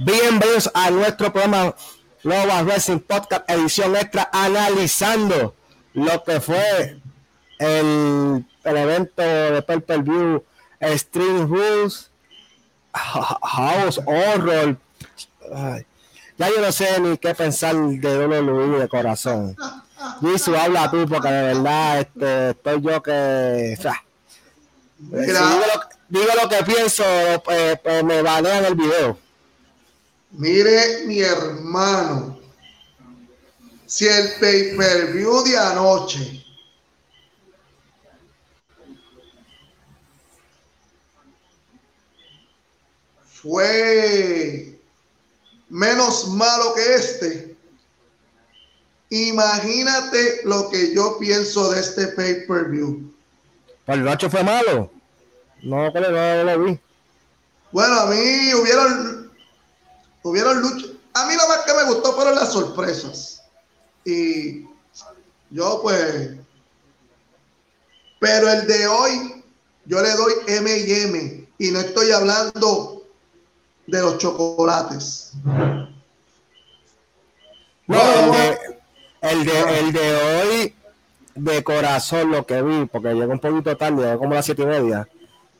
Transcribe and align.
Bienvenidos 0.00 0.70
a 0.74 0.92
nuestro 0.92 1.32
programa 1.32 1.74
Global 2.22 2.64
Wrestling 2.64 3.00
Podcast 3.00 3.50
edición 3.50 3.96
extra 3.96 4.30
analizando 4.32 5.56
lo 5.92 6.22
que 6.22 6.40
fue 6.40 7.00
el, 7.58 8.46
el 8.62 8.76
evento 8.76 9.20
de 9.20 9.60
Per 9.60 10.02
View 10.04 10.44
Stream 10.80 11.48
Rules 11.48 12.12
House 12.92 14.00
Horror. 14.06 14.76
Ay, 15.52 15.84
ya 16.36 16.48
yo 16.48 16.60
no 16.60 16.70
sé 16.70 17.00
ni 17.00 17.18
qué 17.18 17.34
pensar 17.34 17.74
de 17.74 18.26
WWE 18.26 18.78
de 18.78 18.88
corazón. 18.88 19.56
Jisoo, 20.20 20.56
habla 20.56 20.92
tú, 20.92 21.08
porque 21.08 21.28
de 21.28 21.42
verdad 21.42 21.98
este, 21.98 22.50
estoy 22.50 22.82
yo 22.82 23.02
que. 23.02 23.74
O 23.76 23.82
sea, 23.82 24.04
si 24.96 25.16
digo, 25.16 25.34
lo, 25.34 25.80
digo, 26.08 26.32
lo, 26.40 26.48
que 26.48 26.62
pienso, 26.62 27.02
pues, 27.44 27.80
pues 27.80 28.04
me 28.04 28.22
banean 28.22 28.64
el 28.64 28.76
video. 28.76 29.27
Mire, 30.30 31.06
mi 31.06 31.20
hermano, 31.20 32.38
si 33.86 34.06
el 34.06 34.32
pay 34.38 34.76
per 34.76 35.12
view 35.12 35.42
de 35.44 35.56
anoche 35.56 36.44
fue 43.42 44.78
menos 45.70 46.28
malo 46.28 46.74
que 46.74 46.94
este, 46.94 47.56
imagínate 49.10 50.40
lo 50.44 50.68
que 50.70 50.94
yo 50.94 51.18
pienso 51.18 51.70
de 51.70 51.80
este 51.80 52.08
pay 52.08 52.46
per 52.46 52.68
view. 52.68 53.14
¿El 53.86 54.30
fue 54.30 54.44
malo? 54.44 54.90
No, 55.62 55.90
no 55.90 56.44
lo 56.44 56.64
vi. 56.64 56.78
Bueno, 57.72 58.00
a 58.00 58.06
mí 58.06 58.54
hubieron, 58.54 59.27
hubieron 60.22 60.60
lucha. 60.60 60.86
A 61.14 61.26
mí 61.26 61.34
lo 61.34 61.48
más 61.48 61.58
que 61.64 61.74
me 61.74 61.84
gustó 61.84 62.12
fueron 62.12 62.34
las 62.34 62.52
sorpresas. 62.52 63.42
Y 64.04 64.66
yo 65.50 65.80
pues, 65.82 66.36
pero 68.18 68.50
el 68.50 68.66
de 68.66 68.86
hoy, 68.86 69.44
yo 69.84 70.02
le 70.02 70.10
doy 70.14 70.32
M 70.46 70.78
y 70.78 70.92
M. 70.92 71.48
Y 71.58 71.70
no 71.70 71.80
estoy 71.80 72.10
hablando 72.12 73.02
de 73.86 74.00
los 74.00 74.18
chocolates. 74.18 75.32
No, 77.86 77.98
el 78.02 78.32
de, 78.32 78.58
el 79.22 79.44
de, 79.44 79.78
el 79.78 79.92
de 79.92 80.16
hoy, 80.16 80.74
de 81.34 81.64
corazón, 81.64 82.30
lo 82.30 82.44
que 82.44 82.60
vi, 82.62 82.84
porque 82.86 83.14
llegó 83.14 83.32
un 83.32 83.38
poquito 83.38 83.76
tarde, 83.76 84.04
llegó 84.04 84.18
como 84.18 84.32
a 84.32 84.36
las 84.36 84.44
siete 84.44 84.62
y 84.62 84.66
media. 84.66 85.08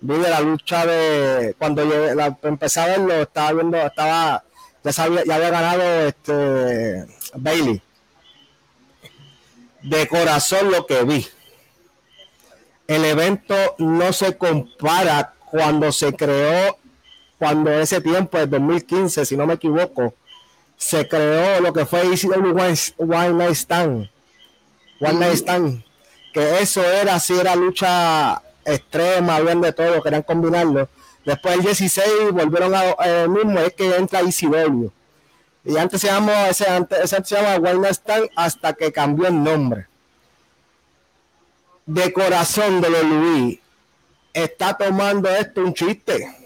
Vi 0.00 0.16
de 0.16 0.28
la 0.28 0.40
lucha 0.40 0.86
de 0.86 1.54
cuando 1.58 1.84
yo 1.84 2.14
la, 2.14 2.38
empecé 2.42 2.80
a 2.80 2.86
verlo, 2.86 3.14
estaba 3.14 3.52
viendo, 3.52 3.78
estaba, 3.78 4.44
ya 4.88 4.92
sabía, 4.94 5.22
ya 5.26 5.34
había 5.34 5.50
ganado 5.50 5.82
este 6.06 7.06
Bailey. 7.34 7.82
De 9.82 10.08
corazón 10.08 10.70
lo 10.70 10.86
que 10.86 11.04
vi. 11.04 11.26
El 12.86 13.04
evento 13.04 13.54
no 13.76 14.14
se 14.14 14.38
compara 14.38 15.34
cuando 15.50 15.92
se 15.92 16.14
creó 16.14 16.78
cuando 17.36 17.70
ese 17.70 18.00
tiempo, 18.00 18.38
el 18.38 18.48
2015, 18.48 19.26
si 19.26 19.36
no 19.36 19.46
me 19.46 19.54
equivoco, 19.54 20.14
se 20.78 21.06
creó 21.06 21.60
lo 21.60 21.74
que 21.74 21.84
fue 21.84 22.00
ECW 22.00 22.58
One 22.96 23.32
Night 23.34 23.56
Stand. 23.56 24.10
One 25.00 25.18
Night 25.18 25.34
Stand. 25.34 25.84
Que 26.32 26.60
eso 26.60 26.82
era, 26.82 27.16
así 27.16 27.38
era 27.38 27.54
lucha 27.54 28.42
extrema, 28.64 29.38
bien 29.40 29.60
de 29.60 29.72
todo, 29.74 30.02
querían 30.02 30.22
combinarlo. 30.22 30.88
Después 31.24 31.54
el 31.54 31.62
16 31.62 32.32
volvieron 32.32 32.74
a 32.74 32.94
eh, 33.04 33.28
mismo, 33.28 33.58
es 33.60 33.74
que 33.74 33.96
entra 33.96 34.20
ECW. 34.20 34.90
Y 35.64 35.76
antes 35.76 36.00
se 36.00 36.06
llamaba, 36.06 36.48
ese, 36.48 36.68
antes, 36.68 36.98
ese 37.00 37.24
se 37.24 37.36
llama 37.36 37.56
One 37.56 37.80
Night 37.80 37.94
Stand 37.94 38.30
hasta 38.36 38.72
que 38.72 38.92
cambió 38.92 39.28
el 39.28 39.42
nombre. 39.42 39.86
De 41.84 42.12
corazón 42.12 42.80
de 42.80 42.90
los 42.90 43.04
Luis, 43.04 43.58
está 44.32 44.76
tomando 44.76 45.28
esto 45.30 45.62
un 45.62 45.74
chiste 45.74 46.38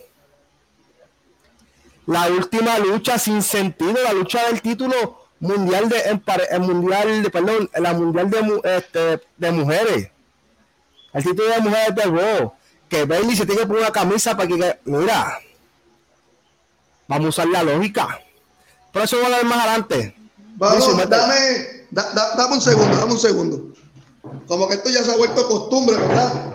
la 2.06 2.28
última 2.28 2.78
lucha 2.78 3.18
sin 3.18 3.42
sentido, 3.42 3.94
la 4.02 4.12
lucha 4.12 4.46
del 4.48 4.60
título 4.60 5.26
mundial 5.40 5.88
de 5.88 6.20
el 6.50 6.60
mundial 6.60 7.22
de 7.22 7.30
perdón, 7.30 7.70
la 7.74 7.92
mundial 7.92 8.30
de, 8.30 8.76
este, 8.76 9.20
de 9.36 9.52
mujeres. 9.52 10.10
El 11.12 11.24
título 11.24 11.48
de 11.48 11.60
mujeres 11.60 11.94
de 11.94 12.02
Raw. 12.02 12.54
Que 12.92 13.06
Bailey 13.06 13.34
se 13.34 13.46
tiene 13.46 13.62
que 13.62 13.66
poner 13.66 13.84
una 13.84 13.90
camisa 13.90 14.36
para 14.36 14.46
que, 14.46 14.78
mira, 14.84 15.38
vamos 17.08 17.24
a 17.24 17.28
usar 17.30 17.48
la 17.48 17.62
lógica. 17.62 18.20
Por 18.92 19.00
eso 19.00 19.16
voy 19.16 19.32
a 19.32 19.36
ver 19.36 19.46
más 19.46 19.60
adelante. 19.60 20.14
Vamos, 20.56 21.08
dame, 21.08 21.86
dame 21.90 22.54
un 22.54 22.60
segundo, 22.60 22.94
dame 22.94 23.12
un 23.12 23.18
segundo. 23.18 23.74
Como 24.46 24.68
que 24.68 24.74
esto 24.74 24.90
ya 24.90 25.02
se 25.02 25.10
ha 25.10 25.16
vuelto 25.16 25.48
costumbre, 25.48 25.96
¿verdad? 25.96 26.52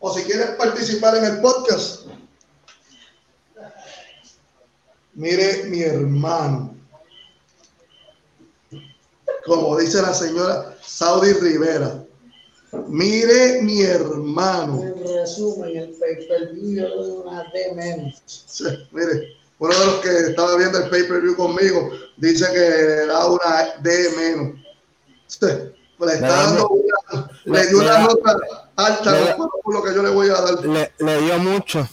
O 0.00 0.12
si 0.12 0.22
quieres 0.24 0.50
participar 0.50 1.16
en 1.16 1.24
el 1.24 1.40
podcast, 1.40 2.06
mire 5.14 5.64
mi 5.64 5.82
hermano, 5.82 6.76
como 9.46 9.78
dice 9.78 10.02
la 10.02 10.12
señora 10.12 10.76
Saudi 10.82 11.32
Rivera, 11.32 12.04
mire 12.88 13.62
mi 13.62 13.82
hermano. 13.82 14.82
En 14.82 15.06
resumen, 15.06 15.76
el 15.76 15.90
pay-per-view 15.94 17.22
una 17.22 17.44
D 17.52 17.72
menos. 17.74 18.22
Sí, 18.26 18.64
mire, 18.92 19.36
uno 19.58 19.78
de 19.78 19.86
los 19.86 19.94
que 20.00 20.18
estaba 20.30 20.56
viendo 20.56 20.78
el 20.78 20.90
pay-per-view 20.90 21.36
conmigo 21.36 21.90
dice 22.18 22.46
que 22.52 23.06
da 23.06 23.26
una 23.26 23.80
D 23.82 24.10
menos. 24.16 24.60
Sí, 25.28 25.46
le 25.98 26.12
está 26.14 26.28
dando 26.28 26.68
una, 26.68 27.30
le 27.44 27.66
dio 27.66 27.78
una 27.78 27.98
nota 27.98 28.36
alta 28.76 29.12
le, 29.12 29.34
por 29.34 29.74
lo 29.74 29.82
que 29.82 29.94
yo 29.94 30.02
le 30.02 30.10
voy 30.10 30.28
a 30.28 30.40
dar. 30.40 30.64
Le, 30.64 30.92
le 30.98 31.20
dio 31.22 31.38
mucho. 31.38 31.88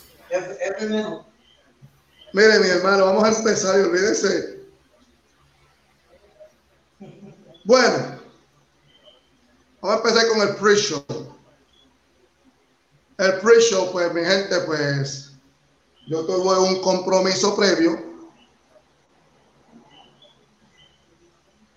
Mire, 2.33 2.59
mi 2.59 2.67
hermano, 2.67 3.05
vamos 3.05 3.23
a 3.23 3.37
empezar 3.37 3.79
y 3.79 3.83
olvídese. 3.83 4.61
Bueno, 7.63 8.19
vamos 9.81 9.95
a 9.95 10.07
empezar 10.07 10.27
con 10.29 10.41
el 10.41 10.55
pre-show. 10.55 11.05
El 13.17 13.39
pre-show, 13.39 13.91
pues, 13.91 14.13
mi 14.13 14.23
gente, 14.23 14.59
pues, 14.61 15.31
yo 16.07 16.25
tuve 16.25 16.57
un 16.59 16.81
compromiso 16.81 17.55
previo. 17.55 18.09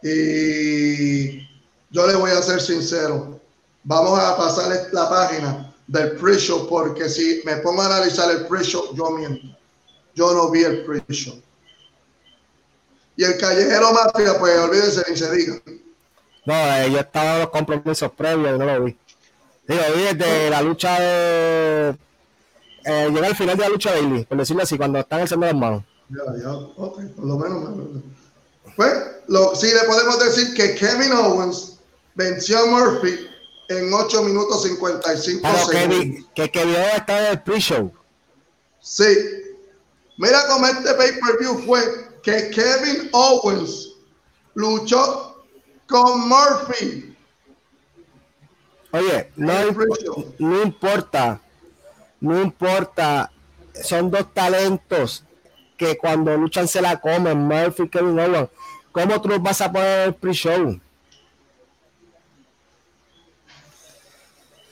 Y 0.02 0.83
yo 1.94 2.08
le 2.08 2.16
voy 2.16 2.32
a 2.32 2.42
ser 2.42 2.60
sincero. 2.60 3.40
Vamos 3.84 4.18
a 4.18 4.36
pasar 4.36 4.88
la 4.92 5.08
página 5.08 5.72
del 5.86 6.16
pre-show 6.16 6.66
porque 6.68 7.08
si 7.08 7.40
me 7.44 7.56
pongo 7.58 7.82
a 7.82 7.86
analizar 7.86 8.30
el 8.32 8.46
pre-show, 8.46 8.94
yo 8.96 9.10
miento. 9.10 9.56
Yo 10.12 10.34
no 10.34 10.50
vi 10.50 10.64
el 10.64 10.84
pre-show. 10.84 11.40
Y 13.16 13.22
el 13.22 13.38
callejero 13.38 13.92
mafia, 13.92 14.36
pues 14.40 14.58
olvídese 14.58 15.04
ni 15.08 15.16
se 15.16 15.30
diga. 15.36 15.54
No, 16.44 16.54
eh, 16.54 16.90
yo 16.90 16.98
estaba 16.98 17.34
en 17.34 17.40
los 17.42 17.50
compromisos 17.50 18.10
previos 18.10 18.56
y 18.56 18.58
no 18.58 18.64
lo 18.64 18.84
vi. 18.84 18.98
Digo, 19.68 19.82
vi 19.94 20.02
desde 20.16 20.50
la 20.50 20.62
lucha 20.62 20.98
de. 20.98 21.96
Eh, 22.86 23.10
llega 23.12 23.28
al 23.28 23.36
final 23.36 23.56
de 23.56 23.62
la 23.62 23.68
lucha 23.68 23.92
de 23.92 24.00
Bailey, 24.02 24.24
por 24.24 24.38
decirlo 24.38 24.64
así, 24.64 24.76
cuando 24.76 24.98
están 24.98 25.20
haciendo 25.20 25.46
las 25.46 25.54
manos. 25.54 25.84
Ya, 26.10 26.42
ya, 26.42 26.52
ok, 26.52 27.02
por 27.14 27.24
lo 27.24 27.38
menos. 27.38 28.02
Pues, 28.76 28.92
lo, 29.28 29.54
sí 29.54 29.68
le 29.68 29.86
podemos 29.86 30.18
decir 30.18 30.54
que 30.54 30.74
Kevin 30.74 31.12
Owens 31.12 31.73
venció 32.14 32.58
a 32.58 32.66
Murphy 32.66 33.28
en 33.68 33.92
8 33.92 34.22
minutos 34.22 34.62
55 34.62 35.40
Pero 35.42 35.66
segundos. 35.66 36.24
Que, 36.34 36.50
que, 36.50 36.50
que 36.50 36.86
está 36.96 37.26
en 37.26 37.32
el 37.32 37.42
pre-show. 37.42 37.92
Sí. 38.80 39.04
Mira 40.18 40.46
cómo 40.48 40.66
este 40.66 40.94
pay-per-view 40.94 41.64
fue 41.66 41.80
que 42.22 42.50
Kevin 42.50 43.10
Owens 43.12 43.94
luchó 44.54 45.44
con 45.88 46.28
Murphy. 46.28 47.16
Oye, 48.92 49.32
no, 49.34 49.52
no 50.38 50.62
importa, 50.62 51.40
no 52.20 52.40
importa, 52.40 53.32
son 53.82 54.08
dos 54.08 54.32
talentos 54.32 55.24
que 55.76 55.98
cuando 55.98 56.36
luchan 56.36 56.68
se 56.68 56.80
la 56.80 57.00
comen, 57.00 57.38
Murphy 57.38 57.84
y 57.84 57.88
Kevin 57.88 58.20
Owens. 58.20 58.50
¿Cómo 58.92 59.20
tú 59.20 59.28
vas 59.40 59.60
a 59.60 59.72
poner 59.72 60.08
el 60.08 60.14
pre-show? 60.14 60.80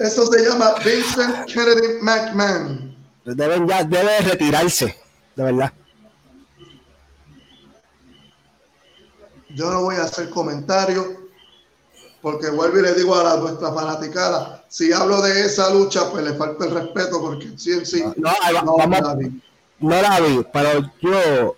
Eso 0.02 0.26
se 0.26 0.44
llama 0.44 0.74
Vincent 0.84 1.46
Kennedy 1.46 2.00
McMahon. 2.00 2.96
Deben 3.24 3.68
ya, 3.68 3.84
debe 3.84 4.18
retirarse, 4.20 4.96
de 5.36 5.44
verdad. 5.44 5.72
Yo 9.50 9.70
no 9.70 9.82
voy 9.82 9.96
a 9.96 10.04
hacer 10.04 10.28
comentarios 10.30 11.06
porque 12.20 12.50
vuelvo 12.50 12.78
y 12.78 12.82
le 12.82 12.94
digo 12.94 13.14
a 13.14 13.22
la, 13.22 13.36
nuestra 13.36 13.72
fanaticada, 13.72 14.64
si 14.68 14.92
hablo 14.92 15.20
de 15.22 15.44
esa 15.44 15.72
lucha, 15.72 16.10
pues 16.10 16.24
le 16.24 16.34
falta 16.34 16.64
el 16.64 16.70
respeto 16.72 17.20
porque 17.20 17.52
sí 17.56 17.72
en 17.72 17.86
sí 17.86 18.02
no, 18.16 18.32
no, 18.64 18.76
la 18.88 19.14
vi. 19.14 19.42
no 19.80 20.02
la 20.02 20.20
vi, 20.20 20.46
pero 20.52 20.90
yo 21.00 21.56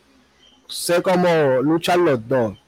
sé 0.69 1.03
cómo 1.03 1.29
luchan 1.63 2.05
los 2.05 2.27
dos. 2.27 2.59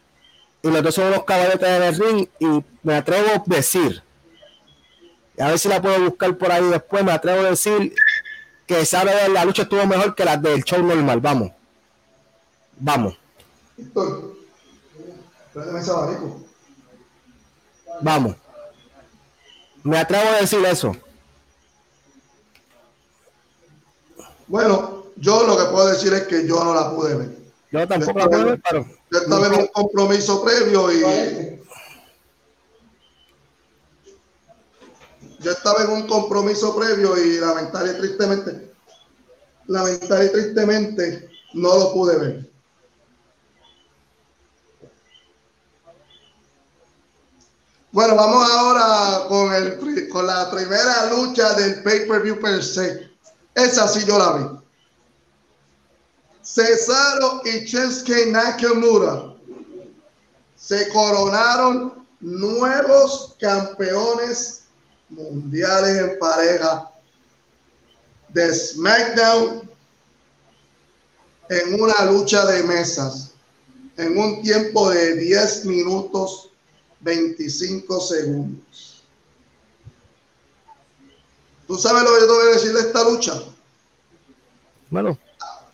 Y 0.63 0.69
los 0.71 0.83
dos 0.83 0.95
son 0.95 1.09
unos 1.09 1.25
caballetes 1.25 1.61
de 1.61 1.91
ring 1.93 2.29
y 2.39 2.65
me 2.83 2.97
atrevo 2.97 3.29
a 3.31 3.43
decir, 3.47 4.03
a 5.39 5.49
ver 5.49 5.59
si 5.59 5.69
la 5.69 5.83
puedo 5.83 6.01
buscar 6.01 6.37
por 6.37 6.51
ahí 6.51 6.65
después, 6.65 7.05
me 7.05 7.13
atrevo 7.13 7.41
a 7.41 7.51
decir 7.51 7.95
que 8.67 8.85
sabe 8.85 9.15
de 9.15 9.29
la 9.29 9.45
lucha 9.45 9.63
estuvo 9.63 9.87
mejor 9.87 10.15
que 10.15 10.25
la 10.25 10.37
del 10.37 10.65
show 10.65 10.83
normal. 10.83 11.21
Vamos. 11.21 11.53
Vamos. 12.79 13.17
Vamos. 18.01 18.37
Me 19.83 19.99
atrevo 19.99 20.29
a 20.29 20.41
decir 20.41 20.65
eso. 20.65 20.97
Bueno, 24.49 25.07
yo 25.17 25.45
lo 25.45 25.57
que 25.57 25.65
puedo 25.65 25.89
decir 25.89 26.13
es 26.13 26.27
que 26.27 26.47
yo 26.47 26.63
no 26.63 26.75
la 26.75 26.91
pude 26.91 27.17
ver. 27.17 27.37
Yo 27.71 27.87
tampoco 27.87 28.19
la 28.19 28.29
pude 28.29 28.45
ver, 28.45 28.63
pero. 28.69 28.87
Yo 29.11 29.19
estaba 29.19 29.47
en 29.47 29.55
un 29.55 29.67
compromiso 29.69 30.45
previo 30.45 30.93
y. 30.93 31.61
Yo 35.47 35.53
estaba 35.53 35.85
en 35.85 35.91
un 35.91 36.09
compromiso 36.09 36.75
previo 36.75 37.17
y 37.17 37.39
lamentable 37.39 37.93
tristemente, 37.95 38.75
lamentable 39.69 40.29
tristemente, 40.31 41.31
no 41.55 41.79
lo 41.79 41.93
pude 41.93 42.17
ver. 42.19 42.51
Bueno, 47.93 48.17
vamos 48.17 48.51
ahora 48.51 49.29
con, 49.29 49.55
el, 49.55 50.09
con 50.09 50.27
la 50.27 50.51
primera 50.51 51.11
lucha 51.11 51.53
del 51.55 51.81
pay-per-view 51.85 52.41
per 52.41 52.65
se. 52.65 53.09
Esa 53.55 53.87
sí 53.87 54.05
yo 54.05 54.19
la 54.19 54.33
vi. 54.33 54.45
Cesaro 56.43 57.43
y 57.45 57.65
Shinsuke 57.67 58.33
Nakamura 58.33 59.33
se 60.57 60.89
coronaron 60.89 62.05
nuevos 62.19 63.37
campeones 63.39 64.66
mundiales 65.09 65.99
en 65.99 66.19
pareja 66.19 66.91
de 68.29 68.55
SmackDown 68.55 69.71
en 71.49 71.81
una 71.81 72.05
lucha 72.07 72.45
de 72.47 72.63
mesas 72.65 73.33
en 73.97 74.19
un 74.19 74.43
tiempo 74.43 74.91
de 74.91 75.17
10 75.17 75.65
minutos 75.65 76.51
25 77.01 78.01
segundos. 78.01 79.05
¿Tú 81.67 81.77
sabes 81.77 82.03
lo 82.03 82.15
que 82.15 82.21
yo 82.21 82.27
te 82.27 82.33
voy 82.33 82.47
a 82.47 82.55
decir 82.55 82.73
de 82.73 82.81
esta 82.81 83.05
lucha? 83.05 83.43
Bueno. 84.91 85.19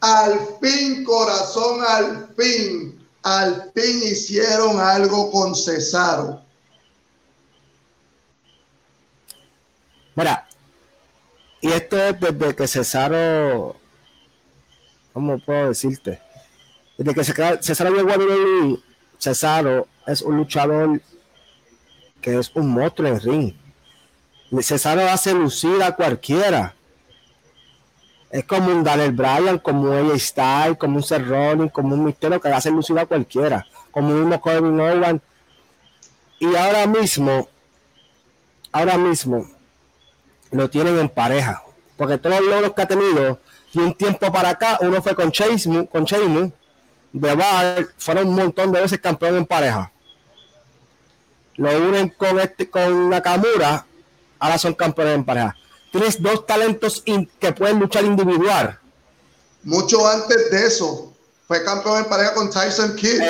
Al 0.01 0.59
fin, 0.61 1.05
corazón, 1.05 1.81
al 1.87 2.35
fin, 2.37 3.07
al 3.23 3.71
fin 3.75 4.03
hicieron 4.03 4.81
algo 4.81 5.31
con 5.31 5.55
Cesaro. 5.55 6.41
Mira, 10.15 10.47
y 11.61 11.69
esto 11.69 11.97
es 11.97 12.21
desde 12.21 12.57
que 12.57 12.67
Cesaro, 12.67 13.77
¿cómo 15.13 15.39
puedo 15.39 15.69
decirte? 15.69 16.21
Desde 16.99 17.15
que 17.15 17.63
Cesaro 17.63 17.95
llegó 17.95 18.11
a 18.11 18.79
Cesaro 19.19 19.87
es 20.07 20.23
un 20.23 20.37
luchador 20.37 21.01
que 22.21 22.39
es 22.39 22.51
un 22.55 22.69
monstruo 22.69 23.09
en 23.09 23.21
ring. 23.21 23.55
Cesaro 24.61 25.03
hace 25.09 25.33
lucir 25.33 25.83
a 25.83 25.93
cualquiera. 25.93 26.75
Es 28.31 28.45
como 28.45 28.71
un 28.71 28.83
Daniel 28.83 29.13
Bryan, 29.13 29.59
como 29.59 29.91
un 29.91 30.11
AJ 30.11 30.19
Styles, 30.19 30.79
como 30.79 30.97
un 30.97 31.03
Seth 31.03 31.71
como 31.73 31.95
un 31.95 32.05
Misterio 32.05 32.41
que 32.41 32.49
hace 32.49 32.71
lucir 32.71 32.99
a 32.99 33.07
cualquiera. 33.07 33.67
Como 33.91 34.15
un 34.15 34.39
Kevin 34.41 34.81
Owens. 34.81 35.23
Y 36.41 36.57
ahora 36.57 36.87
mismo, 36.87 37.49
ahora 38.73 38.99
mismo, 38.99 39.47
lo 40.53 40.71
tienen 40.71 40.99
en 40.99 41.09
pareja. 41.09 41.63
Porque 41.97 42.19
todos 42.19 42.41
los 42.41 42.49
logros 42.49 42.73
que 42.75 42.83
ha 42.83 42.89
tenido, 42.89 43.41
y 43.73 43.79
un 43.81 43.95
tiempo 43.95 44.33
para 44.33 44.51
acá, 44.51 44.79
uno 44.81 45.03
fue 45.03 45.15
con 45.15 45.33
Chase, 45.33 45.89
con 45.91 46.05
Chase, 46.05 46.53
de 47.13 47.35
Bar, 47.35 47.87
fueron 47.99 48.29
un 48.29 48.35
montón 48.37 48.73
de 48.73 48.81
veces 48.81 49.01
campeón 49.01 49.37
en 49.37 49.47
pareja 49.47 49.93
lo 51.57 51.89
unen 51.89 52.09
con 52.11 52.39
este 52.41 52.69
con 52.71 53.11
Nakamura, 53.11 53.87
ahora 54.39 54.59
son 54.59 54.75
campeones 54.75 55.15
en 55.15 55.25
pareja. 55.25 55.57
Tienes 55.91 56.21
dos 56.23 56.47
talentos 56.47 57.03
que 57.03 57.53
pueden 57.53 57.79
luchar 57.79 58.05
individual. 58.05 58.79
Mucho 59.63 60.07
antes 60.09 60.51
de 60.51 60.67
eso, 60.67 61.13
fue 61.47 61.63
campeón 61.63 61.99
en 61.99 62.05
pareja 62.07 62.35
con 62.35 62.51
Tyson 62.51 62.97
Kidd. 62.97 63.21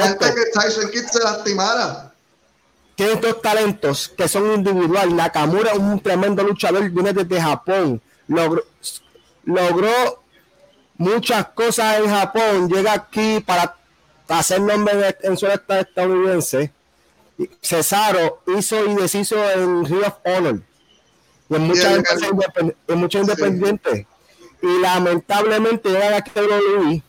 Antes 0.00 0.30
que 0.30 0.44
Tyson 0.52 0.90
Kidd 0.90 1.06
se 1.10 1.22
lastimara. 1.22 2.11
Tienes 3.02 3.20
dos 3.20 3.42
talentos 3.42 4.08
que 4.16 4.28
son 4.28 4.54
individual. 4.54 5.16
Nakamura 5.16 5.72
es 5.72 5.78
un 5.78 5.98
tremendo 5.98 6.44
luchador, 6.44 6.88
viene 6.88 7.12
desde 7.12 7.42
Japón. 7.42 8.00
Logró, 8.28 8.62
logró 9.44 10.22
muchas 10.98 11.48
cosas 11.48 11.98
en 11.98 12.08
Japón. 12.08 12.68
Llega 12.68 12.92
aquí 12.92 13.40
para 13.40 13.74
hacer 14.28 14.60
nombre 14.60 15.16
en 15.20 15.36
su 15.36 15.48
estado 15.48 15.80
estadounidense 15.80 16.70
Cesaro 17.60 18.40
hizo 18.56 18.86
y 18.86 18.94
deshizo 18.94 19.36
en 19.50 19.84
Ring 19.84 20.04
of 20.06 20.14
Honor 20.22 20.62
y 21.50 21.54
en 21.56 21.66
muchas, 21.66 23.14
independientes. 23.14 24.06
Y 24.62 24.78
lamentablemente 24.80 25.88
llegan 25.88 26.14
a 26.14 26.24
WWE 26.40 27.02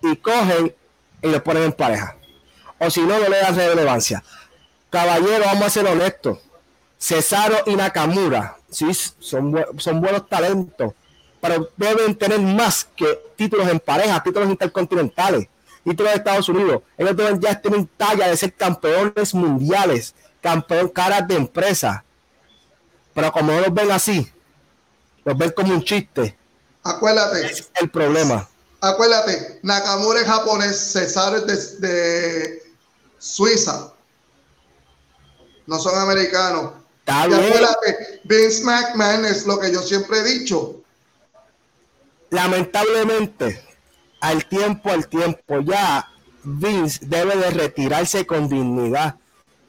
y 0.00 0.16
cogen 0.16 0.74
y 1.20 1.28
lo 1.28 1.44
ponen 1.44 1.64
en 1.64 1.72
pareja. 1.72 2.16
O 2.78 2.88
si 2.88 3.02
no, 3.02 3.18
no 3.18 3.28
le 3.28 3.38
dan 3.38 3.54
relevancia. 3.54 4.24
Caballero, 4.90 5.44
vamos 5.46 5.64
a 5.64 5.70
ser 5.70 5.86
honestos. 5.86 6.38
Cesaro 6.98 7.56
y 7.66 7.76
Nakamura 7.76 8.56
sí, 8.70 8.92
son, 9.18 9.64
son 9.78 10.00
buenos 10.00 10.28
talentos, 10.28 10.92
pero 11.40 11.70
deben 11.76 12.14
tener 12.14 12.40
más 12.40 12.84
que 12.94 13.18
títulos 13.36 13.68
en 13.68 13.80
pareja, 13.80 14.22
títulos 14.22 14.50
intercontinentales 14.50 15.48
títulos 15.84 16.12
de 16.12 16.18
Estados 16.18 16.48
Unidos. 16.48 16.82
Ellos 16.96 17.16
deben 17.16 17.40
ya 17.40 17.60
tienen 17.60 17.88
talla 17.96 18.28
de 18.28 18.36
ser 18.36 18.54
campeones 18.54 19.34
mundiales, 19.34 20.14
campeón 20.40 20.88
caras 20.88 21.26
de 21.26 21.36
empresa. 21.36 22.04
Pero 23.14 23.32
como 23.32 23.52
no 23.52 23.60
los 23.60 23.74
ven 23.74 23.90
así, 23.90 24.30
los 25.24 25.36
ven 25.36 25.50
como 25.50 25.74
un 25.74 25.82
chiste. 25.82 26.36
Acuérdate. 26.82 27.46
Es 27.46 27.70
el 27.80 27.90
problema. 27.90 28.48
Acuérdate, 28.80 29.60
Nakamura 29.62 30.20
es 30.20 30.26
japonés, 30.26 30.76
César 30.78 31.34
es 31.46 31.80
de, 31.80 32.62
Suiza. 33.18 33.92
No 35.70 35.78
son 35.78 35.96
americanos. 35.96 36.72
acuérdate, 37.06 38.20
Vince 38.24 38.64
McMahon 38.64 39.24
es 39.24 39.46
lo 39.46 39.60
que 39.60 39.72
yo 39.72 39.80
siempre 39.82 40.18
he 40.18 40.24
dicho. 40.24 40.82
Lamentablemente, 42.30 43.62
al 44.20 44.46
tiempo, 44.46 44.90
al 44.90 45.06
tiempo, 45.06 45.60
ya 45.60 46.08
Vince 46.42 46.98
debe 47.02 47.36
de 47.36 47.50
retirarse 47.50 48.26
con 48.26 48.48
dignidad 48.48 49.14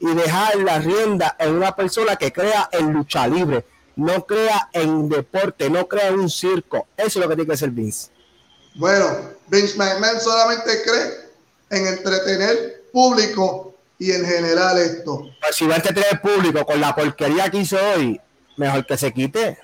y 0.00 0.12
dejar 0.12 0.56
la 0.56 0.80
rienda 0.80 1.36
en 1.38 1.54
una 1.54 1.76
persona 1.76 2.16
que 2.16 2.32
crea 2.32 2.68
en 2.72 2.92
lucha 2.92 3.28
libre, 3.28 3.64
no 3.94 4.26
crea 4.26 4.70
en 4.72 5.08
deporte, 5.08 5.70
no 5.70 5.86
crea 5.86 6.08
en 6.08 6.18
un 6.18 6.30
circo. 6.30 6.88
Eso 6.96 7.20
es 7.20 7.24
lo 7.24 7.28
que 7.28 7.36
tiene 7.36 7.50
que 7.52 7.56
ser 7.56 7.70
Vince. 7.70 8.10
Bueno, 8.74 9.06
Vince 9.46 9.78
McMahon 9.78 10.20
solamente 10.20 10.82
cree 10.82 11.30
en 11.70 11.86
entretener 11.86 12.88
público 12.92 13.71
y 14.02 14.10
en 14.10 14.26
general 14.26 14.78
esto. 14.78 15.30
Pues 15.40 15.54
si 15.54 15.64
va 15.64 15.74
a 15.74 15.76
entretener 15.76 16.20
público 16.20 16.66
con 16.66 16.80
la 16.80 16.92
porquería 16.92 17.48
que 17.48 17.58
hizo 17.58 17.76
hoy, 17.94 18.20
mejor 18.56 18.84
que 18.84 18.96
se 18.96 19.12
quite. 19.12 19.56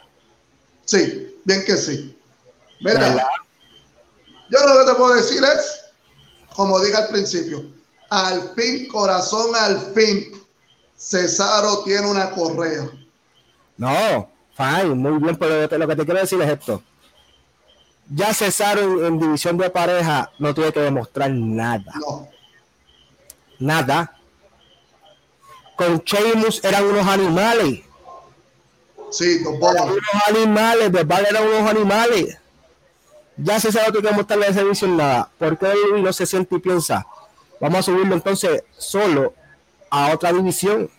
Sí, 0.84 1.36
bien 1.44 1.64
que 1.64 1.76
sí. 1.76 2.16
¿Verdad? 2.80 3.20
Yo 4.48 4.58
lo 4.64 4.78
que 4.78 4.92
te 4.92 4.96
puedo 4.96 5.14
decir 5.16 5.42
es, 5.42 5.86
como 6.54 6.78
dije 6.78 6.96
al 6.96 7.08
principio, 7.08 7.64
al 8.10 8.52
fin, 8.54 8.86
corazón, 8.86 9.56
al 9.56 9.92
fin, 9.92 10.30
Cesaro 10.96 11.82
tiene 11.82 12.08
una 12.08 12.30
correa. 12.30 12.88
No, 13.76 14.30
fine, 14.56 14.94
muy 14.94 15.20
bien, 15.20 15.36
pero 15.36 15.78
lo 15.78 15.88
que 15.88 15.96
te 15.96 16.04
quiero 16.04 16.20
decir 16.20 16.40
es 16.40 16.48
esto. 16.48 16.80
Ya 18.08 18.32
Cesaro 18.32 19.04
en, 19.04 19.18
división 19.18 19.58
de 19.58 19.68
pareja 19.68 20.30
no 20.38 20.54
tiene 20.54 20.72
que 20.72 20.80
demostrar 20.80 21.28
nada. 21.32 21.92
No. 21.96 22.28
Nada. 23.58 24.17
Con 25.78 25.98
Sheamus 26.04 26.64
eran 26.64 26.84
unos 26.86 27.06
animales. 27.06 27.82
Sí, 29.12 29.40
Eran 29.40 29.88
unos 29.88 30.00
animales, 30.26 30.90
de 30.92 31.04
Val 31.04 31.24
eran 31.30 31.46
unos 31.46 31.70
animales. 31.70 32.36
Ya 33.36 33.60
se 33.60 33.70
sabe 33.70 33.92
que 33.92 33.98
hay 33.98 34.04
que 34.04 34.10
mostrarle 34.10 34.48
esa 34.48 34.62
división 34.62 34.96
nada. 34.96 35.30
¿Por 35.38 35.56
qué 35.56 35.72
no 36.02 36.12
se 36.12 36.26
siente 36.26 36.56
y 36.56 36.58
piensa? 36.58 37.06
Vamos 37.60 37.78
a 37.78 37.82
subirlo 37.84 38.12
entonces 38.12 38.64
solo 38.76 39.34
a 39.88 40.12
otra 40.12 40.32
división, 40.32 40.90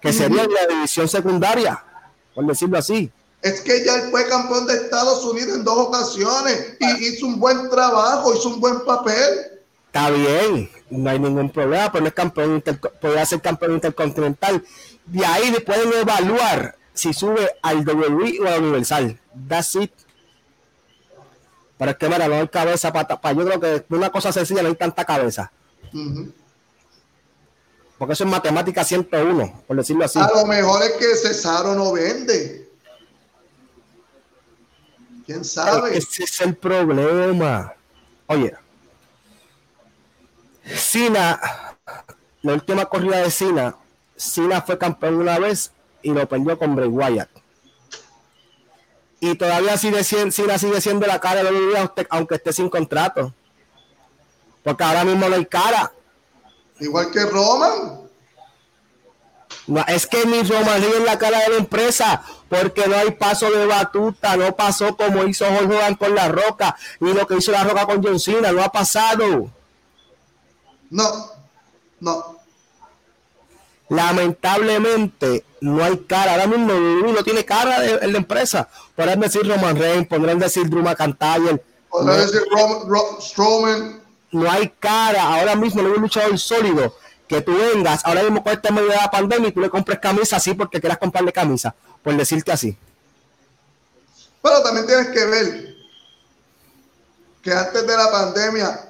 que 0.00 0.12
sería 0.12 0.46
la 0.46 0.72
división 0.72 1.08
secundaria, 1.08 1.84
por 2.32 2.46
decirlo 2.46 2.78
así. 2.78 3.10
Es 3.42 3.60
que 3.62 3.84
ya 3.84 3.96
él 3.96 4.10
fue 4.12 4.28
campeón 4.28 4.68
de 4.68 4.74
Estados 4.74 5.24
Unidos 5.24 5.56
en 5.56 5.64
dos 5.64 5.76
ocasiones 5.76 6.76
y 6.78 7.06
hizo 7.06 7.26
un 7.26 7.40
buen 7.40 7.68
trabajo, 7.70 8.34
hizo 8.34 8.50
un 8.50 8.60
buen 8.60 8.84
papel. 8.84 9.59
Está 9.92 10.08
bien, 10.10 10.70
no 10.90 11.10
hay 11.10 11.18
ningún 11.18 11.50
problema, 11.50 11.90
pero 11.90 12.02
no 12.02 12.08
es 12.08 12.14
campeón, 12.14 12.54
inter- 12.54 12.78
podría 12.78 13.26
ser 13.26 13.40
campeón 13.40 13.72
intercontinental. 13.72 14.64
De 15.04 15.26
ahí 15.26 15.52
pueden 15.66 15.92
evaluar 15.94 16.76
si 16.94 17.12
sube 17.12 17.50
al 17.60 17.78
WWE 17.84 18.38
o 18.40 18.46
al 18.46 18.62
Universal. 18.62 19.18
That's 19.48 19.74
it. 19.74 19.90
Pero 21.76 21.90
es 21.90 21.96
que, 21.96 22.08
mira, 22.08 22.28
no 22.28 22.36
hay 22.36 22.46
cabeza 22.46 22.92
para, 22.92 23.32
Yo 23.32 23.44
creo 23.44 23.58
que 23.58 23.84
una 23.88 24.10
cosa 24.10 24.30
sencilla 24.30 24.62
no 24.62 24.68
hay 24.68 24.76
tanta 24.76 25.04
cabeza. 25.04 25.50
Porque 27.98 28.12
eso 28.12 28.22
es 28.22 28.30
matemática 28.30 28.84
101, 28.84 29.64
por 29.66 29.76
decirlo 29.76 30.04
así. 30.04 30.20
A 30.20 30.30
lo 30.32 30.46
mejor 30.46 30.84
es 30.84 30.92
que 30.92 31.16
Cesaro 31.16 31.74
no 31.74 31.90
vende. 31.92 32.70
¿Quién 35.26 35.44
sabe? 35.44 35.98
Ese 35.98 36.22
es 36.22 36.40
el 36.42 36.54
problema. 36.54 37.74
Oye, 38.26 38.54
Cena, 40.90 41.40
la 42.42 42.54
última 42.54 42.86
corrida 42.86 43.18
de 43.18 43.30
Cena, 43.30 43.76
Cena 44.16 44.60
fue 44.60 44.76
campeón 44.76 45.20
una 45.20 45.38
vez 45.38 45.70
y 46.02 46.10
lo 46.10 46.28
perdió 46.28 46.58
con 46.58 46.74
Bray 46.74 46.88
Wyatt. 46.88 47.30
Y 49.20 49.36
todavía 49.36 49.76
sigue 49.78 50.02
siendo, 50.02 50.32
Cena 50.32 50.58
sigue 50.58 50.80
siendo 50.80 51.06
la 51.06 51.20
cara 51.20 51.44
de 51.44 51.52
la 51.52 51.92
aunque 52.10 52.34
esté 52.34 52.52
sin 52.52 52.68
contrato. 52.68 53.32
Porque 54.64 54.82
ahora 54.82 55.04
mismo 55.04 55.28
no 55.28 55.36
hay 55.36 55.46
cara. 55.46 55.92
Igual 56.80 57.12
que 57.12 57.24
Roman. 57.24 58.00
No, 59.68 59.84
es 59.86 60.08
que 60.08 60.26
mi 60.26 60.42
Roman 60.42 60.80
Reigns 60.80 60.96
es 60.96 61.04
la 61.04 61.18
cara 61.20 61.38
de 61.38 61.50
la 61.50 61.56
empresa, 61.58 62.24
porque 62.48 62.88
no 62.88 62.96
hay 62.96 63.12
paso 63.12 63.48
de 63.48 63.64
batuta, 63.64 64.36
no 64.36 64.56
pasó 64.56 64.96
como 64.96 65.22
hizo 65.22 65.44
Jorge 65.46 65.72
Hogan 65.72 65.94
con 65.94 66.16
La 66.16 66.26
Roca, 66.26 66.76
ni 66.98 67.12
lo 67.12 67.28
que 67.28 67.36
hizo 67.36 67.52
La 67.52 67.62
Roca 67.62 67.86
con 67.86 68.02
John 68.02 68.18
Cena, 68.18 68.50
no 68.50 68.60
ha 68.64 68.72
pasado. 68.72 69.52
No, 70.90 71.30
no. 72.00 72.36
Lamentablemente 73.88 75.44
no 75.60 75.82
hay 75.82 75.98
cara, 75.98 76.32
ahora 76.32 76.46
mismo 76.46 76.72
no 76.72 77.24
tiene 77.24 77.44
cara 77.44 77.80
de, 77.80 77.94
en 78.02 78.12
la 78.12 78.18
empresa. 78.18 78.68
Podrán 78.94 79.20
decir 79.20 79.46
Roman 79.46 79.76
Reigns, 79.76 80.06
podrán 80.06 80.38
decir 80.38 80.68
Drew 80.68 80.82
McIntyre, 80.82 81.62
Podrá 81.88 82.14
no, 82.16 82.20
decir 82.20 82.40
Rom- 82.52 82.86
Ro- 82.86 83.18
Strowman. 83.20 84.00
no 84.30 84.50
hay 84.50 84.68
cara, 84.78 85.22
ahora 85.34 85.56
mismo 85.56 85.82
no 85.82 85.88
hay 85.88 85.94
un 85.96 86.02
luchador 86.02 86.38
sólido 86.38 86.94
que 87.26 87.40
tú 87.42 87.52
vengas, 87.56 88.04
ahora 88.04 88.22
mismo 88.22 88.42
con 88.42 88.52
este 88.52 88.72
medio 88.72 88.88
de 88.90 88.96
la 88.96 89.10
pandemia 89.10 89.48
y 89.48 89.52
tú 89.52 89.60
le 89.60 89.70
compres 89.70 89.98
camisa 89.98 90.36
así 90.36 90.54
porque 90.54 90.80
quieras 90.80 90.98
comprarle 90.98 91.32
camisa, 91.32 91.74
por 92.02 92.16
decirte 92.16 92.52
así. 92.52 92.76
Pero 94.42 94.62
también 94.62 94.86
tienes 94.86 95.08
que 95.08 95.24
ver 95.26 95.74
que 97.42 97.52
antes 97.52 97.86
de 97.86 97.96
la 97.96 98.10
pandemia, 98.10 98.89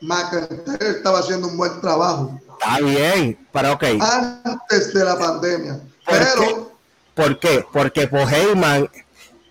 McIntyre 0.00 0.90
estaba 0.90 1.20
haciendo 1.20 1.48
un 1.48 1.56
buen 1.56 1.80
trabajo. 1.80 2.40
Está 2.60 2.78
bien, 2.80 3.38
pero 3.52 3.72
ok. 3.72 3.84
Antes 4.00 4.92
de 4.94 5.04
la 5.04 5.18
pandemia. 5.18 5.80
¿Por 6.04 6.18
Pero, 6.18 6.72
¿Por 7.14 7.38
qué? 7.38 7.64
Porque 7.72 8.06
pues 8.08 8.30
Heyman 8.32 8.88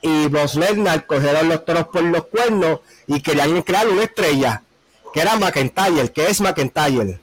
y 0.02 0.30
Lesnar 0.30 1.06
cogieron 1.06 1.50
los 1.50 1.66
toros 1.66 1.88
por 1.88 2.04
los 2.04 2.25
cuernos 2.28 2.80
y 3.08 3.22
querían 3.22 3.62
crear 3.64 3.88
una 3.88 4.04
estrella, 4.04 4.62
que 5.14 5.22
era 5.22 5.36
McIntyre, 5.38 6.12
que 6.12 6.30
es 6.30 6.42
McIntyre. 6.42 7.20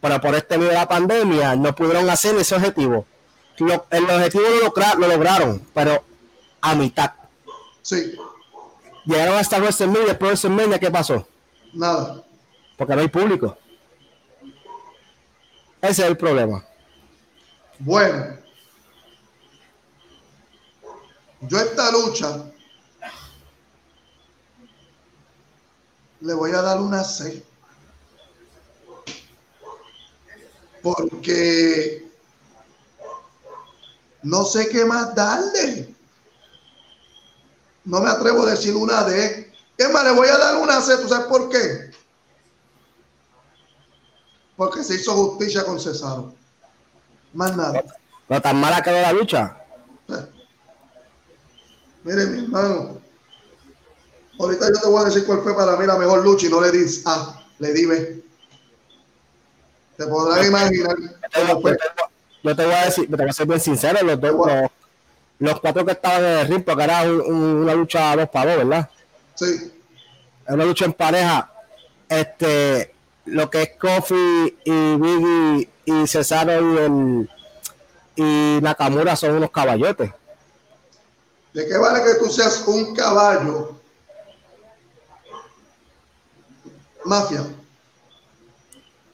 Pero 0.00 0.20
por 0.20 0.34
este 0.34 0.56
medio 0.58 0.70
de 0.70 0.76
la 0.78 0.88
pandemia 0.88 1.54
no 1.56 1.74
pudieron 1.74 2.08
hacer 2.10 2.34
ese 2.36 2.54
objetivo. 2.54 3.06
Lo- 3.58 3.86
el 3.90 4.04
objetivo 4.04 4.42
lo, 4.44 4.68
logra- 4.68 4.94
lo 4.96 5.06
lograron, 5.08 5.62
pero 5.74 6.02
a 6.60 6.74
mitad. 6.74 7.12
sí, 7.82 8.14
Llegaron 9.04 9.36
hasta 9.36 9.58
WrestleMania, 9.58 10.06
después 10.06 10.18
de 10.42 10.48
WrestleMania, 10.48 10.78
¿qué 10.78 10.90
pasó? 10.90 11.26
nada. 11.74 12.22
Porque 12.76 12.94
no 12.94 13.00
hay 13.00 13.08
público. 13.08 13.56
Ese 15.80 16.02
es 16.02 16.08
el 16.08 16.16
problema. 16.16 16.64
Bueno, 17.78 18.38
yo 21.40 21.58
esta 21.58 21.90
lucha 21.90 22.52
le 26.20 26.34
voy 26.34 26.52
a 26.52 26.62
dar 26.62 26.80
una 26.80 27.02
C. 27.02 27.44
Porque 30.82 32.08
no 34.22 34.44
sé 34.44 34.68
qué 34.68 34.84
más 34.84 35.14
darle. 35.14 35.94
No 37.84 38.00
me 38.00 38.10
atrevo 38.10 38.42
a 38.42 38.50
decir 38.50 38.76
una 38.76 39.02
D. 39.04 39.52
Es 39.76 39.90
más, 39.90 40.04
le 40.04 40.12
voy 40.12 40.28
a 40.28 40.38
dar 40.38 40.56
una 40.58 40.80
C. 40.80 40.96
¿Tú 40.98 41.08
sabes 41.08 41.26
por 41.26 41.48
qué? 41.48 41.91
Porque 44.62 44.84
se 44.84 44.94
hizo 44.94 45.12
justicia 45.12 45.64
con 45.64 45.80
Cesaro. 45.80 46.32
Más 47.34 47.56
nada. 47.56 47.82
No 48.28 48.40
tan 48.40 48.60
mala 48.60 48.80
quedó 48.80 49.00
la 49.02 49.12
lucha. 49.12 49.56
Mire, 52.04 52.26
mi 52.26 52.44
hermano. 52.44 52.98
Ahorita 54.38 54.66
yo 54.72 54.80
te 54.80 54.88
voy 54.88 55.02
a 55.02 55.04
decir 55.06 55.26
cuál 55.26 55.42
fue 55.42 55.56
para 55.56 55.76
mí 55.76 55.84
la 55.84 55.96
mejor 55.98 56.22
lucha 56.24 56.46
y 56.46 56.50
no 56.50 56.60
le 56.60 56.70
di 56.70 56.84
A, 57.06 57.44
le 57.58 57.72
di 57.72 57.86
B. 57.86 58.22
Te 59.96 60.06
podrás 60.06 60.46
imaginar 60.46 60.96
cómo 61.34 61.60
fue. 61.60 61.76
Yo 62.44 62.54
te 62.56 62.64
voy 62.64 62.74
a 62.74 62.84
decir, 62.84 63.10
te 63.10 63.16
voy 63.16 63.28
a 63.28 63.32
ser 63.32 63.46
bien 63.48 63.60
sincero, 63.60 63.98
los, 64.06 64.20
dos- 64.20 64.32
los, 64.46 64.70
los 65.40 65.60
cuatro 65.60 65.84
que 65.84 65.90
estaban 65.92 66.22
en 66.24 66.38
el 66.38 66.46
ring, 66.46 66.64
porque 66.64 66.84
era 66.84 67.02
un- 67.02 67.20
un- 67.20 67.42
una 67.64 67.74
lucha 67.74 68.14
dos 68.14 68.28
para 68.28 68.54
dos, 68.54 68.64
¿verdad? 68.68 68.88
Sí, 69.34 69.72
Era 70.46 70.54
una 70.54 70.64
lucha 70.66 70.84
en 70.84 70.92
pareja. 70.92 71.52
Este, 72.08 72.91
lo 73.26 73.48
que 73.50 73.62
es 73.62 73.70
Kofi 73.78 74.58
y 74.64 74.96
Biggie 74.96 75.70
y 75.84 76.06
Cesaro 76.06 76.52
y, 76.52 76.78
el, 76.78 77.30
y 78.16 78.60
Nakamura 78.62 79.16
son 79.16 79.36
unos 79.36 79.50
caballotes. 79.50 80.10
¿de 81.52 81.68
qué 81.68 81.76
vale 81.76 82.02
que 82.02 82.18
tú 82.18 82.30
seas 82.30 82.64
un 82.66 82.94
caballo? 82.94 83.76
Mafia. 87.04 87.44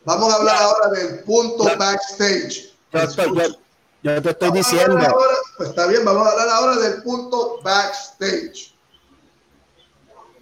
Vamos 0.04 0.32
a 0.32 0.36
hablar 0.36 0.56
ahora 0.62 0.88
del 0.90 1.20
punto 1.24 1.64
backstage. 1.76 2.72
Yo, 2.92 2.98
estoy- 3.00 3.36
yo- 3.36 3.56
yo 4.02 4.22
te 4.22 4.30
estoy 4.30 4.48
Vamos 4.50 4.70
diciendo, 4.70 4.96
ahora- 4.98 5.36
pues 5.56 5.68
está 5.70 5.86
bien, 5.86 6.04
vamos 6.04 6.26
a 6.26 6.30
hablar 6.30 6.48
ahora 6.48 6.76
del 6.76 7.02
punto 7.02 7.60
backstage. 7.62 8.72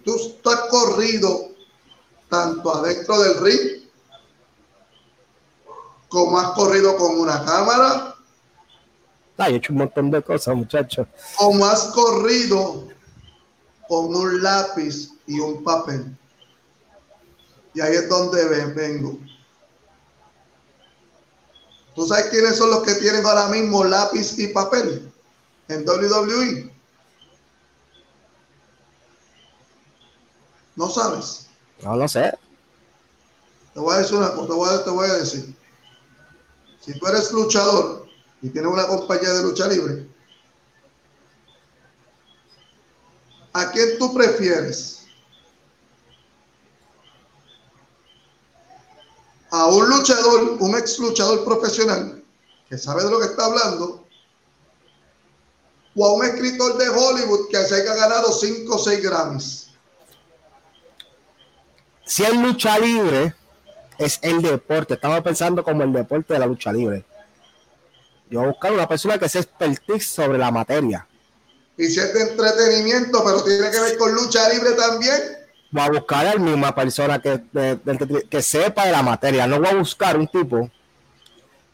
Tú, 0.05 0.15
tú 0.41 0.49
has 0.49 0.61
corrido 0.69 1.49
tanto 2.29 2.75
adentro 2.75 3.19
del 3.21 3.39
ring 3.39 3.87
como 6.09 6.39
has 6.39 6.51
corrido 6.51 6.95
con 6.97 7.19
una 7.19 7.43
cámara, 7.43 8.15
ay, 9.37 9.53
he 9.53 9.57
hecho 9.57 9.73
un 9.73 9.79
montón 9.79 10.09
de 10.09 10.21
cosas, 10.23 10.55
muchachos. 10.55 11.07
como 11.37 11.65
has 11.65 11.83
corrido 11.93 12.87
con 13.89 14.15
un 14.15 14.41
lápiz 14.41 15.09
y 15.27 15.39
un 15.39 15.63
papel. 15.63 16.17
Y 17.73 17.81
ahí 17.81 17.93
es 17.95 18.09
donde 18.09 18.43
ven- 18.47 18.73
vengo. 18.75 19.19
¿Tú 21.93 22.05
sabes 22.07 22.25
quiénes 22.29 22.57
son 22.57 22.69
los 22.71 22.83
que 22.83 22.95
tienen 22.95 23.25
ahora 23.25 23.47
mismo 23.47 23.83
lápiz 23.83 24.37
y 24.39 24.47
papel 24.47 25.11
en 25.67 25.85
WWE? 25.87 26.73
No 30.75 30.89
sabes. 30.89 31.46
No, 31.83 31.95
no 31.95 32.07
sé. 32.07 32.37
Te 33.73 33.79
voy 33.79 33.95
a 33.95 33.99
decir 33.99 34.17
una 34.17 34.31
cosa, 34.33 34.47
te 34.47 34.53
voy 34.53 34.69
a, 34.69 34.83
te 34.83 34.89
voy 34.89 35.09
a 35.09 35.13
decir. 35.13 35.55
Si 36.79 36.97
tú 36.97 37.07
eres 37.07 37.31
luchador 37.31 38.07
y 38.41 38.49
tienes 38.49 38.71
una 38.71 38.87
compañía 38.87 39.33
de 39.33 39.43
lucha 39.43 39.67
libre, 39.67 40.07
¿a 43.53 43.71
quién 43.71 43.97
tú 43.99 44.13
prefieres? 44.13 45.05
¿A 49.51 49.65
un 49.67 49.89
luchador, 49.89 50.57
un 50.59 50.75
ex 50.75 50.99
luchador 50.99 51.45
profesional 51.45 52.23
que 52.69 52.77
sabe 52.77 53.03
de 53.03 53.11
lo 53.11 53.19
que 53.19 53.25
está 53.25 53.45
hablando? 53.45 54.05
¿O 55.95 56.05
a 56.05 56.13
un 56.13 56.25
escritor 56.25 56.77
de 56.77 56.89
Hollywood 56.89 57.47
que 57.49 57.57
se 57.65 57.75
haya 57.75 57.95
ganado 57.95 58.31
5 58.31 58.75
o 58.75 58.77
6 58.77 59.01
Grammys? 59.01 59.66
Si 62.07 62.23
es 62.23 62.33
lucha 62.33 62.79
libre, 62.79 63.35
es 63.97 64.19
el 64.21 64.41
deporte. 64.41 64.93
Estamos 64.93 65.21
pensando 65.21 65.63
como 65.63 65.83
el 65.83 65.91
deporte 65.91 66.33
de 66.33 66.39
la 66.39 66.45
lucha 66.45 66.71
libre. 66.71 67.03
Yo 68.29 68.39
voy 68.39 68.47
a 68.47 68.51
buscar 68.51 68.71
una 68.71 68.87
persona 68.87 69.17
que 69.17 69.29
sea 69.29 69.41
expertise 69.41 70.07
sobre 70.07 70.37
la 70.37 70.49
materia. 70.49 71.05
Y 71.77 71.87
si 71.87 71.99
es 71.99 72.13
de 72.13 72.21
entretenimiento, 72.31 73.23
pero 73.23 73.43
tiene 73.43 73.69
que 73.69 73.79
ver 73.79 73.97
con 73.97 74.13
lucha 74.13 74.49
libre 74.49 74.71
también. 74.71 75.21
Voy 75.69 75.83
a 75.83 75.89
buscar 75.89 76.25
a 76.25 76.33
la 76.35 76.39
misma 76.39 76.73
persona 76.73 77.21
que, 77.21 77.41
que 78.29 78.41
sepa 78.41 78.85
de 78.85 78.91
la 78.93 79.03
materia. 79.03 79.45
No 79.45 79.59
voy 79.59 79.67
a 79.67 79.75
buscar 79.75 80.17
un 80.17 80.27
tipo 80.27 80.71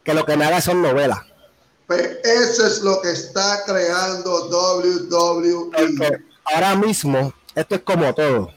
que 0.02 0.14
lo 0.14 0.26
que 0.26 0.36
me 0.36 0.44
haga 0.44 0.60
son 0.60 0.82
novelas. 0.82 1.20
Pues 1.86 2.18
eso 2.24 2.66
es 2.66 2.82
lo 2.82 3.00
que 3.00 3.12
está 3.12 3.62
creando 3.64 4.48
WWE. 4.48 5.70
ahora 6.44 6.74
mismo, 6.74 7.32
esto 7.54 7.76
es 7.76 7.82
como 7.82 8.12
todo. 8.14 8.50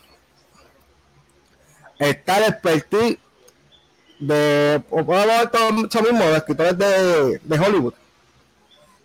Está 2.00 2.38
el 2.38 2.54
expertise 2.54 3.18
de, 4.20 4.82
o 4.90 5.04
mismo, 5.04 6.26
de 6.26 6.38
escritores 6.38 6.78
de, 6.78 7.40
de 7.40 7.60
Hollywood. 7.60 7.94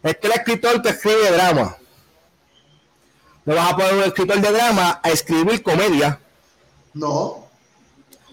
Es 0.03 0.17
que 0.17 0.27
el 0.27 0.33
escritor 0.33 0.83
que 0.83 0.91
escribe 0.91 1.31
drama. 1.31 1.77
No 3.45 3.55
vas 3.55 3.73
a 3.73 3.77
poner 3.77 3.95
un 3.95 4.03
escritor 4.05 4.41
de 4.41 4.53
drama 4.53 5.01
a 5.03 5.11
escribir 5.11 5.63
comedia. 5.63 6.21
No. 6.95 7.49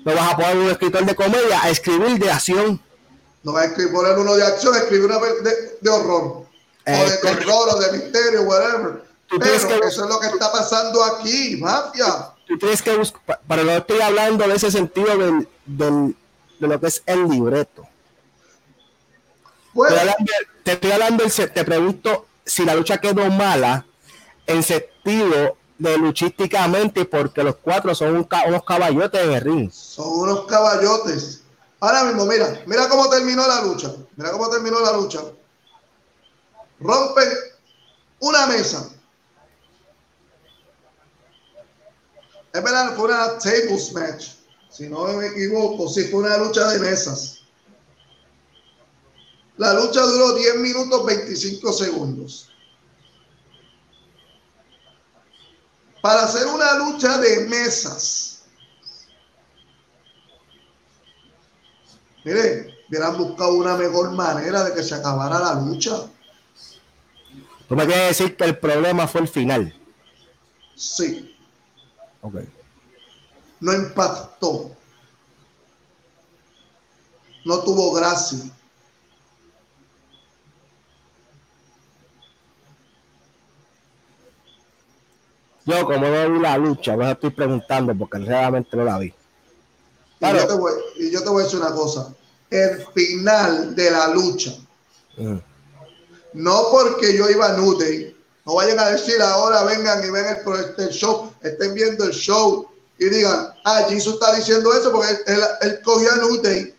No 0.06 0.16
vas 0.16 0.34
a 0.34 0.36
poner 0.36 0.58
un 0.58 0.70
escritor 0.70 1.06
de 1.06 1.16
comedia 1.16 1.62
a 1.62 1.70
escribir 1.70 2.20
de 2.20 2.32
acción. 2.32 2.82
No 3.44 3.54
vas 3.54 3.64
a 3.64 3.66
escribir, 3.68 3.94
poner 3.94 4.18
uno 4.18 4.36
de 4.36 4.46
acción, 4.46 4.76
escribir 4.76 5.06
una 5.06 5.20
de, 5.20 5.78
de 5.80 5.90
horror. 5.90 6.46
o 6.86 7.10
de 7.10 7.18
terror, 7.18 7.70
o 7.70 7.80
de 7.80 7.92
misterio, 7.98 8.42
whatever. 8.44 9.04
Pero 9.30 9.46
eso 9.46 9.78
es 9.88 9.98
lo 9.98 10.20
que 10.20 10.28
está 10.28 10.52
pasando 10.52 11.04
aquí, 11.04 11.58
mafia. 11.58 12.34
Tú 12.50 12.58
tienes 12.58 12.82
que 12.82 12.98
buscar, 12.98 13.40
pero 13.48 13.64
no 13.64 13.72
estoy 13.72 14.02
hablando 14.02 14.46
de 14.46 14.56
ese 14.56 14.72
sentido 14.72 15.18
del, 15.18 15.48
del 15.66 16.16
de 16.60 16.68
lo 16.68 16.80
que 16.80 16.88
es 16.88 17.02
el 17.06 17.28
libreto. 17.28 17.88
te 20.64 20.72
estoy 20.74 20.92
hablando, 20.92 21.24
te 21.26 21.64
pregunto 21.64 22.26
si 22.46 22.66
la 22.66 22.76
lucha 22.76 22.98
quedó 22.98 23.30
mala 23.32 23.86
en 24.46 24.62
sentido 24.62 25.58
de 25.78 25.98
luchísticamente 25.98 27.06
porque 27.06 27.44
los 27.44 27.56
cuatro 27.56 27.96
son 27.96 28.28
unos 28.48 28.64
caballotes 28.66 29.24
en 29.24 29.32
el 29.32 29.42
ring. 29.42 29.72
Son 29.72 30.08
unos 30.08 30.46
caballotes. 30.48 31.44
Ahora 31.80 32.04
mismo, 32.04 32.26
mira, 32.26 32.62
mira 32.66 32.90
cómo 32.90 33.10
terminó 33.10 33.48
la 33.48 33.62
lucha. 33.62 33.94
Mira 34.18 34.32
cómo 34.32 34.50
terminó 34.50 34.82
la 34.82 34.92
lucha. 34.94 35.22
Rompen 36.82 37.30
una 38.20 38.48
mesa. 38.48 38.90
Es 42.54 42.64
verdad, 42.64 42.96
fue 42.96 43.06
una 43.06 43.38
tables 43.38 43.94
match 43.94 44.40
si 44.70 44.88
no 44.88 45.06
me 45.06 45.28
equivoco, 45.28 45.90
si 45.90 46.06
fue 46.06 46.22
una 46.22 46.38
lucha 46.38 46.70
de 46.70 46.80
mesas. 46.80 47.42
La 49.58 49.74
lucha 49.74 50.02
duró 50.02 50.36
10 50.36 50.56
minutos 50.58 51.06
25 51.06 51.74
segundos. 51.74 52.50
Para 56.02 56.24
hacer 56.24 56.48
una 56.48 56.76
lucha 56.76 57.18
de 57.18 57.48
mesas. 57.48 58.44
Mire, 62.24 62.74
hubieran 62.88 63.18
buscado 63.18 63.56
una 63.56 63.76
mejor 63.76 64.12
manera 64.12 64.64
de 64.64 64.74
que 64.74 64.84
se 64.84 64.96
acabara 64.96 65.40
la 65.40 65.56
lucha. 65.56 66.10
¿Tú 67.68 67.76
me 67.76 67.86
quieres 67.86 68.18
decir 68.18 68.38
que 68.38 68.46
el 68.46 68.58
problema 68.58 69.08
fue 69.08 69.22
el 69.22 69.28
final? 69.28 69.76
Sí. 70.76 71.36
Ok 72.22 72.36
no 73.60 73.74
impactó, 73.74 74.72
no 77.46 77.64
tuvo 77.64 77.94
gracia. 77.94 78.40
Yo, 85.66 85.86
como 85.86 86.00
no 86.00 86.32
vi 86.32 86.40
la 86.40 86.58
lucha, 86.58 86.98
me 86.98 87.12
estoy 87.12 87.30
preguntando 87.30 87.94
porque 87.96 88.18
realmente 88.18 88.76
no 88.76 88.84
la 88.84 88.98
vi. 88.98 89.14
Y, 90.20 90.26
yo 90.26 90.48
te 90.48 90.54
voy, 90.54 90.74
y, 90.96 91.12
yo 91.12 91.24
te 91.24 91.30
voy, 91.30 91.42
a 91.42 91.46
decir 91.46 91.60
una 91.60 91.72
cosa: 91.72 92.14
el 92.50 92.86
final 92.94 93.76
de 93.76 93.92
la 93.92 94.08
lucha, 94.08 94.52
mm. 95.18 95.38
no 96.34 96.64
porque 96.72 97.16
yo 97.16 97.30
iba 97.30 97.54
a 97.54 97.58
Nude, 97.58 98.16
no 98.50 98.56
vayan 98.56 98.80
a 98.80 98.90
decir 98.90 99.22
ahora 99.22 99.64
vengan 99.64 100.04
y 100.04 100.10
ven 100.10 100.26
el, 100.26 100.84
el 100.84 100.90
show, 100.90 101.32
estén 101.44 101.76
viendo 101.76 102.04
el 102.06 102.12
show 102.14 102.68
y 102.98 103.08
digan, 103.08 103.54
ah, 103.64 103.86
Jesus 103.88 104.16
está 104.16 104.36
diciendo 104.36 104.74
eso 104.74 104.92
porque 104.92 105.12
él, 105.28 105.40
él, 105.62 105.82
cogía 105.84 106.16
Nutey. 106.16 106.74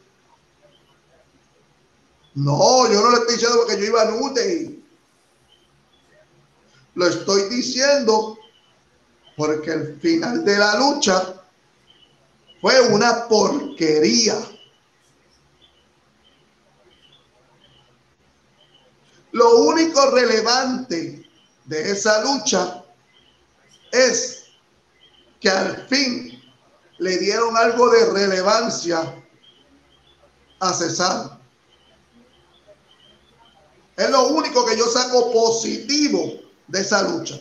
No, 2.34 2.92
yo 2.92 3.00
no 3.00 3.10
le 3.10 3.18
estoy 3.18 3.34
diciendo 3.34 3.58
porque 3.58 3.80
yo 3.80 3.86
iba 3.86 4.02
a 4.02 4.04
Nutey. 4.06 4.84
Lo 6.96 7.06
estoy 7.06 7.48
diciendo 7.48 8.36
porque 9.36 9.70
el 9.70 10.00
final 10.00 10.44
de 10.44 10.58
la 10.58 10.74
lucha 10.74 11.40
fue 12.60 12.80
una 12.88 13.28
porquería. 13.28 14.34
Lo 19.30 19.54
único 19.60 20.10
relevante 20.10 21.19
de 21.70 21.92
esa 21.92 22.20
lucha 22.24 22.82
es 23.92 24.46
que 25.38 25.48
al 25.48 25.86
fin 25.86 26.42
le 26.98 27.16
dieron 27.18 27.56
algo 27.56 27.88
de 27.90 28.06
relevancia 28.06 29.14
a 30.58 30.74
César. 30.74 31.38
Es 33.96 34.10
lo 34.10 34.28
único 34.30 34.66
que 34.66 34.76
yo 34.76 34.86
saco 34.88 35.32
positivo 35.32 36.40
de 36.66 36.80
esa 36.80 37.02
lucha. 37.02 37.38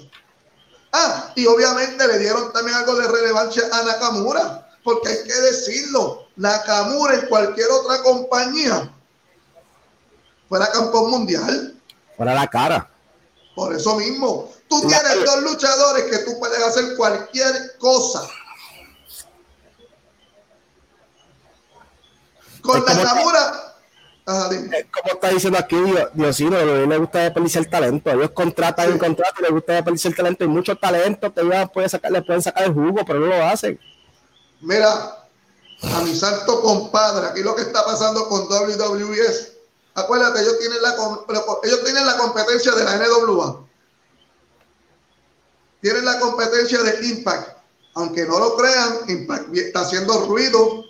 Ah, 0.92 1.34
y 1.36 1.48
obviamente 1.48 2.08
le 2.08 2.20
dieron 2.20 2.54
también 2.54 2.78
algo 2.78 2.96
de 2.98 3.08
relevancia 3.08 3.64
a 3.72 3.84
Nakamura, 3.84 4.70
porque 4.84 5.10
hay 5.10 5.24
que 5.24 5.42
decirlo, 5.42 6.28
Nakamura 6.36 7.16
en 7.16 7.28
cualquier 7.28 7.68
otra 7.72 8.04
compañía 8.04 8.94
fuera 10.48 10.72
campeón 10.72 11.10
mundial. 11.10 11.82
Fuera 12.16 12.36
la 12.36 12.48
cara. 12.48 12.90
Por 13.60 13.76
eso 13.76 13.98
mismo, 13.98 14.50
Tú 14.70 14.80
tienes 14.82 15.26
dos 15.26 15.42
luchadores 15.42 16.04
que 16.06 16.20
tú 16.20 16.40
puedes 16.40 16.64
hacer 16.64 16.96
cualquier 16.96 17.76
cosa. 17.78 18.22
Con 22.62 22.86
la 22.86 22.94
Nakamura. 22.94 23.76
Como 24.26 25.14
está 25.14 25.30
diciendo 25.30 25.60
aquí 25.60 25.76
Diosino, 26.14 26.58
a 26.58 26.64
mí 26.64 26.88
me 26.88 26.98
gusta 27.00 27.20
desperdiciar 27.20 27.66
talento. 27.66 28.12
Ellos 28.12 28.30
contratan 28.32 28.96
y 28.96 29.00
contratan 29.00 29.36
y 29.40 29.42
les 29.42 29.52
gusta 29.52 29.74
desperdiciar 29.74 30.14
talento. 30.14 30.44
Hay 30.46 30.50
muchos 30.50 30.80
talentos 30.80 31.34
que 31.34 31.42
ellos 31.42 31.70
pueden 31.74 31.90
sacar, 31.90 32.12
le 32.12 32.22
pueden 32.22 32.42
sacar 32.42 32.64
el 32.64 32.74
jugo, 32.74 33.04
pero 33.06 33.20
no 33.20 33.26
lo 33.26 33.44
hacen. 33.44 33.78
Mira, 34.62 35.28
a 35.82 36.02
mi 36.04 36.16
santo 36.16 36.62
compadre, 36.62 37.28
aquí 37.28 37.42
lo 37.42 37.56
que 37.56 37.64
está 37.64 37.84
pasando 37.84 38.30
con 38.30 38.44
WWE 38.44 39.20
es, 39.20 39.49
acuérdate, 40.00 40.42
ellos 40.42 40.60
tienen 40.60 40.82
la, 40.82 40.96
ellos 41.64 41.84
tienen 41.84 42.06
la 42.06 42.18
competencia 42.18 42.74
de 42.74 42.84
la 42.84 42.98
NWA 42.98 43.70
tienen 45.82 46.06
la 46.06 46.20
competencia 46.20 46.82
de 46.84 47.08
Impact. 47.08 47.58
Aunque 47.96 48.26
no 48.26 48.40
lo 48.40 48.56
crean, 48.56 49.00
Impact 49.08 49.56
está 49.56 49.82
haciendo 49.82 50.26
ruido. 50.26 50.86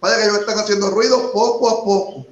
Vaya 0.00 0.16
que 0.16 0.24
ellos 0.24 0.38
están 0.38 0.58
haciendo 0.58 0.90
ruido 0.90 1.32
poco 1.32 1.68
a 1.68 1.84
poco. 1.84 2.26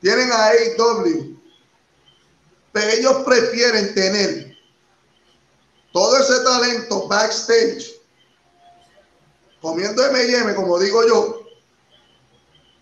Tienen 0.00 0.30
a 0.30 0.48
AEW. 0.48 1.36
Pero 2.72 2.90
ellos 2.90 3.16
prefieren 3.24 3.94
tener 3.94 4.56
todo 5.92 6.18
ese 6.18 6.40
talento 6.40 7.08
backstage 7.08 7.96
comiendo 9.62 10.04
M&M, 10.04 10.54
como 10.54 10.78
digo 10.78 11.06
yo, 11.08 11.35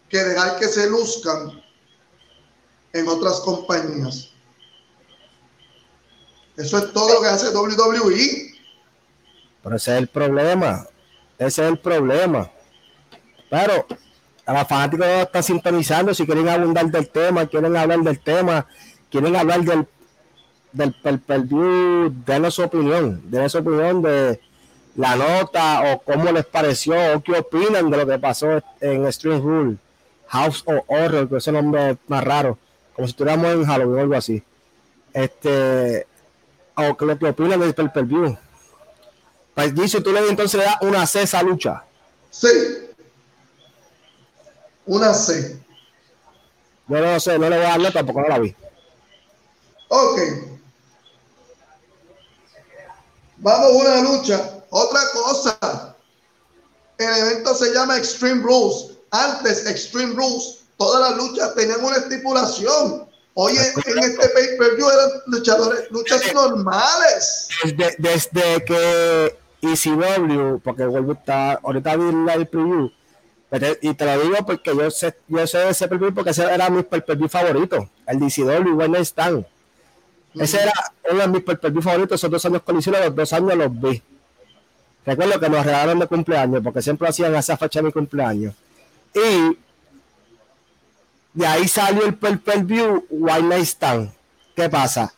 que 0.09 0.19
dejar 0.19 0.59
que 0.59 0.69
se 0.69 0.89
luzcan 0.89 1.63
en 2.93 3.09
otras 3.09 3.41
compañías. 3.41 4.31
Eso 6.57 6.79
es 6.79 6.93
todo 6.93 7.15
lo 7.15 7.21
que 7.21 7.29
hace 7.29 7.49
WWE. 7.49 8.55
Pero 9.63 9.77
ese 9.77 9.93
es 9.93 9.99
el 9.99 10.09
problema. 10.09 10.87
Ese 11.39 11.65
es 11.65 11.69
el 11.71 11.79
problema. 11.79 12.51
Pero 13.51 13.87
a 14.47 14.53
los 14.53 14.69
fanáticos 14.69 15.07
no 15.07 15.23
están 15.23 15.43
sintonizando. 15.43 16.15
Si 16.15 16.25
quieren 16.25 16.49
abundar 16.49 16.87
del 16.87 17.09
tema, 17.09 17.47
quieren 17.47 17.77
hablar 17.77 18.01
del 18.01 18.21
tema, 18.21 18.67
quieren 19.11 19.35
hablar 19.35 19.63
del 19.63 19.89
del 20.75 20.93
per, 20.93 21.43
view, 21.43 22.13
denle 22.27 22.51
su 22.51 22.63
opinión, 22.63 23.23
denle 23.31 23.49
su 23.49 23.59
opinión 23.59 24.03
de 24.03 24.41
la 24.97 25.17
nota 25.17 25.93
o 25.93 26.01
cómo 26.01 26.31
les 26.33 26.45
pareció 26.47 26.95
o 27.15 27.23
qué 27.23 27.33
opinan 27.33 27.91
de 27.91 27.97
lo 27.97 28.07
que 28.07 28.19
pasó 28.19 28.61
en 28.81 29.11
Stream 29.13 29.41
Rule, 29.41 29.77
House 30.29 30.63
of 30.67 30.85
Horror, 30.89 31.29
que 31.29 31.37
ese 31.37 31.53
nombre 31.53 31.97
más 32.09 32.25
raro, 32.25 32.59
como 32.95 33.07
si 33.07 33.13
estuviéramos 33.13 33.53
en 33.53 33.65
Halloween 33.65 33.99
o 33.99 34.01
algo 34.01 34.15
así. 34.17 34.43
Este, 35.13 36.07
o 36.77 36.97
que 36.97 37.05
lo 37.05 37.19
que 37.19 37.27
opinan 37.27 37.61
del 37.61 37.75
pay 37.75 37.89
per 37.89 38.05
view. 38.05 38.37
Pues 39.55 39.75
dice, 39.75 40.01
tú 40.01 40.13
le 40.13 40.27
entonces 40.29 40.59
le 40.59 40.65
das 40.65 40.77
una 40.81 41.07
C 41.07 41.23
esa 41.23 41.43
lucha. 41.43 41.85
Sí. 42.31 42.49
Una 44.87 45.15
C. 45.15 45.63
Yo 46.89 47.01
no 47.01 47.21
sé, 47.21 47.39
no 47.39 47.49
le 47.49 47.57
voy 47.57 47.67
a 47.67 47.79
dar 47.79 47.93
tampoco 47.93 48.21
no 48.21 48.29
la 48.29 48.39
vi. 48.39 48.55
Ok. 49.89 50.19
Vamos 53.39 53.67
a 53.67 53.71
una 53.71 54.03
lucha. 54.03 54.65
Otra 54.71 55.01
cosa. 55.13 55.97
El 56.99 57.17
evento 57.17 57.55
se 57.55 57.73
llama 57.73 57.97
Extreme 57.97 58.43
Rules. 58.43 58.94
Antes, 59.15 59.67
Extreme 59.67 60.15
Rules, 60.15 60.65
todas 60.77 61.09
las 61.09 61.17
luchas 61.17 61.55
tenían 61.55 61.85
una 61.85 61.97
estipulación. 61.97 63.07
Oye, 63.35 63.61
en 63.61 63.99
este 63.99 64.29
pay-per-view 64.29 64.89
eran 64.89 65.11
luchadores, 65.27 65.91
luchas 65.91 66.35
normales. 66.35 67.49
Desde, 67.65 67.97
desde 67.99 68.65
que 68.65 69.37
ECW, 69.63 70.59
porque 70.63 70.85
vuelvo 70.87 71.17
a 71.29 71.53
ahorita 71.63 71.97
vi 71.97 72.31
el 72.33 72.47
preview, 72.49 72.91
y 73.83 73.95
te 73.95 74.05
lo 74.05 74.21
digo 74.21 74.37
porque 74.47 74.77
yo 74.77 74.91
sé, 74.91 75.17
yo 75.29 75.47
sé 75.47 75.69
ese 75.69 75.87
pay 75.87 75.99
porque 76.11 76.31
ese 76.31 76.43
era 76.43 76.69
mi 76.71 76.83
pay-per-view 76.83 77.29
favorito, 77.29 77.89
el 78.07 78.19
DCW 78.19 78.75
When 78.77 78.97
Stand. 78.97 79.47
Ese 80.35 80.63
era 80.63 80.73
uno 81.13 81.21
de 81.21 81.29
mis 81.29 81.43
pay-per-view 81.43 81.83
favoritos, 81.83 82.21
esos 82.21 82.31
dos 82.31 82.45
años 82.47 82.63
colisión, 82.63 82.97
los 83.01 83.15
dos 83.15 83.33
años 83.33 83.55
los 83.55 83.81
vi. 83.81 84.03
Recuerdo 85.07 85.39
que 85.39 85.49
nos 85.49 85.65
regalaron 85.65 86.01
de 86.01 86.07
cumpleaños, 86.09 86.63
porque 86.65 86.83
siempre 86.83 87.09
hacían 87.09 87.35
esa 87.37 87.57
fecha 87.57 87.79
de 87.79 87.87
mi 87.87 87.93
cumpleaños. 87.93 88.55
Y 89.15 89.59
de 91.35 91.47
ahí 91.47 91.69
salió 91.69 92.07
el 92.07 92.15
pay-per-view 92.15 93.07
White 93.11 93.43
Night 93.43 93.65
Stand. 93.65 94.13
¿Qué 94.55 94.69
pasa? 94.69 95.13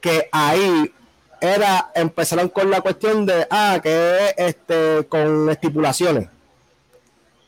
Que 0.00 0.28
ahí 0.32 0.92
era, 1.40 1.90
empezaron 1.94 2.48
con 2.48 2.70
la 2.70 2.80
cuestión 2.80 3.26
de, 3.26 3.46
ah, 3.50 3.78
que 3.82 4.34
este, 4.36 5.06
con 5.08 5.50
estipulaciones. 5.50 6.28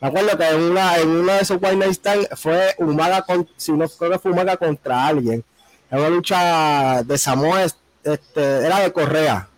Me 0.00 0.08
acuerdo 0.08 0.36
que 0.36 0.48
en 0.48 0.60
una, 0.62 0.98
en 0.98 1.08
uno 1.08 1.32
de 1.32 1.40
esos 1.40 1.58
White 1.62 1.76
Night 1.76 1.92
Stand 1.92 2.36
fue 2.36 2.74
Umaga, 2.78 3.22
con, 3.22 3.48
si 3.56 3.72
no 3.72 3.88
creo 3.88 4.10
que 4.12 4.18
fue 4.18 4.32
Umaga 4.32 4.56
contra 4.56 5.06
alguien. 5.06 5.44
En 5.90 5.98
una 5.98 6.10
lucha 6.10 7.02
de 7.02 7.16
Samoa, 7.16 7.62
este, 7.62 8.66
era 8.66 8.80
de 8.80 8.92
Correa. 8.92 9.48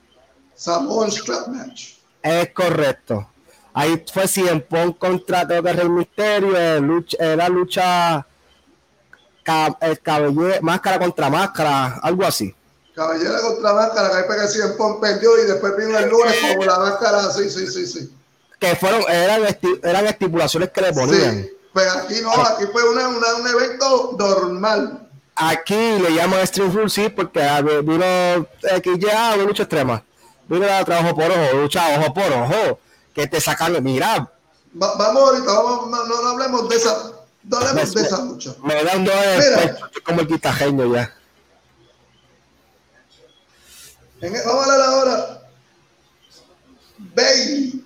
Samoa 0.55 1.11
Strap 1.11 1.49
Match. 1.49 1.95
Es 2.23 2.51
correcto. 2.53 3.29
Ahí 3.79 4.03
fue 4.11 4.27
Cien 4.27 4.63
Pong 4.63 4.97
contra 4.97 5.45
de 5.45 5.61
Rey 5.61 5.87
Misterio, 5.87 6.57
era 6.57 7.47
lucha 7.51 8.27
el 9.83 10.01
cabellera, 10.01 10.61
máscara 10.63 10.99
contra 10.99 11.29
máscara, 11.29 12.01
algo 12.03 12.25
así. 12.25 12.55
Cabellera 12.95 13.39
contra 13.43 13.75
máscara, 13.75 14.09
que 14.09 14.33
hay 14.33 14.41
que 14.41 14.49
Cien 14.49 14.79
Pong 14.79 14.99
perdió 14.99 15.37
y 15.45 15.47
después 15.47 15.77
vino 15.77 15.99
el 15.99 16.09
lunes 16.09 16.35
como 16.41 16.65
la 16.65 16.79
máscara, 16.79 17.31
sí, 17.31 17.51
sí, 17.51 17.67
sí, 17.67 17.87
sí. 17.87 18.15
Que 18.59 18.75
fueron, 18.77 19.03
eran, 19.11 19.43
eran 19.83 20.07
estipulaciones 20.07 20.71
que 20.71 20.81
le 20.81 20.93
ponían. 20.95 21.43
Sí, 21.43 21.51
pero 21.75 21.91
aquí 21.91 22.23
no, 22.23 22.33
aquí 22.33 22.65
fue 22.73 22.83
una, 22.89 23.09
un 23.09 23.47
evento 23.47 24.17
normal. 24.19 25.07
Aquí 25.35 25.99
le 25.99 26.15
llaman 26.15 26.47
Stream 26.47 26.73
Full, 26.73 26.89
sí, 26.89 27.11
porque 27.11 27.43
vino 27.85 28.07
aquí 28.75 28.99
ya 28.99 29.37
lucha 29.37 29.65
extrema. 29.65 30.03
Vino 30.49 30.65
a 30.65 30.83
trabajo 30.83 31.15
por 31.15 31.31
ojo, 31.31 31.57
lucha 31.59 32.01
ojo 32.01 32.15
por 32.15 32.33
ojo 32.33 32.81
que 33.17 33.27
te 33.27 33.41
sacan, 33.41 33.83
mira. 33.83 34.31
vamos 34.75 35.01
ahorita, 35.01 35.51
vamos, 35.51 35.89
no, 35.89 36.23
no, 36.23 36.29
hablemos 36.29 36.69
de 36.69 36.77
esa, 36.77 37.13
no 37.45 37.57
hablemos 37.57 37.95
de 37.95 38.03
esa 38.03 38.23
lucha. 38.23 38.55
Me 38.63 38.85
dos 38.85 38.99
mira, 38.99 39.91
como 40.05 40.21
el 40.21 40.29
quitajeño 40.29 40.95
ya. 40.95 41.15
En, 44.21 44.35
vamos 44.45 44.67
a 44.69 44.73
hablar 44.73 44.81
ahora. 44.83 45.43
Bailey. 47.15 47.83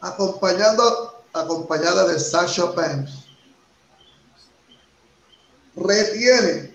Acompañando, 0.00 1.22
acompañada 1.34 2.08
de 2.08 2.18
Sasha 2.18 2.64
Banks. 2.64 3.26
Retiene 5.76 6.74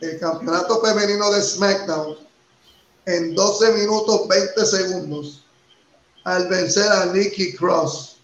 el 0.00 0.20
campeonato 0.20 0.80
femenino 0.80 1.32
de 1.32 1.42
SmackDown 1.42 2.18
en 3.06 3.34
12 3.34 3.72
minutos 3.72 4.28
20 4.28 4.64
segundos 4.64 5.42
al 6.24 6.48
vencer 6.48 6.90
a 6.90 7.06
Nikki 7.06 7.54
Cross, 7.54 8.16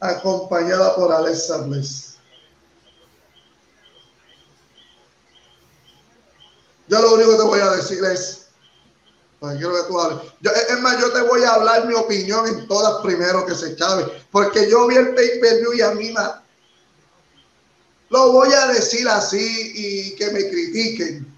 acompañada 0.00 0.94
por 0.96 1.12
Alexa 1.12 1.58
Bliss. 1.58 2.16
Yo 6.88 7.00
lo 7.00 7.14
único 7.14 7.30
que 7.30 7.36
te 7.36 7.42
voy 7.44 7.60
a 7.60 7.70
decir 7.70 8.04
es, 8.04 8.48
pues 9.38 9.56
quiero 9.56 9.74
que 9.74 9.88
tú 9.88 10.00
hables. 10.00 10.32
es 10.68 10.80
más, 10.80 11.00
yo 11.00 11.12
te 11.12 11.22
voy 11.22 11.42
a 11.44 11.54
hablar 11.54 11.86
mi 11.86 11.94
opinión 11.94 12.46
en 12.46 12.66
todas 12.66 13.00
primero 13.02 13.46
que 13.46 13.54
se 13.54 13.76
cabe, 13.76 14.06
porque 14.32 14.68
yo 14.68 14.86
vi 14.88 14.96
el 14.96 15.14
pay-per-view 15.14 15.72
y 15.74 15.80
a 15.82 15.92
mí 15.92 16.10
me, 16.10 16.20
lo 18.10 18.32
voy 18.32 18.52
a 18.52 18.66
decir 18.66 19.08
así 19.08 19.72
y 19.74 20.16
que 20.16 20.30
me 20.32 20.50
critiquen. 20.50 21.32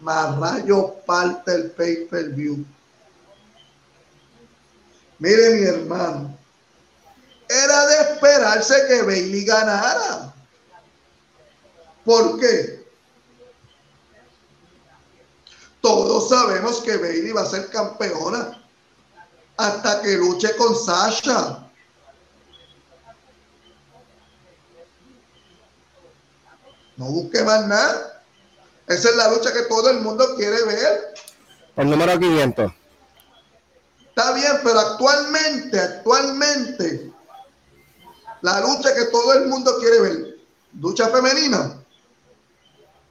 Más 0.00 0.38
rayo 0.38 0.94
parte 1.06 1.52
el 1.52 1.70
pay-per-view. 1.72 2.64
Mire 5.20 5.50
mi 5.50 5.62
hermano, 5.64 6.38
era 7.46 7.86
de 7.86 7.94
esperarse 8.12 8.74
que 8.88 9.02
Bailey 9.02 9.44
ganara. 9.44 10.34
¿Por 12.04 12.40
qué? 12.40 12.86
Todos 15.82 16.28
sabemos 16.28 16.80
que 16.80 16.96
Bailey 16.96 17.32
va 17.32 17.42
a 17.42 17.46
ser 17.46 17.68
campeona 17.68 18.62
hasta 19.58 20.00
que 20.00 20.16
luche 20.16 20.56
con 20.56 20.74
Sasha. 20.74 21.66
No 26.96 27.04
busque 27.06 27.42
más 27.42 27.66
nada. 27.66 28.22
Esa 28.86 29.10
es 29.10 29.16
la 29.16 29.30
lucha 29.32 29.52
que 29.52 29.62
todo 29.62 29.90
el 29.90 30.00
mundo 30.00 30.34
quiere 30.36 30.62
ver. 30.64 31.14
El 31.76 31.90
número 31.90 32.18
500. 32.18 32.79
Está 34.10 34.32
bien, 34.32 34.60
pero 34.62 34.78
actualmente, 34.78 35.80
actualmente, 35.80 37.12
la 38.42 38.60
lucha 38.60 38.94
que 38.94 39.06
todo 39.06 39.32
el 39.34 39.46
mundo 39.46 39.78
quiere 39.78 40.00
ver, 40.00 40.38
lucha 40.78 41.08
femenina, 41.08 41.82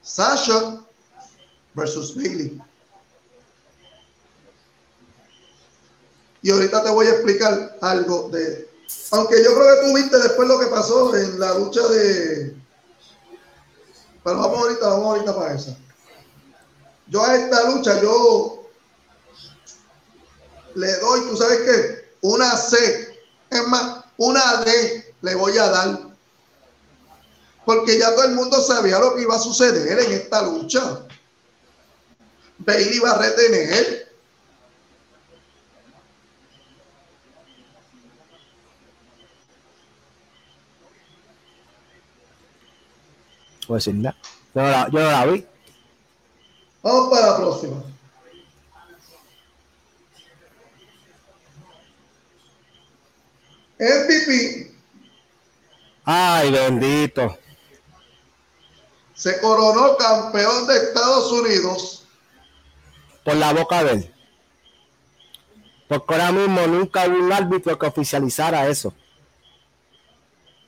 Sasha 0.02 0.80
versus 1.74 2.14
Bailey. 2.14 2.60
Y 6.42 6.50
ahorita 6.50 6.82
te 6.82 6.90
voy 6.90 7.06
a 7.06 7.10
explicar 7.10 7.76
algo 7.80 8.28
de, 8.30 8.70
aunque 9.10 9.42
yo 9.42 9.54
creo 9.54 9.74
que 9.74 9.86
tú 9.86 9.94
viste 9.94 10.18
después 10.18 10.48
lo 10.48 10.58
que 10.58 10.66
pasó 10.66 11.14
en 11.16 11.38
la 11.38 11.54
lucha 11.54 11.86
de, 11.88 12.56
pero 14.22 14.36
vamos 14.36 14.58
ahorita, 14.58 14.88
vamos 14.88 15.06
ahorita 15.06 15.34
para 15.34 15.54
esa. 15.54 15.76
Yo 17.06 17.24
a 17.24 17.34
esta 17.34 17.70
lucha, 17.70 18.00
yo 18.00 18.59
le 20.74 20.96
doy, 20.98 21.20
tú 21.28 21.36
sabes 21.36 21.58
qué, 21.60 22.14
una 22.22 22.56
C, 22.56 23.18
es 23.50 23.66
más, 23.68 24.04
una 24.16 24.62
D 24.64 25.14
le 25.22 25.34
voy 25.34 25.56
a 25.58 25.68
dar. 25.68 25.98
Porque 27.64 27.98
ya 27.98 28.14
todo 28.14 28.24
el 28.24 28.34
mundo 28.34 28.60
sabía 28.62 28.98
lo 28.98 29.14
que 29.14 29.22
iba 29.22 29.36
a 29.36 29.38
suceder 29.38 29.98
en 29.98 30.12
esta 30.12 30.42
lucha. 30.42 31.06
Bailey 32.58 32.96
iba 32.96 33.10
a 33.12 33.18
retener. 33.18 34.12
Pues 43.66 43.84
sin 43.84 44.02
nada. 44.02 44.16
Yo 44.54 44.62
no 44.62 44.68
la, 44.68 44.90
yo 44.90 44.98
no 44.98 45.10
la 45.10 45.26
vi. 45.26 45.46
Vamos 46.82 47.10
para 47.10 47.26
la 47.28 47.36
próxima. 47.36 47.84
MVP. 53.80 54.70
Ay, 56.04 56.50
bendito. 56.50 57.38
Se 59.14 59.40
coronó 59.40 59.96
campeón 59.96 60.66
de 60.66 60.76
Estados 60.76 61.32
Unidos. 61.32 62.04
Por 63.24 63.36
la 63.36 63.52
boca 63.54 63.82
de 63.84 63.92
él. 63.92 64.14
Porque 65.88 66.14
ahora 66.14 66.32
mismo 66.32 66.66
nunca 66.66 67.06
hubo 67.06 67.16
un 67.16 67.32
árbitro 67.32 67.78
que 67.78 67.86
oficializara 67.86 68.68
eso. 68.68 68.94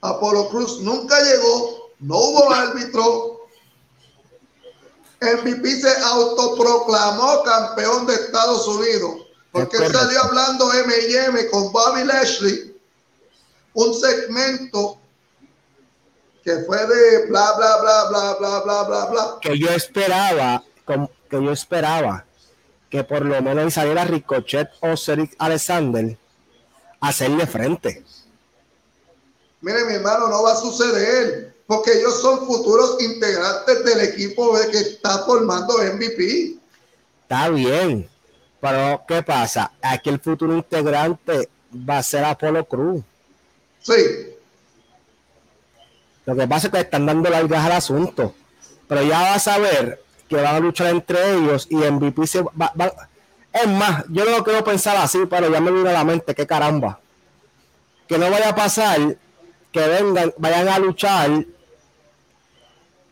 Apolo 0.00 0.48
Cruz 0.48 0.80
nunca 0.80 1.20
llegó, 1.20 1.90
no 2.00 2.16
hubo 2.16 2.50
árbitro. 2.50 3.46
MVP 5.20 5.80
se 5.80 5.96
autoproclamó 6.02 7.42
campeón 7.44 8.06
de 8.06 8.14
Estados 8.14 8.66
Unidos. 8.66 9.26
Porque 9.52 9.76
salió 9.76 10.24
hablando 10.24 10.66
MM 10.66 11.50
con 11.50 11.70
Bobby 11.72 12.04
Lashley 12.04 12.71
un 13.74 13.94
segmento 13.94 14.98
que 16.42 16.56
fue 16.66 16.86
de 16.86 17.26
bla, 17.28 17.52
bla, 17.56 17.76
bla, 17.80 18.04
bla, 18.08 18.36
bla, 18.38 18.60
bla, 18.60 18.82
bla, 18.84 19.06
bla. 19.06 19.38
Que 19.40 19.58
yo 19.58 19.68
esperaba, 19.70 20.64
que 20.86 21.42
yo 21.42 21.52
esperaba 21.52 22.24
que 22.92 23.04
por 23.04 23.24
lo 23.24 23.40
menos 23.40 23.72
saliera 23.72 24.04
Ricochet 24.04 24.68
o 24.80 24.96
Cedric 24.98 25.34
Alexander 25.38 26.14
a 27.00 27.08
hacerle 27.08 27.46
frente. 27.46 28.04
Mire, 29.62 29.84
mi 29.86 29.94
hermano, 29.94 30.28
no 30.28 30.42
va 30.42 30.52
a 30.52 30.56
suceder 30.56 31.54
porque 31.66 31.92
ellos 31.92 32.20
son 32.20 32.46
futuros 32.46 33.00
integrantes 33.00 33.82
del 33.82 34.00
equipo 34.00 34.54
que 34.70 34.78
está 34.78 35.20
formando 35.20 35.78
MVP. 35.78 36.58
Está 37.22 37.48
bien, 37.48 38.10
pero 38.60 39.02
¿qué 39.08 39.22
pasa? 39.22 39.72
Aquí 39.80 40.10
el 40.10 40.20
futuro 40.20 40.54
integrante 40.54 41.48
va 41.74 41.96
a 41.96 42.02
ser 42.02 42.24
Apolo 42.24 42.62
Cruz. 42.66 43.02
Sí. 43.82 43.94
Lo 46.24 46.36
que 46.36 46.46
pasa 46.46 46.68
es 46.68 46.72
que 46.72 46.80
están 46.80 47.06
dando 47.06 47.28
largas 47.28 47.64
al 47.64 47.72
asunto, 47.72 48.34
pero 48.88 49.02
ya 49.02 49.20
vas 49.20 49.48
a 49.48 49.58
ver 49.58 50.02
que 50.28 50.36
van 50.36 50.56
a 50.56 50.60
luchar 50.60 50.88
entre 50.88 51.34
ellos 51.34 51.66
y 51.68 51.76
MVP 51.76 52.26
se 52.26 52.42
va, 52.42 52.72
es 53.52 53.68
más, 53.68 54.04
yo 54.08 54.24
no 54.24 54.42
quiero 54.42 54.64
pensar 54.64 54.96
así, 54.96 55.18
pero 55.28 55.50
ya 55.50 55.60
me 55.60 55.70
vino 55.70 55.88
a 55.88 55.92
la 55.92 56.04
mente, 56.04 56.34
que 56.34 56.46
caramba. 56.46 57.00
Que 58.08 58.18
no 58.18 58.30
vaya 58.30 58.50
a 58.50 58.54
pasar 58.54 59.16
que 59.72 59.80
vengan, 59.88 60.32
vayan 60.38 60.68
a 60.68 60.78
luchar 60.78 61.30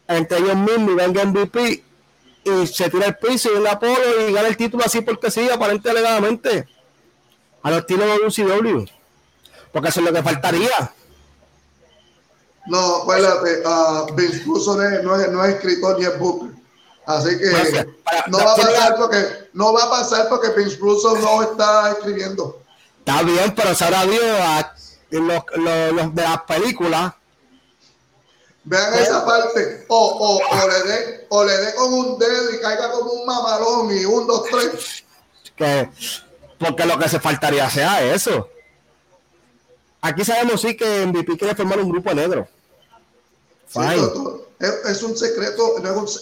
entre 0.08 0.38
ellos 0.38 0.56
mismos 0.56 0.92
y 0.92 0.94
venga 0.94 1.24
MVP 1.24 1.84
y 2.44 2.66
se 2.66 2.90
tira 2.90 3.06
el 3.06 3.16
piso 3.16 3.50
y 3.52 3.56
un 3.56 3.66
Apolo 3.66 4.28
y 4.28 4.32
gana 4.32 4.48
el 4.48 4.56
título 4.56 4.84
así 4.84 5.00
porque 5.00 5.30
sí, 5.30 5.48
aparentemente 5.48 5.90
alegadamente. 5.90 6.68
A 7.62 7.70
los 7.70 7.86
tiros 7.86 8.06
de 8.06 8.26
UCW. 8.26 8.99
Porque 9.72 9.88
eso 9.88 10.00
es 10.00 10.06
lo 10.06 10.12
que 10.12 10.22
faltaría. 10.22 10.92
No, 12.66 12.96
acuérdate, 12.96 13.62
uh, 13.66 14.14
Vince 14.14 14.44
no 15.02 15.16
es, 15.16 15.30
no 15.32 15.44
es 15.44 15.54
escritor 15.54 15.98
ni 15.98 16.06
es 16.06 16.18
Booker. 16.18 16.50
Así 17.06 17.38
que 17.38 17.86
no 18.28 18.38
va 18.38 18.52
a 18.52 18.56
pasar 18.56 18.96
porque 18.96 19.48
no 19.52 19.72
va 19.72 19.84
a 19.84 19.90
pasar 19.90 20.28
porque 20.28 20.50
Vince 20.50 20.76
Russo 20.76 21.16
no 21.16 21.42
está 21.42 21.90
escribiendo. 21.92 22.60
Está 22.98 23.22
bien, 23.22 23.52
pero 23.54 23.74
se 23.74 23.84
ahora 23.84 24.04
Dios 24.04 24.22
los, 25.10 25.42
los, 25.56 26.14
de 26.14 26.22
las 26.22 26.42
películas. 26.42 27.12
Vean 28.62 28.94
esa 28.94 29.24
parte. 29.24 29.86
O, 29.88 29.96
o, 29.96 30.36
o, 30.36 30.68
le 30.68 30.82
dé, 30.92 31.26
o 31.30 31.44
le 31.44 31.56
dé 31.56 31.74
con 31.74 31.92
un 31.92 32.18
dedo 32.18 32.54
y 32.54 32.60
caiga 32.60 32.92
como 32.92 33.10
un 33.10 33.26
mamalón 33.26 33.90
y 33.90 34.04
un, 34.04 34.26
dos, 34.26 34.44
tres. 34.50 35.04
Que, 35.56 35.90
porque 36.58 36.84
lo 36.84 36.98
que 36.98 37.08
se 37.08 37.18
faltaría 37.18 37.68
sea 37.70 38.02
eso. 38.02 38.48
Aquí 40.00 40.24
sabemos 40.24 40.60
sí 40.60 40.76
que 40.76 41.06
MVP 41.06 41.36
quiere 41.36 41.54
formar 41.54 41.78
un 41.80 41.90
grupo 41.90 42.12
negro. 42.14 42.48
es, 44.86 45.02
un 45.02 45.16
secreto, 45.16 45.76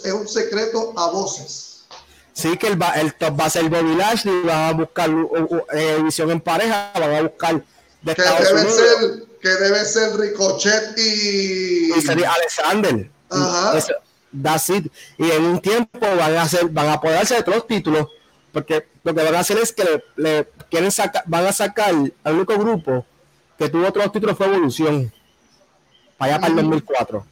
es 0.05 0.13
un, 0.13 0.29
secreto 0.29 0.93
a 0.97 1.11
voces. 1.11 1.85
Sí, 2.33 2.57
que 2.57 2.69
el, 2.69 2.79
el 2.97 3.15
top 3.15 3.41
va 3.41 3.47
a 3.47 3.51
ser 3.51 3.69
Bobby 3.69 3.95
Lashley, 3.97 4.43
van 4.43 4.69
a 4.69 4.73
buscar 4.73 5.11
eh, 5.73 6.01
visión 6.03 6.31
en 6.31 6.41
pareja, 6.41 6.93
van 6.95 7.15
a 7.15 7.23
buscar 7.23 7.63
que 8.05 8.23
debe 8.23 8.71
Ser, 8.71 9.27
que 9.41 9.49
debe 9.49 9.85
ser 9.85 10.17
Ricochet 10.17 10.99
y. 10.99 11.93
Y 11.97 12.03
sería 12.03 12.33
Alexander. 12.33 13.11
Ajá. 13.31 13.79
Y 15.17 15.31
en 15.31 15.45
un 15.45 15.61
tiempo 15.61 15.99
van 16.01 16.37
a 16.37 16.43
hacer, 16.43 16.69
van 16.69 16.89
a 16.89 16.93
apoderarse 16.95 17.35
de 17.35 17.43
todos 17.43 17.59
los 17.59 17.67
títulos, 17.67 18.07
porque 18.53 18.87
lo 19.03 19.15
que 19.15 19.23
van 19.23 19.35
a 19.35 19.41
hacer 19.41 19.59
es 19.59 19.73
que 19.73 20.03
le, 20.17 20.49
quieren 20.71 20.93
sacar, 20.93 21.25
van 21.27 21.47
a 21.47 21.53
sacar 21.53 21.95
al 22.25 22.35
único 22.35 22.57
grupo 22.59 23.05
que 23.59 23.69
tuvo 23.69 23.89
otros 23.89 24.13
títulos 24.13 24.37
fue 24.37 24.47
Evolución, 24.47 25.13
para 26.17 26.33
allá 26.35 26.41
para 26.41 26.51
el 26.53 26.57
2004. 26.57 27.27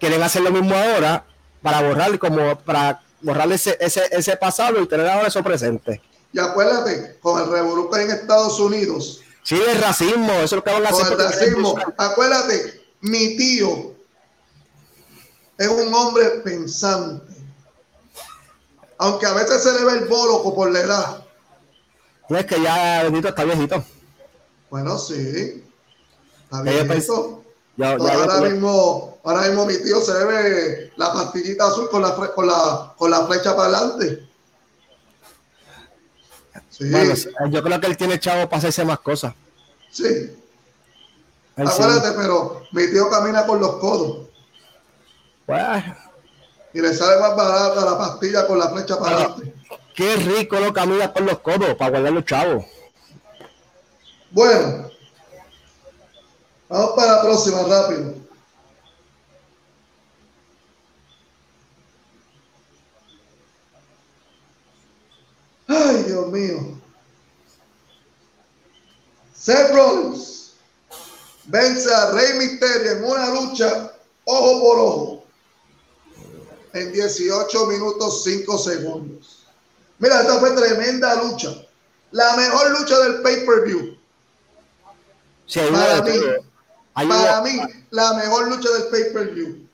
Quieren 0.00 0.22
hacer 0.22 0.42
lo 0.42 0.50
mismo 0.50 0.74
ahora 0.74 1.24
para 1.62 1.82
borrar 1.82 2.18
como 2.18 2.58
para 2.58 3.00
borrar 3.20 3.50
ese, 3.52 3.78
ese, 3.80 4.02
ese 4.10 4.36
pasado 4.36 4.80
y 4.82 4.86
tener 4.88 5.08
ahora 5.08 5.28
eso 5.28 5.42
presente. 5.42 6.02
Y 6.32 6.40
acuérdate, 6.40 7.18
con 7.20 7.40
el 7.40 7.48
revolución 7.48 8.00
en 8.00 8.10
Estados 8.10 8.58
Unidos, 8.58 9.22
Sí, 9.42 9.60
el 9.68 9.80
racismo, 9.80 10.32
eso 10.34 10.44
es 10.44 10.52
lo 10.52 10.64
que 10.64 10.70
a 10.70 10.76
hacer. 10.76 11.12
el 11.12 11.18
racismo. 11.18 11.74
Acuérdate, 11.96 12.80
mi 13.00 13.36
tío 13.36 13.92
es 15.58 15.68
un 15.68 15.92
hombre 15.92 16.24
pensante. 16.44 17.32
Aunque 18.98 19.26
a 19.26 19.32
veces 19.32 19.62
se 19.64 19.72
le 19.72 19.84
ve 19.84 19.92
el 19.98 20.04
bolo 20.06 20.54
por 20.54 20.70
la 20.70 20.80
edad. 20.80 21.24
No 22.28 22.38
es 22.38 22.46
que 22.46 22.62
ya 22.62 23.02
Benito 23.02 23.28
está 23.28 23.42
viejito. 23.42 23.84
Bueno, 24.72 24.96
sí. 24.96 25.62
Está 26.44 26.62
viejito. 26.62 27.44
ahora, 27.78 28.40
mismo, 28.40 29.18
ahora 29.22 29.42
mismo 29.42 29.66
mi 29.66 29.76
tío 29.76 30.00
se 30.00 30.24
ve 30.24 30.92
la 30.96 31.12
pastillita 31.12 31.66
azul 31.66 31.90
con 31.90 32.00
la, 32.00 32.14
con 32.14 32.46
la, 32.46 32.94
con 32.96 33.10
la 33.10 33.26
flecha 33.26 33.54
para 33.54 33.68
adelante. 33.68 34.26
Bueno, 36.80 37.14
yo 37.50 37.62
creo 37.62 37.80
que 37.80 37.86
él 37.86 37.96
tiene 37.98 38.18
chavo 38.18 38.48
para 38.48 38.60
hacerse 38.60 38.82
más 38.86 39.00
cosas. 39.00 39.34
Sí. 39.90 40.38
Acuérdate, 41.54 42.12
pero 42.16 42.62
mi 42.72 42.90
tío 42.90 43.10
camina 43.10 43.46
con 43.46 43.60
los 43.60 43.76
codos. 43.76 44.30
Y 46.72 46.80
le 46.80 46.94
sale 46.94 47.20
más 47.20 47.36
barata 47.36 47.84
la 47.84 47.98
pastilla 47.98 48.46
con 48.46 48.58
la 48.58 48.70
flecha 48.70 48.98
para 48.98 49.16
adelante. 49.16 49.54
Qué 49.94 50.16
rico 50.16 50.58
lo 50.58 50.72
camina 50.72 51.12
con 51.12 51.26
los 51.26 51.40
codos 51.40 51.74
para 51.74 51.90
guardar 51.90 52.12
los 52.14 52.24
chavos. 52.24 52.64
Bueno, 54.32 54.90
vamos 56.68 56.90
para 56.96 57.16
la 57.16 57.22
próxima, 57.22 57.62
rápido. 57.64 58.14
Ay, 65.68 66.02
Dios 66.04 66.28
mío. 66.28 66.80
Seth 69.34 69.70
Rollins 69.74 70.52
vence 71.44 71.92
a 71.92 72.12
Rey 72.12 72.38
Mysterio 72.38 72.92
en 72.92 73.04
una 73.04 73.28
lucha 73.34 73.92
ojo 74.24 74.60
por 74.60 74.78
ojo 74.78 75.24
en 76.72 76.90
18 76.92 77.66
minutos 77.66 78.24
5 78.24 78.58
segundos. 78.58 79.46
Mira, 79.98 80.22
esta 80.22 80.38
fue 80.38 80.52
tremenda 80.52 81.22
lucha. 81.22 81.54
La 82.12 82.34
mejor 82.36 82.80
lucha 82.80 82.98
del 83.00 83.20
pay-per-view. 83.22 83.91
Para 85.54 86.02
mí, 86.02 86.10
para 86.94 87.40
mí, 87.42 87.60
la 87.90 88.14
mejor 88.14 88.48
lucha 88.48 88.70
del 88.70 88.88
pay-per-view. 88.88 89.68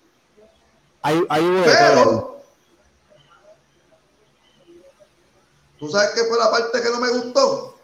Pero 1.02 2.38
¿Tú 5.78 5.88
sabes 5.88 6.10
qué 6.14 6.24
fue 6.24 6.38
la 6.38 6.50
parte 6.50 6.82
que 6.82 6.90
no 6.90 7.00
me 7.00 7.10
gustó? 7.10 7.78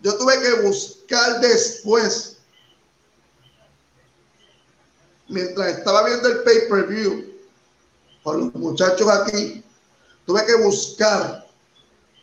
Yo 0.00 0.16
tuve 0.16 0.40
que 0.40 0.62
buscar 0.62 1.40
después, 1.40 2.38
mientras 5.28 5.78
estaba 5.78 6.04
viendo 6.04 6.28
el 6.28 6.42
pay-per-view, 6.44 7.34
con 8.22 8.40
los 8.40 8.54
muchachos 8.54 9.08
aquí, 9.10 9.62
tuve 10.24 10.46
que 10.46 10.54
buscar 10.56 11.46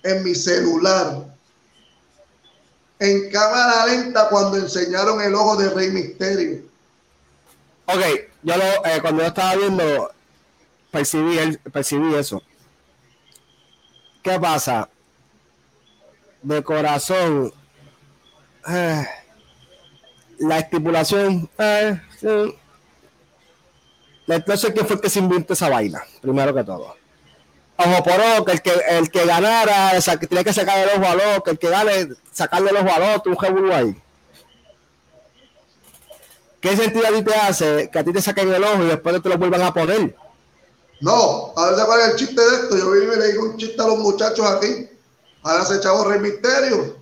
en 0.03 0.23
mi 0.23 0.33
celular, 0.33 1.34
en 3.05 3.29
cámara 3.31 3.85
lenta, 3.85 4.27
cuando 4.29 4.57
enseñaron 4.57 5.21
el 5.21 5.33
ojo 5.35 5.55
de 5.55 5.69
Rey 5.69 5.91
Misterio. 5.91 6.63
Ok, 7.85 8.01
yo 8.43 8.57
lo, 8.57 8.63
eh, 8.63 8.99
cuando 9.01 9.21
yo 9.21 9.27
estaba 9.27 9.55
viendo, 9.55 10.11
percibí, 10.91 11.57
percibí 11.71 12.15
eso. 12.15 12.41
¿Qué 14.23 14.39
pasa? 14.39 14.89
De 16.41 16.63
corazón, 16.63 17.53
eh, 18.67 19.07
la 20.39 20.59
estipulación, 20.59 21.49
eh, 21.57 22.01
entonces, 24.27 24.71
¿quién 24.73 24.87
fue 24.87 24.95
el 24.95 25.01
que 25.01 25.09
se 25.09 25.19
inventó 25.19 25.53
esa 25.53 25.69
vaina? 25.69 26.03
Primero 26.21 26.53
que 26.53 26.63
todo. 26.63 26.95
Ojo 27.77 28.03
por 28.03 28.19
ojo, 28.19 28.45
que 28.45 28.51
el 28.53 28.61
que, 28.61 28.71
el 28.89 29.11
que 29.11 29.25
ganara, 29.25 29.99
tiene 30.29 30.43
que 30.43 30.53
sacar 30.53 30.77
el 30.79 30.89
ojo 30.97 31.11
al 31.11 31.19
otro, 31.19 31.43
que 31.43 31.51
el 31.51 31.59
que 31.59 31.69
gane, 31.69 32.07
sacarle 32.31 32.69
el 32.69 32.77
ojo 32.77 32.89
al 32.93 33.15
otro, 33.15 33.31
un 33.31 33.37
jebulu 33.37 33.73
ahí. 33.73 34.01
¿Qué 36.61 36.75
sentido 36.75 37.05
a 37.05 37.11
ti 37.11 37.23
te 37.23 37.35
hace 37.35 37.89
que 37.91 37.99
a 37.99 38.03
ti 38.03 38.11
te 38.11 38.21
saquen 38.21 38.51
el 38.51 38.63
ojo 38.63 38.83
y 38.83 38.87
después 38.87 39.21
te 39.21 39.29
lo 39.29 39.37
vuelvan 39.37 39.61
a 39.61 39.73
poner? 39.73 40.15
No, 41.01 41.53
a 41.55 41.69
ver 41.69 41.85
cuál 41.85 41.99
es 41.99 42.07
el 42.07 42.15
chiste 42.15 42.41
de 42.41 42.55
esto. 42.55 42.77
Yo 42.77 42.91
vi 42.91 43.03
y 43.03 43.07
le 43.07 43.27
digo 43.27 43.43
un 43.43 43.57
chiste 43.57 43.81
a 43.81 43.87
los 43.87 43.99
muchachos 43.99 44.45
aquí. 44.45 44.89
Ahora 45.43 45.65
se 45.65 45.75
echaba 45.75 46.05
Rey 46.05 46.19
Misterio. 46.19 46.95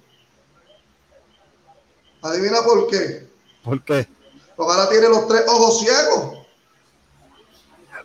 Adivina 2.24 2.62
por 2.64 2.90
qué. 2.90 3.28
¿Por 3.64 3.84
qué? 3.86 4.08
Porque 4.56 4.74
ahora 4.74 4.90
tiene 4.90 5.08
los 5.08 5.28
tres 5.28 5.44
ojos 5.48 5.80
ciegos. 5.80 6.43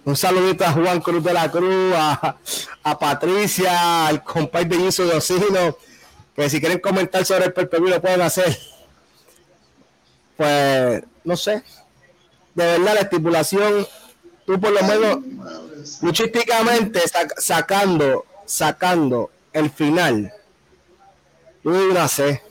Un 0.04 0.16
saludito 0.16 0.64
a 0.64 0.72
Juan 0.72 1.00
Cruz 1.00 1.22
de 1.22 1.32
la 1.32 1.50
Cruz, 1.50 1.94
a, 1.94 2.98
Patricia, 2.98 4.06
al 4.06 4.22
compañero 4.22 4.82
de 4.82 4.88
Iso 4.88 5.04
de 5.06 5.74
que 6.34 6.48
si 6.48 6.60
quieren 6.60 6.78
comentar 6.78 7.24
sobre 7.24 7.46
el 7.46 7.52
perpetuo 7.52 7.88
lo 7.88 8.00
pueden 8.00 8.22
hacer. 8.22 8.58
Pues, 10.36 11.02
no 11.24 11.36
sé. 11.36 11.64
De 12.54 12.64
verdad, 12.64 12.94
la 12.94 13.00
estipulación, 13.00 13.86
tú 14.46 14.60
por 14.60 14.70
lo 14.70 14.82
menos 14.84 15.18
luchísticamente 16.00 17.02
sacando, 17.38 18.24
sacando 18.46 19.30
el 19.52 19.68
final, 19.70 20.32
yo 21.64 21.70
una 21.70 22.08
C. 22.08 22.42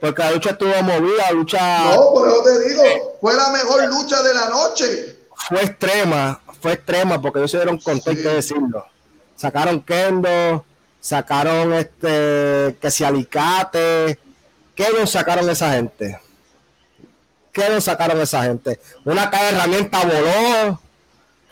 Porque 0.00 0.22
la 0.22 0.32
lucha 0.32 0.50
estuvo 0.50 0.82
movida, 0.82 1.30
lucha. 1.32 1.94
No, 1.94 2.12
por 2.12 2.28
eso 2.28 2.42
te 2.42 2.68
digo, 2.68 2.82
fue 3.20 3.34
la 3.34 3.48
mejor 3.50 3.86
lucha 3.88 4.22
de 4.22 4.34
la 4.34 4.48
noche. 4.50 5.15
Fue 5.48 5.62
extrema, 5.62 6.40
fue 6.60 6.72
extrema, 6.72 7.20
porque 7.20 7.38
ellos 7.38 7.50
se 7.50 7.58
dieron 7.58 7.78
contento 7.78 8.28
de 8.28 8.34
decirlo. 8.34 8.86
Sacaron 9.36 9.82
Kendo, 9.82 10.64
sacaron 11.00 11.72
este, 11.74 12.76
que 12.80 12.90
si 12.90 13.04
alicate. 13.04 14.18
¿Qué 14.74 14.88
nos 14.98 15.10
sacaron 15.10 15.48
esa 15.48 15.72
gente? 15.72 16.20
¿Qué 17.52 17.68
nos 17.70 17.84
sacaron 17.84 18.20
esa 18.20 18.42
gente? 18.42 18.80
Una 19.04 19.30
caja 19.30 19.44
de 19.44 19.50
herramienta 19.50 20.04
voló. 20.04 20.80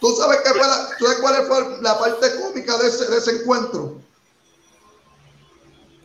¿Tú 0.01 0.15
sabes, 0.17 0.41
qué 0.45 0.51
fue 0.51 0.61
la, 0.61 0.89
¿tú 0.99 1.05
sabes 1.07 1.21
cuál 1.21 1.47
fue 1.47 1.83
la 1.83 1.99
parte 1.99 2.27
cómica 2.41 2.77
de 2.77 2.89
ese, 2.89 3.07
de 3.11 3.17
ese 3.17 3.31
encuentro? 3.41 4.01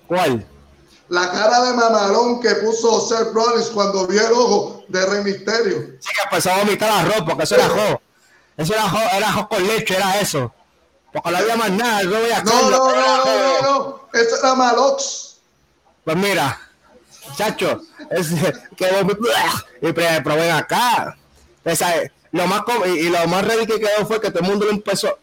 ¿Cuál? 0.08 0.48
La 1.10 1.32
cara 1.32 1.66
de 1.66 1.74
mamalón 1.74 2.40
que 2.40 2.50
puso 2.56 3.02
Seth 3.02 3.34
Rollins 3.34 3.70
cuando 3.70 4.06
vio 4.06 4.26
el 4.28 4.34
ojo 4.34 4.84
de 4.88 5.06
Rey 5.08 5.24
Misterio. 5.24 5.98
Sí, 6.00 6.10
que 6.14 6.22
empezó 6.24 6.52
a 6.52 6.60
vomitar 6.60 6.90
arroz, 6.92 7.24
porque 7.26 7.44
eso 7.44 7.56
era 7.56 7.68
jo. 7.68 8.02
Eso 8.56 8.74
era 8.74 8.90
jo, 8.90 9.00
era 9.18 9.34
jo 9.34 9.50
con 9.50 9.66
leche, 9.66 9.96
era 9.96 10.20
eso. 10.20 10.54
Porque 11.12 11.32
no 11.32 11.38
había 11.38 11.56
más 11.56 11.72
nada, 11.72 12.04
no 12.04 12.20
voy 12.20 12.32
a 12.32 12.44
No, 12.44 12.70
no, 12.70 12.70
no, 12.70 12.96
no, 12.96 13.26
no, 13.26 13.62
no, 13.62 14.02
eso 14.14 14.36
era 14.38 14.54
Malox. 14.54 15.38
Pues 16.04 16.18
mira, 16.18 16.60
chacho, 17.36 17.82
es 18.12 18.30
que 18.78 18.88
y 19.82 19.94
pero 19.94 20.36
ven 20.36 20.52
acá. 20.52 21.18
Lo 22.32 22.46
más 22.46 22.62
y, 22.86 22.90
y 22.90 23.10
lo 23.10 23.28
más 23.28 23.46
ready 23.46 23.66
que 23.66 23.80
quedó 23.80 24.06
fue 24.06 24.22
que 24.22 24.30
todo 24.30 24.44
el 24.44 24.50
mundo 24.50 24.66
le 24.66 24.74
empezó. 24.74 25.18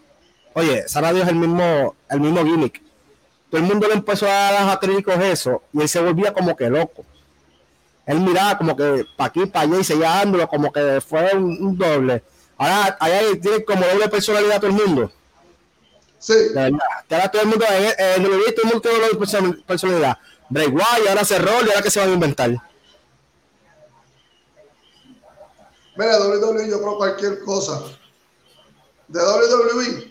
Oye, 0.54 0.88
Sara 0.88 1.12
Dios 1.12 1.24
es 1.24 1.30
el 1.30 1.36
mismo, 1.36 1.94
el 2.10 2.20
mismo 2.20 2.42
gimmick 2.42 2.85
todo 3.56 3.64
el 3.64 3.70
mundo 3.72 3.88
le 3.88 3.94
empezó 3.94 4.26
a 4.26 4.52
dar 4.52 4.68
a 4.68 4.78
Trínicos 4.78 5.14
eso 5.16 5.62
y 5.72 5.80
él 5.80 5.88
se 5.88 5.98
volvía 5.98 6.30
como 6.30 6.54
que 6.54 6.68
loco. 6.68 7.06
Él 8.04 8.20
miraba 8.20 8.58
como 8.58 8.76
que 8.76 9.06
para 9.16 9.28
aquí, 9.28 9.46
para 9.46 9.64
allá 9.64 9.80
y 9.80 9.84
seguía 9.84 10.10
dándolo 10.10 10.46
como 10.46 10.70
que 10.70 11.00
fue 11.00 11.34
un, 11.34 11.78
doble. 11.78 12.22
Ahora, 12.58 12.98
allá 13.00 13.20
tiene 13.40 13.64
como 13.64 13.86
doble 13.86 14.10
personalidad 14.10 14.60
todo 14.60 14.66
el 14.66 14.76
mundo. 14.76 15.10
Sí. 16.18 16.34
De 16.34 16.52
verdad. 16.52 16.78
Que 17.08 17.14
ahora 17.14 17.30
todo 17.30 17.42
el 17.42 17.48
mundo, 17.48 17.64
en, 17.70 17.84
en 17.98 18.24
el 18.26 18.30
video 18.30 18.54
todo 18.54 18.62
el 18.62 18.72
mundo 18.72 18.80
tiene 18.82 18.98
doble 18.98 19.62
personalidad. 19.66 20.18
Bray 20.50 20.66
Wyatt, 20.66 21.08
ahora 21.08 21.24
cerró 21.24 21.52
y 21.64 21.70
ahora 21.70 21.82
que 21.82 21.90
se 21.90 21.98
van 21.98 22.10
a 22.10 22.12
inventar. 22.12 22.50
Mira, 25.96 26.20
WWE, 26.20 26.68
yo 26.68 26.78
creo 26.78 26.96
cualquier 26.98 27.40
cosa. 27.40 27.84
De 29.08 29.18
WWE, 29.18 30.10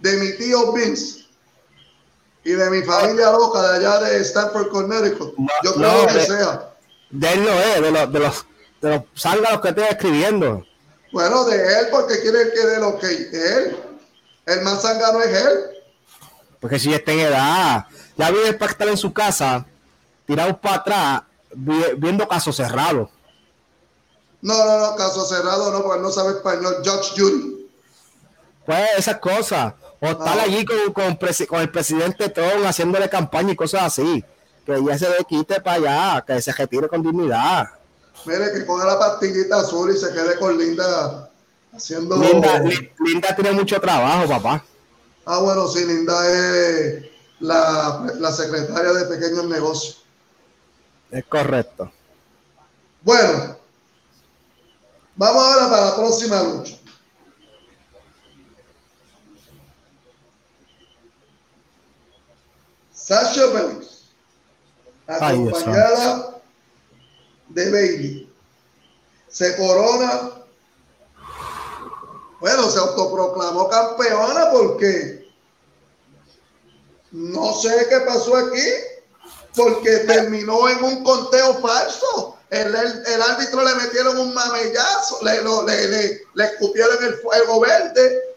de 0.00 0.16
mi 0.18 0.36
tío 0.36 0.70
Vince 0.74 1.21
y 2.44 2.52
de 2.52 2.70
mi 2.70 2.82
familia 2.82 3.30
loca 3.30 3.62
de 3.62 3.76
allá 3.76 4.00
de 4.00 4.20
Stanford, 4.22 4.68
Connecticut. 4.68 5.34
Yo 5.62 5.74
creo 5.74 6.06
que 6.06 6.20
sea. 6.22 6.68
De 7.10 7.32
él 7.32 7.44
no 7.44 7.50
es, 7.50 7.82
de 7.82 7.90
los, 7.90 8.12
de 8.12 8.18
los, 8.18 8.46
de 8.80 8.90
los 8.90 9.60
que 9.60 9.68
estoy 9.68 9.84
escribiendo. 9.84 10.64
Bueno, 11.12 11.44
de 11.44 11.56
él, 11.56 11.88
porque 11.90 12.20
quiere 12.20 12.52
que 12.52 12.66
de 12.66 12.80
lo 12.80 12.98
que 12.98 13.06
él. 13.06 13.76
El 14.46 14.62
más 14.62 14.82
zángano 14.82 15.22
es 15.22 15.42
él. 15.42 15.60
Porque 16.58 16.78
si 16.78 16.92
está 16.92 17.12
en 17.12 17.20
edad, 17.20 17.86
ya 18.16 18.30
viene 18.30 18.52
para 18.54 18.72
estar 18.72 18.88
en 18.88 18.96
su 18.96 19.12
casa, 19.12 19.66
tirado 20.26 20.60
para 20.60 20.76
atrás, 20.76 21.22
viendo 21.54 22.26
caso 22.26 22.52
cerrado. 22.52 23.10
No, 24.40 24.64
no, 24.64 24.78
no, 24.78 24.96
caso 24.96 25.24
cerrado 25.26 25.70
no, 25.70 25.82
porque 25.84 26.02
no 26.02 26.10
sabe 26.10 26.30
español. 26.32 26.76
Judge 26.84 27.12
Judy. 27.16 27.70
Pues 28.66 28.88
esas 28.96 29.18
cosas. 29.18 29.74
O 30.02 30.06
estar 30.06 30.36
ah. 30.36 30.42
allí 30.42 30.64
con, 30.64 30.92
con, 30.92 31.16
con, 31.48 31.60
el 31.60 31.70
presidente 31.70 32.28
Trump 32.28 32.66
haciéndole 32.66 33.08
campaña 33.08 33.52
y 33.52 33.56
cosas 33.56 33.84
así. 33.84 34.24
Que 34.66 34.82
ya 34.84 34.98
se 34.98 35.08
le 35.08 35.24
quite 35.28 35.60
para 35.60 35.76
allá, 35.76 36.24
que 36.26 36.42
se 36.42 36.50
retire 36.52 36.88
con 36.88 37.04
dignidad. 37.04 37.70
Mire, 38.26 38.52
que 38.52 38.60
ponga 38.62 38.84
la 38.84 38.98
pastillita 38.98 39.60
azul 39.60 39.94
y 39.94 39.96
se 39.96 40.12
quede 40.12 40.36
con 40.40 40.58
Linda 40.58 41.30
haciendo. 41.72 42.16
Linda, 42.16 42.64
Linda 42.98 43.34
tiene 43.36 43.52
mucho 43.52 43.80
trabajo, 43.80 44.28
papá. 44.28 44.64
Ah, 45.24 45.38
bueno, 45.38 45.68
sí, 45.68 45.84
Linda 45.84 46.28
es 46.28 47.04
la, 47.38 48.12
la 48.18 48.32
secretaria 48.32 48.92
de 48.92 49.04
pequeños 49.04 49.46
negocios. 49.46 50.04
Es 51.12 51.24
correcto. 51.26 51.92
Bueno, 53.02 53.56
vamos 55.14 55.44
ahora 55.44 55.70
para 55.70 55.84
la 55.90 55.96
próxima 55.96 56.42
lucha. 56.42 56.81
Sasha 63.04 63.46
Banks, 63.46 64.04
acompañada 65.08 66.40
de 67.48 67.70
Bailey, 67.70 68.32
se 69.28 69.56
corona, 69.56 70.30
bueno, 72.38 72.70
se 72.70 72.78
autoproclamó 72.78 73.68
campeona 73.68 74.50
porque 74.52 75.28
no 77.10 77.52
sé 77.54 77.86
qué 77.88 78.00
pasó 78.00 78.36
aquí, 78.36 78.68
porque 79.56 79.98
terminó 80.06 80.68
en 80.68 80.84
un 80.84 81.04
conteo 81.04 81.54
falso. 81.60 82.38
El, 82.50 82.76
árbitro 82.76 83.64
le 83.64 83.74
metieron 83.76 84.18
un 84.18 84.32
mamellazo, 84.32 85.18
le, 85.24 85.42
le, 85.42 86.26
le, 86.34 86.44
escupieron 86.44 87.02
el 87.02 87.14
fuego 87.16 87.60
verde. 87.60 88.36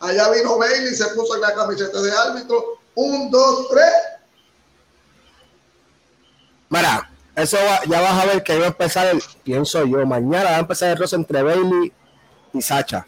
Allá 0.00 0.28
vino 0.30 0.58
Bailey 0.58 0.94
se 0.94 1.06
puso 1.08 1.36
en 1.36 1.40
la 1.40 1.54
camiseta 1.54 2.02
de 2.02 2.12
árbitro 2.12 2.81
un, 2.94 3.30
dos, 3.30 3.68
tres. 3.68 3.92
Mira, 6.68 7.10
eso 7.36 7.58
ya 7.88 8.00
vas 8.00 8.22
a 8.22 8.26
ver 8.26 8.42
que 8.42 8.58
va 8.58 8.64
a 8.64 8.68
empezar 8.68 9.06
el, 9.08 9.22
pienso 9.42 9.84
yo, 9.84 10.06
mañana 10.06 10.50
va 10.50 10.56
a 10.56 10.60
empezar 10.60 10.90
el 10.90 10.98
roce 10.98 11.16
entre 11.16 11.42
Bailey 11.42 11.92
y 12.52 12.62
Sacha. 12.62 13.06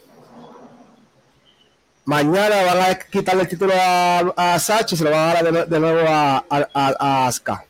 Mañana 2.07 2.63
van 2.65 2.83
a 2.83 2.99
quitarle 2.99 3.43
el 3.43 3.49
título 3.49 3.73
a, 3.75 4.59
Sacha 4.59 4.95
y 4.95 4.99
se 4.99 5.05
lo 5.05 5.11
van 5.11 5.31
a 5.31 5.43
dar 5.43 5.69
de, 5.69 5.81
nuevo 5.81 6.07
a, 6.07 6.45
a, 6.51 7.27
Asuka. 7.27 7.65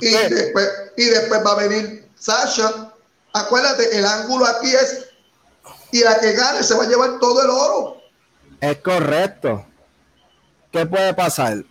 Y 0.00 0.10
después, 0.10 0.70
y 0.96 1.04
después 1.04 1.44
va 1.44 1.52
a 1.52 1.68
venir 1.68 2.08
Sacha. 2.18 2.92
Acuérdate, 3.32 3.98
el 3.98 4.06
ángulo 4.06 4.46
aquí 4.46 4.74
es 4.74 5.10
y 5.92 6.02
la 6.02 6.18
que 6.20 6.32
gane 6.32 6.62
se 6.62 6.74
va 6.74 6.84
a 6.84 6.88
llevar 6.88 7.18
todo 7.18 7.42
el 7.42 7.50
oro. 7.50 8.02
Es 8.60 8.76
correcto. 8.78 9.66
¿Qué 10.70 10.86
puede 10.86 11.14
pasar? 11.14 11.64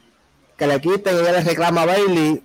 Que 0.58 0.68
le 0.68 0.82
quiten 0.82 1.18
y 1.18 1.22
le 1.22 1.42
reclama 1.42 1.84
a 1.84 1.86
Bailey 1.86 2.44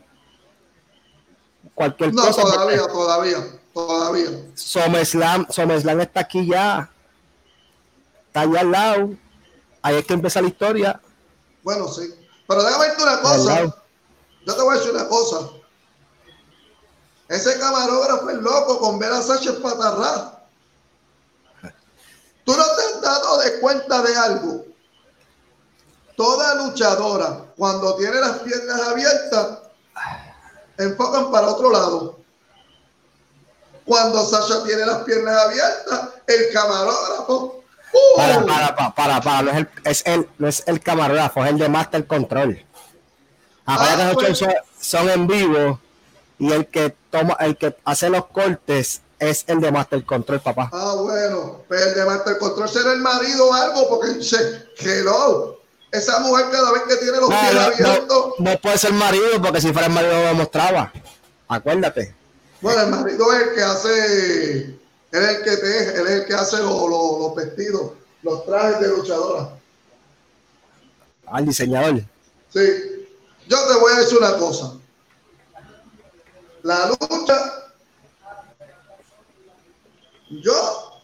cualquier 1.75 2.15
cosa. 2.15 2.43
No, 2.43 2.51
todavía, 2.51 2.87
todavía, 2.87 3.39
todavía. 3.73 4.29
SummerSlam, 4.55 5.47
SummerSlam 5.51 6.01
está 6.01 6.21
aquí 6.21 6.47
ya. 6.47 6.91
Está 8.27 8.43
allá 8.43 8.61
al 8.61 8.71
lado. 8.71 9.11
Ahí 9.83 9.97
es 9.97 10.07
que 10.07 10.15
empieza 10.15 10.41
la 10.41 10.49
historia. 10.49 11.01
Bueno, 11.63 11.89
sí. 11.89 12.15
Pero 12.47 12.63
déjame 12.63 12.85
decirte 12.85 13.03
una 13.03 13.21
cosa. 13.21 13.75
Yo 14.47 14.55
te 14.55 14.63
voy 14.63 14.75
a 14.75 14.79
decir 14.79 14.93
una 14.93 15.09
cosa. 15.09 15.51
Ese 17.29 17.59
camarógrafo 17.59 18.31
es 18.31 18.37
loco 18.37 18.79
con 18.79 18.99
ver 18.99 19.13
a 19.13 19.23
Sánchez 19.23 19.55
Patarrá. 19.55 20.43
¿Tú 22.45 22.53
no 22.53 22.63
te 22.63 22.83
has 22.83 23.01
dado 23.01 23.39
de 23.39 23.61
cuenta 23.61 24.03
de 24.03 24.17
algo? 24.17 24.65
Toda 26.17 26.55
luchadora, 26.55 27.47
cuando 27.57 27.97
tiene 27.97 28.21
las 28.21 28.39
piernas 28.39 28.81
abiertas, 28.81 29.59
enfocan 30.79 31.31
para 31.31 31.49
otro 31.49 31.71
lado. 31.71 32.19
Cuando 33.85 34.25
Sasha 34.25 34.63
tiene 34.65 34.87
las 34.87 35.03
piernas 35.03 35.37
abiertas, 35.43 36.09
el 36.27 36.53
camarógrafo. 36.53 37.63
¡uh! 37.93 38.17
Para, 38.17 38.45
para, 38.47 38.95
para, 38.95 39.21
para, 39.21 39.43
no 39.43 39.51
es 39.51 39.57
el, 39.57 39.69
es 39.85 40.03
el, 40.07 40.29
no 40.39 40.49
es 40.49 40.63
el 40.67 40.81
camarógrafo, 40.81 41.45
es 41.45 41.51
el 41.51 41.59
de 41.59 41.69
Master 41.69 42.07
Control. 42.07 42.65
Ahora 43.67 44.11
ah, 44.11 44.13
pues. 44.15 44.43
son, 44.81 45.09
en 45.09 45.27
vivo 45.27 45.81
y 46.39 46.53
el 46.53 46.67
que 46.67 46.95
toma, 47.11 47.37
el 47.41 47.57
que 47.57 47.77
hace 47.85 48.11
los 48.11 48.27
cortes 48.27 49.01
es 49.19 49.45
el 49.47 49.61
de 49.61 49.73
Master 49.73 50.05
Control, 50.05 50.41
papá. 50.41 50.71
Ah, 50.73 50.95
bueno, 50.99 51.63
pero 51.69 51.83
pues 51.83 51.87
el 51.87 51.95
de 51.95 52.05
Master 52.05 52.39
Control 52.39 52.69
será 52.69 52.93
el 52.93 53.01
marido 53.01 53.49
o 53.49 53.55
algo, 53.55 53.89
porque 53.89 54.23
se 54.23 54.69
hello. 54.79 55.64
Esa 55.95 56.19
mujer 56.19 56.47
cada 56.51 56.73
vez 56.73 56.83
que 56.89 56.97
tiene 56.97 57.19
los 57.19 57.29
pies 57.29 57.55
abiertos. 57.55 58.35
No, 58.41 58.61
puede 58.61 58.79
ser 58.79 58.93
marido, 58.95 59.41
porque 59.41 59.61
si 59.61 59.73
fuera 59.73 59.87
el 59.87 59.93
marido 59.93 60.25
lo 60.25 60.35
mostraba. 60.35 60.93
Acuérdate. 61.47 62.13
Bueno, 62.61 62.81
el 62.81 62.91
marido 62.91 63.33
es 63.33 63.43
el 63.43 63.55
que 63.55 63.63
hace. 63.63 64.57
Él 64.65 64.81
es 65.13 65.29
el 65.29 65.45
que 65.45 65.57
te, 65.57 66.01
él 66.01 66.07
es 66.09 66.13
el 66.15 66.27
que 66.27 66.35
hace 66.35 66.57
los, 66.59 67.35
vestidos, 67.37 67.93
los 68.25 68.45
trajes 68.45 68.81
de 68.81 68.89
luchadora. 68.89 69.51
Al 71.27 71.47
diseñador. 71.47 72.03
Sí. 72.53 73.07
Yo 73.47 73.57
te 73.69 73.75
voy 73.79 73.93
a 73.93 74.01
decir 74.01 74.19
una 74.19 74.37
cosa. 74.37 74.73
La 76.65 76.89
lucha. 76.89 77.71
Yo 80.43 81.01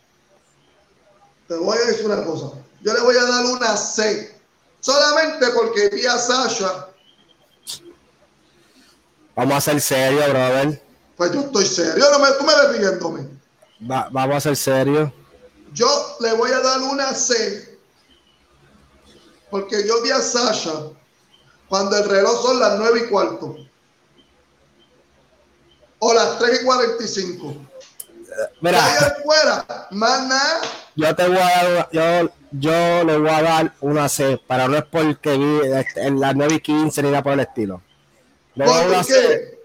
te 1.47 1.55
voy 1.55 1.78
a 1.78 1.86
decir 1.86 2.07
una 2.07 2.24
cosa. 2.24 2.57
Yo 2.82 2.93
le 2.93 3.01
voy 3.03 3.16
a 3.16 3.22
dar 3.22 3.45
una 3.45 3.76
C 3.76 4.39
solamente 4.81 5.47
porque 5.51 5.89
vi 5.91 6.07
a 6.07 6.18
Sasha. 6.18 6.89
Vamos 9.37 9.57
a 9.57 9.61
ser 9.61 9.81
serios, 9.81 10.28
brother. 10.28 10.83
Pues 11.16 11.33
yo 11.33 11.41
estoy 11.41 11.66
serio, 11.66 12.05
no 12.11 12.18
me, 12.18 12.33
tú 12.33 12.45
me 12.45 12.55
ves 12.55 12.78
riéndome. 12.78 13.28
vamos 13.78 14.37
a 14.37 14.41
ser 14.41 14.57
serios. 14.57 15.11
Yo 15.72 16.16
le 16.20 16.33
voy 16.33 16.51
a 16.51 16.61
dar 16.61 16.81
una 16.81 17.14
C. 17.14 17.78
Porque 19.51 19.87
yo 19.87 20.01
vi 20.03 20.11
a 20.11 20.20
Sasha 20.20 20.91
cuando 21.68 21.97
el 21.97 22.09
reloj 22.09 22.43
son 22.43 22.59
las 22.59 22.78
9 22.78 23.03
y 23.05 23.09
cuarto. 23.11 23.57
O 25.99 26.14
las 26.14 26.39
3 26.39 26.62
y 26.62 26.64
45. 26.64 27.55
Mira, 28.61 28.81
fuera, 29.24 29.89
más 29.91 30.26
nada. 30.28 30.61
Yo 30.95 31.14
te 31.16 31.28
voy 31.28 31.39
a 31.39 31.41
dar, 31.41 31.89
yo, 31.93 32.31
yo 32.53 33.05
le 33.05 33.18
voy 33.18 33.31
a 33.31 33.43
dar 33.43 33.72
una 33.81 34.09
C, 34.09 34.41
para 34.47 34.68
no 34.68 34.76
es 34.76 34.85
porque 34.85 35.37
vi 35.37 35.61
en 35.97 36.20
las 36.20 36.37
9 36.37 36.55
y 36.55 36.61
15 36.61 37.03
ni 37.03 37.11
nada 37.11 37.22
por 37.22 37.33
el 37.33 37.41
estilo. 37.41 37.83
Le 38.55 38.66
voy 38.66 38.76
a 38.76 38.87
una 38.87 39.05
C, 39.05 39.59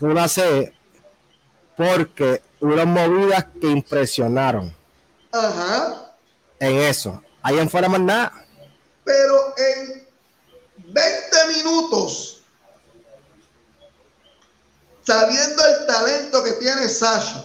una 0.00 0.28
C 0.28 0.74
porque 1.76 2.42
hubo 2.60 2.86
movidas 2.86 3.46
que 3.60 3.68
impresionaron. 3.68 4.74
Ajá. 5.32 6.12
En 6.60 6.76
eso. 6.76 7.22
Ahí 7.42 7.58
en 7.58 7.68
fuera 7.68 7.88
más 7.88 8.00
nada. 8.00 8.32
Pero 9.04 9.54
en 9.56 10.06
20 10.92 11.36
minutos, 11.56 12.42
sabiendo 15.02 15.62
el 15.66 15.86
talento 15.86 16.44
que 16.44 16.52
tiene 16.52 16.88
Sasha 16.88 17.44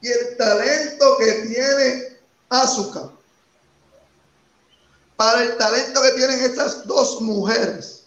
y 0.00 0.08
el 0.08 0.36
talento 0.36 1.16
que 1.18 1.32
tiene 1.32 2.18
Asuka, 2.48 3.10
para 5.16 5.42
el 5.42 5.56
talento 5.56 6.00
que 6.00 6.12
tienen 6.12 6.40
estas 6.40 6.86
dos 6.86 7.20
mujeres, 7.20 8.04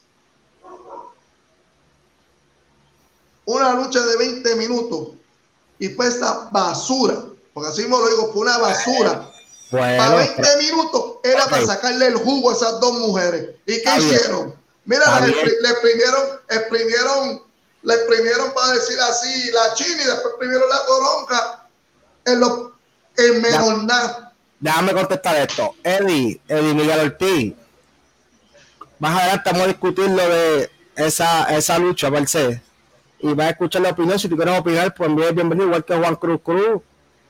una 3.45 3.73
lucha 3.73 3.99
de 3.99 4.17
20 4.17 4.55
minutos 4.55 5.09
y 5.79 5.89
pues 5.89 6.15
esta 6.15 6.49
basura, 6.51 7.25
porque 7.53 7.69
así 7.69 7.81
mismo 7.81 7.99
lo 7.99 8.07
digo, 8.07 8.31
fue 8.31 8.43
una 8.43 8.57
basura. 8.57 9.29
para 9.71 10.15
20 10.15 10.57
minutos 10.57 11.15
era 11.23 11.45
para 11.47 11.65
sacarle 11.65 12.07
el 12.07 12.15
jugo 12.15 12.51
a 12.51 12.53
esas 12.53 12.79
dos 12.79 12.93
mujeres. 12.93 13.55
¿Y 13.65 13.81
qué 13.81 13.97
hicieron? 13.97 14.55
Mira, 14.85 15.19
le, 15.19 15.31
exprimieron, 15.31 16.39
exprimieron, 16.49 17.43
le 17.83 17.93
exprimieron 17.93 18.53
para 18.53 18.73
decir 18.73 18.99
así 19.01 19.51
la 19.51 19.73
china 19.73 20.01
y 20.01 20.07
después 20.07 20.25
exprimieron 20.27 20.69
la 20.69 20.85
toronca 20.85 21.60
en 22.25 22.39
lo 22.39 22.73
en 23.17 23.41
mejor 23.41 23.83
nada. 23.83 24.33
Déjame 24.59 24.93
contestar 24.93 25.35
esto. 25.37 25.75
Eddie, 25.83 26.39
Eddie 26.47 26.73
Miguel 26.73 26.99
Ortiz. 26.99 27.53
Más 28.99 29.19
adelante 29.19 29.49
vamos 29.51 29.63
a 29.63 29.67
discutir 29.67 30.09
lo 30.09 30.29
de 30.29 30.69
esa, 30.95 31.55
esa 31.55 31.79
lucha, 31.79 32.11
per 32.11 32.27
se 32.27 32.61
y 33.21 33.33
vas 33.33 33.47
a 33.47 33.49
escuchar 33.51 33.81
la 33.81 33.89
opinión. 33.89 34.19
Si 34.19 34.27
tú 34.27 34.35
quieres 34.35 34.59
opinar, 34.59 34.93
pues 34.93 35.09
bienvenido, 35.33 35.67
igual 35.67 35.85
que 35.85 35.95
Juan 35.95 36.15
Cruz 36.15 36.41
Cruz. 36.43 36.81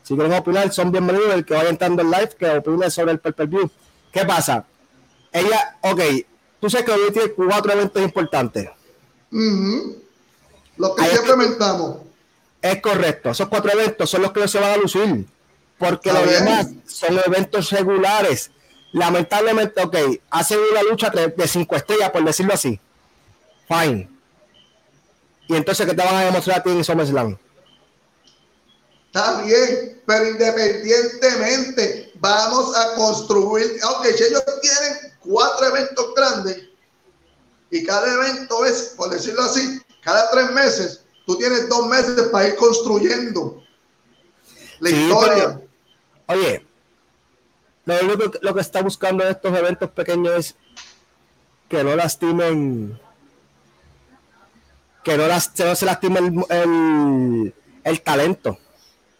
Si 0.03 0.15
quieren 0.15 0.33
opinar, 0.33 0.71
son 0.71 0.91
bienvenidos. 0.91 1.33
El 1.33 1.45
que 1.45 1.53
vaya 1.53 1.69
entrando 1.69 2.01
en 2.01 2.11
live, 2.11 2.29
que 2.37 2.49
opine 2.49 2.89
sobre 2.89 3.11
el 3.11 3.19
pay 3.19 3.33
view 3.47 3.69
¿Qué 4.11 4.25
pasa? 4.25 4.65
Ella, 5.31 5.77
ok, 5.81 6.01
tú 6.59 6.69
sabes 6.69 6.85
que 6.85 6.91
hoy 6.91 7.11
tiene 7.11 7.31
cuatro 7.31 7.71
eventos 7.71 8.01
importantes. 8.01 8.69
Lo 9.31 10.95
que 10.95 11.03
siempre 11.05 11.31
comentamos. 11.31 11.97
Es 12.61 12.81
correcto. 12.81 13.31
Esos 13.31 13.47
cuatro 13.47 13.71
eventos 13.71 14.09
son 14.09 14.21
los 14.21 14.31
que 14.31 14.41
no 14.41 14.47
se 14.47 14.59
van 14.59 14.71
a 14.71 14.77
lucir. 14.77 15.25
Porque 15.77 16.13
los 16.13 16.29
demás 16.29 16.67
son 16.85 17.19
eventos 17.25 17.71
regulares. 17.71 18.51
Lamentablemente, 18.93 19.81
ok, 19.81 19.95
hacen 20.29 20.59
una 20.71 20.83
lucha 20.83 21.09
de 21.09 21.47
cinco 21.47 21.75
estrellas, 21.75 22.11
por 22.11 22.23
decirlo 22.23 22.53
así. 22.53 22.79
Fine 23.67 24.11
y 25.51 25.55
entonces, 25.57 25.85
¿qué 25.85 25.93
te 25.93 26.01
van 26.01 26.15
a 26.15 26.23
demostrar 26.23 26.59
a 26.59 26.63
ti 26.63 26.69
en 26.69 26.81
SummerSlam? 26.81 27.37
Está 29.07 29.41
bien, 29.41 30.01
pero 30.07 30.29
independientemente, 30.29 32.13
vamos 32.15 32.73
a 32.73 32.95
construir. 32.95 33.77
Ok, 33.83 34.05
si 34.15 34.23
ellos 34.23 34.41
tienen 34.61 35.13
cuatro 35.19 35.67
eventos 35.67 36.15
grandes 36.15 36.69
y 37.69 37.85
cada 37.85 38.13
evento 38.13 38.65
es, 38.65 38.93
por 38.95 39.09
decirlo 39.09 39.41
así, 39.41 39.81
cada 40.01 40.31
tres 40.31 40.51
meses, 40.51 41.00
tú 41.31 41.37
tienes 41.37 41.69
dos 41.69 41.87
meses 41.87 42.23
para 42.29 42.49
ir 42.49 42.55
construyendo 42.55 43.63
la 44.79 44.89
historia. 44.89 45.61
oye, 46.27 46.65
lo, 47.85 48.31
lo 48.41 48.53
que 48.53 48.61
está 48.61 48.81
buscando 48.81 49.23
en 49.23 49.31
estos 49.31 49.57
eventos 49.57 49.89
pequeños 49.91 50.33
es 50.35 50.55
que 51.69 51.83
no 51.83 51.95
lastimen 51.95 52.99
que 55.03 55.17
no, 55.17 55.27
las, 55.27 55.51
no 55.57 55.75
se 55.75 55.85
lastime 55.85 56.19
el, 56.19 57.53
el, 57.83 58.01
talento. 58.01 58.57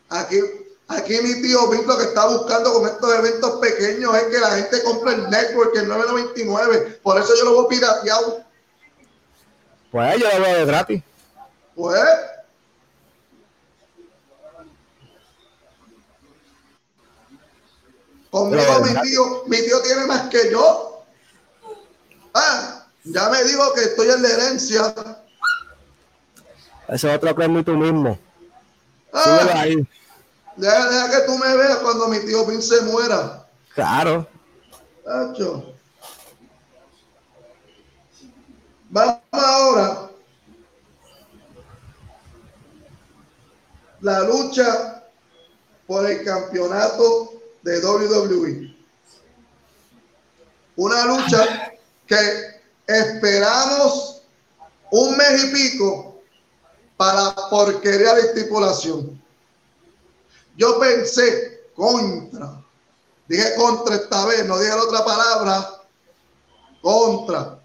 Aquí, 0.10 0.40
aquí 0.88 1.14
mi 1.24 1.42
tío 1.42 1.70
Vic 1.70 1.88
lo 1.88 1.98
que 1.98 2.04
está 2.04 2.28
buscando 2.28 2.74
con 2.74 2.88
estos 2.88 3.16
eventos 3.16 3.60
pequeños 3.60 4.16
es 4.16 4.24
que 4.26 4.40
la 4.40 4.52
gente 4.58 4.84
compre 4.84 5.16
el 5.16 5.30
network 5.30 5.76
el 5.76 5.88
999. 5.88 7.00
Por 7.02 7.20
eso 7.20 7.34
yo 7.36 7.46
lo 7.46 7.56
voy 7.56 7.76
pirateado. 7.76 8.44
Pues 9.92 10.20
yo 10.20 10.30
lo 10.30 10.46
veo 10.46 10.58
de 10.58 10.66
gratis. 10.66 11.04
Pues. 11.76 12.00
Conmigo 18.30 18.80
mi 18.82 19.02
tío, 19.02 19.44
mi 19.48 19.58
tío 19.58 19.82
tiene 19.82 20.06
más 20.06 20.30
que 20.30 20.52
yo. 20.52 21.04
Ah, 22.34 22.86
ya 23.04 23.30
me 23.30 23.44
digo 23.44 23.74
que 23.74 23.82
estoy 23.82 24.10
en 24.10 24.22
la 24.22 24.30
herencia 24.30 24.94
ese 26.92 27.10
otro 27.10 27.34
premio 27.34 27.64
tú 27.64 27.72
mismo. 27.72 28.20
Ah, 29.14 29.50
ahí. 29.56 29.88
Deja, 30.58 31.10
que 31.10 31.26
tú 31.26 31.38
me 31.38 31.56
veas 31.56 31.78
cuando 31.78 32.10
mi 32.10 32.20
tío 32.20 32.46
Pin 32.46 32.62
se 32.62 32.82
muera. 32.82 33.46
Claro. 33.74 34.28
Vamos 38.90 39.20
ahora. 39.32 40.11
La 44.02 44.22
lucha 44.22 45.04
por 45.88 46.10
el 46.10 46.24
campeonato 46.24 47.34
de 47.62 47.80
WWE. 47.80 48.76
Una 50.76 51.06
lucha 51.06 51.74
que 52.08 52.62
esperamos 52.88 54.24
un 54.92 55.16
mes 55.16 55.44
y 55.44 55.48
pico 55.48 56.22
para 56.98 57.36
porquería 57.50 58.16
de 58.16 58.22
estipulación. 58.22 59.22
Yo 60.58 60.80
pensé 60.80 61.70
contra. 61.76 62.62
Dije 63.28 63.56
contra 63.56 63.96
esta 63.96 64.26
vez, 64.26 64.46
no 64.46 64.60
dije 64.60 64.76
la 64.76 64.84
otra 64.84 65.06
palabra. 65.06 65.82
Contra. 66.82 67.60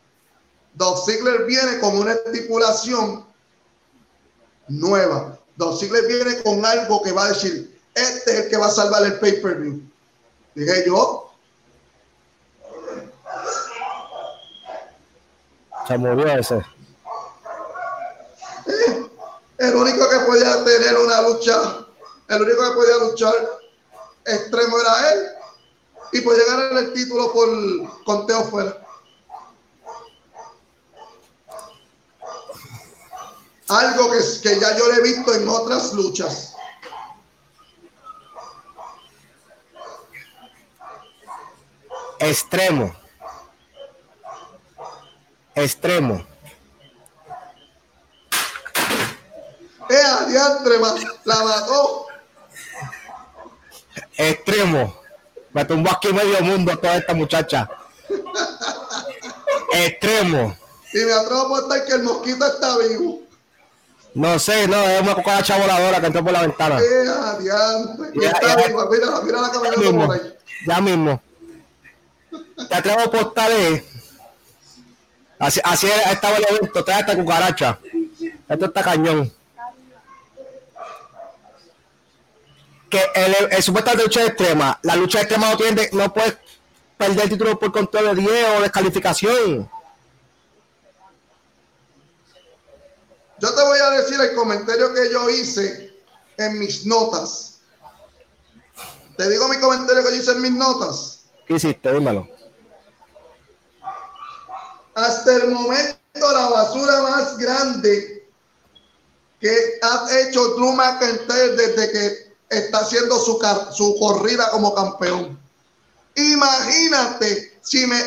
Dos 0.74 1.06
Ziggler 1.06 1.44
viene 1.44 1.78
con 1.80 1.96
una 1.98 2.12
estipulación 2.12 3.26
nueva. 4.68 5.38
Dos 5.56 5.80
Ziggler 5.80 6.06
viene 6.06 6.42
con 6.42 6.64
algo 6.64 7.02
que 7.02 7.12
va 7.12 7.24
a 7.24 7.28
decir, 7.28 7.80
este 7.94 8.30
es 8.30 8.44
el 8.44 8.50
que 8.50 8.56
va 8.58 8.66
a 8.66 8.70
salvar 8.70 9.04
el 9.04 9.18
pay-per-view. 9.18 9.80
Dije 10.54 10.84
yo. 10.86 11.30
Se 15.88 15.96
murió 15.98 16.26
ese. 16.26 16.62
El 19.58 19.74
único 19.74 20.08
que 20.10 20.18
podía 20.20 20.64
tener 20.64 20.98
una 20.98 21.22
lucha, 21.22 21.86
el 22.28 22.42
único 22.42 22.62
que 22.62 22.74
podía 22.74 22.96
luchar 22.98 23.34
extremo 24.26 24.78
era 24.78 25.12
él 25.12 25.26
y 26.12 26.20
podía 26.20 26.44
ganar 26.46 26.82
el 26.82 26.92
título 26.92 27.32
por 27.32 28.04
conteo 28.04 28.44
fuera. 28.44 28.85
Algo 33.68 34.10
que, 34.10 34.18
que 34.42 34.60
ya 34.60 34.76
yo 34.76 34.92
le 34.92 34.98
he 34.98 35.02
visto 35.02 35.34
en 35.34 35.48
otras 35.48 35.92
luchas. 35.92 36.54
Extremo. 42.18 42.94
Extremo. 45.54 46.26
¡Eh, 49.88 50.02
adiantre! 50.20 50.78
La 51.24 51.44
mató. 51.44 52.06
Extremo. 54.16 55.00
Me 55.52 55.64
tumbó 55.64 55.90
aquí 55.90 56.12
medio 56.12 56.40
mundo 56.42 56.76
toda 56.78 56.96
esta 56.96 57.14
muchacha. 57.14 57.68
Extremo. 59.72 60.56
Y 60.92 60.98
me 60.98 61.12
atrevo 61.12 61.56
a 61.56 61.60
estar 61.60 61.84
que 61.84 61.92
el 61.92 62.02
mosquito 62.02 62.46
está 62.46 62.78
vivo. 62.78 63.25
No 64.16 64.38
sé, 64.38 64.66
no, 64.66 64.82
es 64.82 65.02
una 65.02 65.14
cucaracha 65.14 65.58
voladora 65.58 66.00
que 66.00 66.06
entró 66.06 66.24
por 66.24 66.32
la 66.32 66.40
ventana. 66.40 66.78
¡Eh! 66.80 67.04
Ya, 67.44 68.28
está 68.28 68.60
ya, 68.60 68.66
viva, 68.66 68.88
mira, 68.90 69.20
mira 69.22 69.42
la 69.42 69.50
camioneta 69.50 69.90
por 69.90 70.12
ahí. 70.12 70.34
Ya 70.66 70.80
mismo. 70.80 71.22
Te 72.66 72.74
atrevo 72.74 73.00
a 73.00 73.10
postar, 73.10 73.50
Así, 75.38 75.60
así 75.62 75.86
estaba 76.10 76.38
el 76.38 76.46
evento, 76.48 76.82
trae 76.82 77.00
esta 77.00 77.14
cucaracha. 77.14 77.78
Esto 78.48 78.64
está 78.64 78.82
cañón. 78.82 79.30
Que 82.88 83.02
el, 83.16 83.34
el, 83.50 83.62
supuesto 83.62 83.90
de 83.90 84.02
lucha 84.02 84.24
extrema, 84.24 84.78
la 84.82 84.96
lucha 84.96 85.20
extrema 85.20 85.50
no 85.50 85.58
tiene, 85.58 85.90
no 85.92 86.10
puede 86.14 86.38
perder 86.96 87.24
el 87.24 87.28
título 87.28 87.58
por 87.58 87.70
control 87.70 88.16
de 88.16 88.22
10 88.22 88.46
o 88.56 88.62
descalificación. 88.62 89.75
Yo 93.38 93.54
te 93.54 93.62
voy 93.62 93.78
a 93.78 93.90
decir 93.90 94.20
el 94.20 94.34
comentario 94.34 94.94
que 94.94 95.10
yo 95.10 95.28
hice 95.28 95.94
en 96.38 96.58
mis 96.58 96.86
notas. 96.86 97.58
Te 99.16 99.28
digo 99.28 99.48
mi 99.48 99.58
comentario 99.58 100.02
que 100.02 100.10
yo 100.10 100.16
hice 100.16 100.32
en 100.32 100.42
mis 100.42 100.52
notas. 100.52 101.20
¿Qué 101.46 101.54
hiciste? 101.54 101.92
Dímelo. 101.92 102.28
Hasta 104.94 105.36
el 105.36 105.48
momento, 105.48 105.98
la 106.14 106.48
basura 106.48 107.02
más 107.02 107.36
grande 107.36 108.30
que 109.40 109.78
ha 109.82 110.08
hecho 110.18 110.54
Drew 110.54 110.72
McIntyre 110.72 111.56
desde 111.56 111.92
que 111.92 112.36
está 112.48 112.78
haciendo 112.78 113.18
su, 113.18 113.38
su 113.72 113.96
corrida 113.98 114.50
como 114.50 114.74
campeón. 114.74 115.38
Imagínate 116.14 117.58
si, 117.62 117.86
me, 117.86 118.00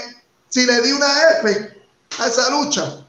si 0.50 0.66
le 0.66 0.82
di 0.82 0.92
una 0.92 1.08
F 1.42 1.84
a 2.18 2.28
esa 2.28 2.50
lucha. 2.50 3.06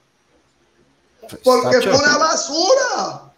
Porque 1.43 1.81
fue 1.81 1.99
una 1.99 2.19
basura. 2.19 3.31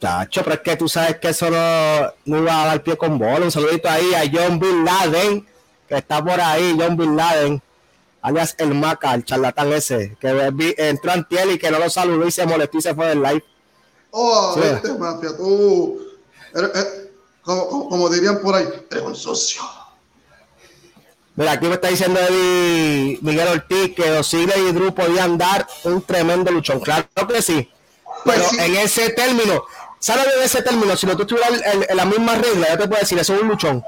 Chacho, 0.00 0.42
pero 0.44 0.54
es 0.54 0.60
que 0.60 0.76
tú 0.76 0.88
sabes 0.88 1.18
que 1.18 1.28
eso 1.30 1.50
no, 1.50 2.12
no 2.24 2.38
iba 2.38 2.62
a 2.62 2.66
dar 2.66 2.82
pie 2.82 2.96
con 2.96 3.18
bola. 3.18 3.44
Un 3.44 3.50
saludito 3.50 3.88
ahí 3.88 4.14
a 4.14 4.30
John 4.32 4.58
Bin 4.60 4.84
Laden, 4.84 5.46
que 5.88 5.96
está 5.96 6.22
por 6.24 6.40
ahí, 6.40 6.76
John 6.78 6.96
Bin 6.96 7.16
Laden, 7.16 7.60
alias 8.22 8.54
el 8.58 8.74
Maca, 8.74 9.14
el 9.14 9.24
charlatán 9.24 9.72
ese, 9.72 10.16
que 10.20 10.74
entró 10.78 11.12
en 11.12 11.24
tiel 11.26 11.52
y 11.52 11.58
que 11.58 11.70
no 11.70 11.78
lo 11.78 11.90
saludó 11.90 12.26
y 12.26 12.30
se 12.30 12.46
molestó 12.46 12.78
y 12.78 12.82
se 12.82 12.94
fue 12.94 13.08
del 13.08 13.22
live. 13.22 13.44
Oh, 14.10 14.56
este 14.62 14.94
mafia, 14.94 15.36
tú. 15.36 16.00
como, 17.42 17.88
como, 17.88 18.08
dirían 18.08 18.40
por 18.40 18.54
ahí, 18.54 18.68
eres 18.90 19.02
un 19.02 19.16
socio. 19.16 19.62
Mira, 21.38 21.52
aquí 21.52 21.66
me 21.66 21.74
está 21.74 21.86
diciendo 21.86 22.18
Miguel 23.20 23.46
Ortiz 23.46 23.94
que 23.94 24.10
Osiris 24.10 24.56
y 24.56 24.72
Drew 24.72 24.92
podían 24.92 25.38
dar 25.38 25.68
un 25.84 26.02
tremendo 26.02 26.50
luchón. 26.50 26.80
Claro 26.80 27.06
que 27.28 27.40
sí. 27.40 27.70
Pero 28.24 28.42
pues 28.42 28.58
en 28.58 28.74
ese 28.74 29.10
término, 29.10 29.62
¿sabes 30.00 30.34
de 30.34 30.44
ese 30.44 30.62
término? 30.62 30.96
Si 30.96 31.06
no 31.06 31.16
tú 31.16 31.22
estuvieras 31.22 31.62
en, 31.64 31.96
la 31.96 32.04
misma 32.06 32.34
regla, 32.34 32.70
yo 32.70 32.78
te 32.78 32.88
puedo 32.88 32.98
decir, 32.98 33.16
eso 33.20 33.36
es 33.36 33.42
un 33.42 33.46
luchón. 33.46 33.84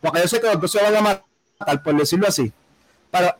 Porque 0.00 0.22
yo 0.22 0.28
sé 0.28 0.40
que 0.40 0.46
los 0.46 0.58
dos 0.58 0.72
se 0.72 0.82
van 0.82 0.96
a 0.96 1.02
matar, 1.02 1.82
por 1.82 1.94
decirlo 1.94 2.26
así. 2.26 2.50
Pero, 3.10 3.36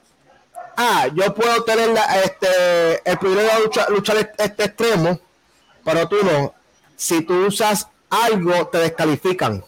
ah, 0.76 1.08
yo 1.14 1.34
puedo 1.34 1.64
tener 1.64 1.88
la, 1.88 2.20
este, 2.20 3.10
el 3.10 3.16
privilegio 3.16 3.50
de 3.50 3.64
luchar, 3.64 3.90
luchar 3.90 4.34
este 4.36 4.64
extremo, 4.64 5.18
pero 5.82 6.06
tú 6.06 6.16
no. 6.22 6.52
Si 6.96 7.22
tú 7.22 7.46
usas 7.46 7.88
algo, 8.10 8.66
te 8.66 8.76
descalifican. 8.76 9.64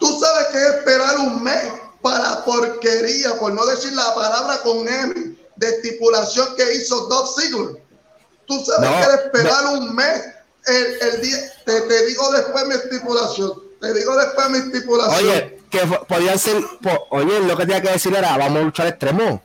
Tú 0.00 0.18
sabes 0.18 0.46
que 0.48 0.78
esperar 0.78 1.18
un 1.18 1.44
mes 1.44 1.72
para 2.00 2.42
porquería, 2.44 3.38
por 3.38 3.52
no 3.52 3.64
decir 3.66 3.92
la 3.92 4.14
palabra 4.14 4.58
con 4.62 4.88
M, 4.88 5.36
de 5.56 5.68
estipulación 5.68 6.56
que 6.56 6.74
hizo 6.74 7.06
Doug 7.06 7.28
Ziggler. 7.38 7.82
Tú 8.46 8.64
sabes 8.64 9.06
que 9.06 9.14
esperar 9.26 9.66
un 9.66 9.94
mes. 9.94 10.24
El, 10.66 11.20
día, 11.20 11.38
te, 11.64 12.06
digo 12.06 12.32
después 12.32 12.66
mi 12.66 12.74
estipulación. 12.74 13.52
Te 13.80 13.94
digo 13.94 14.16
después 14.16 14.50
mi 14.50 14.58
estipulación. 14.58 15.26
Oye, 15.26 15.62
que 15.70 15.80
podían 16.08 16.38
ser. 16.38 16.62
oye, 17.10 17.40
lo 17.40 17.56
que 17.56 17.66
tenía 17.66 17.82
que 17.82 17.92
decir 17.92 18.14
era: 18.14 18.36
vamos 18.36 18.58
a 18.58 18.64
luchar 18.64 18.86
extremo. 18.86 19.42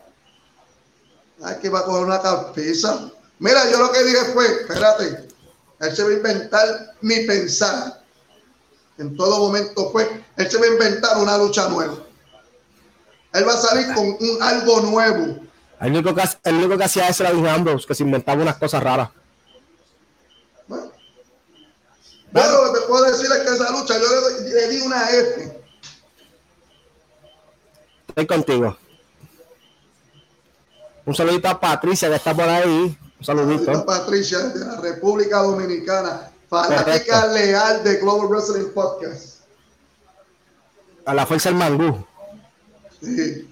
Ay, 1.43 1.57
que 1.61 1.69
va 1.69 1.79
a 1.79 1.83
coger 1.83 2.05
una 2.05 2.21
cabeza. 2.21 3.11
Mira, 3.39 3.69
yo 3.69 3.79
lo 3.79 3.91
que 3.91 4.03
dije 4.03 4.25
fue: 4.33 4.45
espérate, 4.45 5.27
él 5.81 5.95
se 5.95 6.03
va 6.03 6.09
a 6.09 6.13
inventar 6.13 6.95
mi 7.01 7.21
pensar 7.21 8.04
en 8.97 9.17
todo 9.17 9.39
momento 9.39 9.91
fue, 9.91 10.23
él 10.37 10.49
se 10.49 10.57
va 10.57 10.65
a 10.65 10.69
inventar 10.69 11.17
una 11.17 11.37
lucha 11.37 11.67
nueva. 11.67 11.95
Él 13.33 13.47
va 13.47 13.53
a 13.53 13.57
salir 13.57 13.93
con 13.93 14.07
un 14.07 14.41
algo 14.41 14.81
nuevo. 14.81 15.39
El 15.81 15.91
único 15.91 16.15
que, 16.15 16.23
el 16.43 16.55
único 16.55 16.77
que 16.77 16.83
hacía 16.85 17.09
eso 17.09 17.23
era 17.23 17.33
Dean 17.33 17.47
Ambrose, 17.47 17.85
que 17.85 17.93
se 17.93 18.03
inventaba 18.03 18.41
unas 18.41 18.57
cosas 18.57 18.81
raras. 18.81 19.09
Bueno, 20.67 22.63
lo 22.63 22.73
que 22.73 22.79
te 22.79 22.85
puedo 22.87 23.03
decir 23.05 23.27
es 23.31 23.39
que 23.39 23.55
esa 23.55 23.71
lucha 23.71 23.93
yo 23.97 24.29
le, 24.43 24.67
di 24.69 24.81
una 24.81 25.09
F. 25.09 25.61
Estoy 28.09 28.27
contigo. 28.27 28.77
Un 31.05 31.15
saludito 31.15 31.47
a 31.47 31.59
Patricia 31.59 32.09
que 32.09 32.15
está 32.15 32.33
por 32.33 32.47
ahí. 32.47 32.97
Un 33.19 33.25
saludito. 33.25 33.71
a 33.71 33.85
Patricia 33.85 34.39
de 34.39 34.65
la 34.65 34.81
República 34.81 35.39
Dominicana. 35.39 36.31
Fanática 36.63 37.27
leal 37.27 37.83
de 37.83 37.97
Global 37.97 38.29
Wrestling 38.29 38.69
Podcast. 38.73 39.41
A 41.05 41.13
la 41.13 41.25
fuerza 41.25 41.49
del 41.49 41.57
mangú. 41.57 42.05
Sí. 43.01 43.49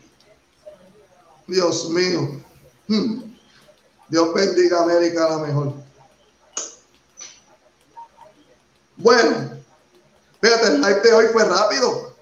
Dios 1.45 1.89
mío. 1.89 2.41
Hmm. 2.88 3.36
Dios 4.08 4.34
bendiga 4.34 4.80
a 4.80 4.84
América 4.84 5.30
la 5.30 5.38
mejor. 5.39 5.74
Bueno, 8.95 9.62
fíjate, 10.41 10.68
el 10.68 10.82
live 10.82 11.01
de 11.01 11.14
hoy 11.14 11.26
fue 11.34 11.43
rápido. 11.43 12.16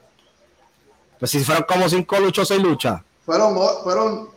Pues 1.20 1.30
si 1.30 1.44
fueron 1.44 1.64
como 1.66 1.88
cinco 1.90 2.20
luchas, 2.20 2.48
seis 2.48 2.62
luchas. 2.62 3.02
Fueron, 3.24 3.56
fueron, 3.84 4.30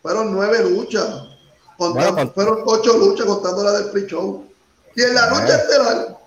fueron 0.00 0.32
nueve 0.32 0.64
luchas. 0.64 1.28
Fueron 1.76 2.62
ocho 2.64 2.96
luchas 2.96 3.26
contando 3.26 3.64
la 3.64 3.72
del 3.72 3.90
pre-show. 3.90 4.49
Y 4.94 5.02
en 5.02 5.14
la 5.14 5.28
lucha 5.30 5.56
estelar, 5.56 6.18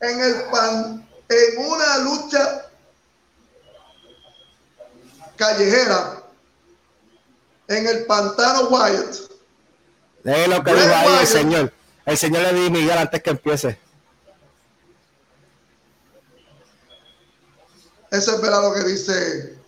en 0.00 0.20
el 0.20 0.42
pan, 0.50 1.08
en 1.28 1.66
una 1.66 1.98
lucha 1.98 2.70
callejera, 5.36 6.22
en 7.68 7.86
el 7.86 8.06
pantano 8.06 8.68
Wyatt. 8.68 9.14
Es 10.24 10.48
lo 10.48 10.64
que 10.64 10.74
dijo 10.74 10.94
ahí 10.94 11.18
el 11.20 11.26
señor. 11.26 11.72
El 12.06 12.18
señor 12.18 12.42
le 12.42 12.52
dijo 12.52 12.70
Miguel 12.70 12.98
antes 12.98 13.22
que 13.22 13.30
empiece. 13.30 13.78
Eso 18.10 18.34
es 18.36 18.40
verdad 18.40 18.62
lo 18.62 18.74
que 18.74 18.84
dice. 18.84 19.58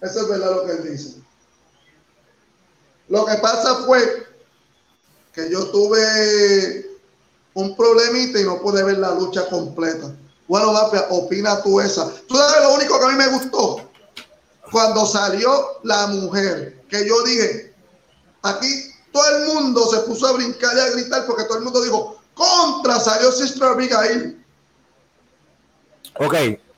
Eso 0.00 0.20
es 0.20 0.28
verdad 0.28 0.50
lo 0.50 0.66
que 0.66 0.72
él 0.72 0.90
dice. 0.90 1.20
Lo 3.08 3.24
que 3.26 3.34
pasa 3.36 3.84
fue 3.84 4.25
que 5.36 5.50
yo 5.50 5.66
tuve 5.66 6.90
un 7.52 7.76
problemita 7.76 8.40
y 8.40 8.44
no 8.44 8.58
pude 8.62 8.82
ver 8.82 8.98
la 8.98 9.14
lucha 9.14 9.46
completa. 9.50 10.10
Bueno, 10.48 10.72
opina 11.10 11.62
tú 11.62 11.78
esa. 11.78 12.10
Tú 12.26 12.36
sabes 12.36 12.62
lo 12.62 12.74
único 12.74 12.98
que 12.98 13.04
a 13.04 13.08
mí 13.08 13.16
me 13.16 13.28
gustó. 13.28 13.90
Cuando 14.72 15.04
salió 15.04 15.78
la 15.82 16.06
mujer, 16.06 16.82
que 16.88 17.06
yo 17.06 17.22
dije, 17.22 17.74
aquí 18.42 18.66
todo 19.12 19.36
el 19.36 19.46
mundo 19.48 19.86
se 19.90 19.98
puso 20.00 20.26
a 20.26 20.32
brincar 20.32 20.74
y 20.74 20.80
a 20.80 20.90
gritar 20.92 21.26
porque 21.26 21.44
todo 21.44 21.58
el 21.58 21.64
mundo 21.64 21.82
dijo, 21.82 22.18
contra, 22.32 22.98
salió 22.98 23.30
Sister 23.30 23.62
Abigail. 23.62 24.42
Ok, 26.18 26.34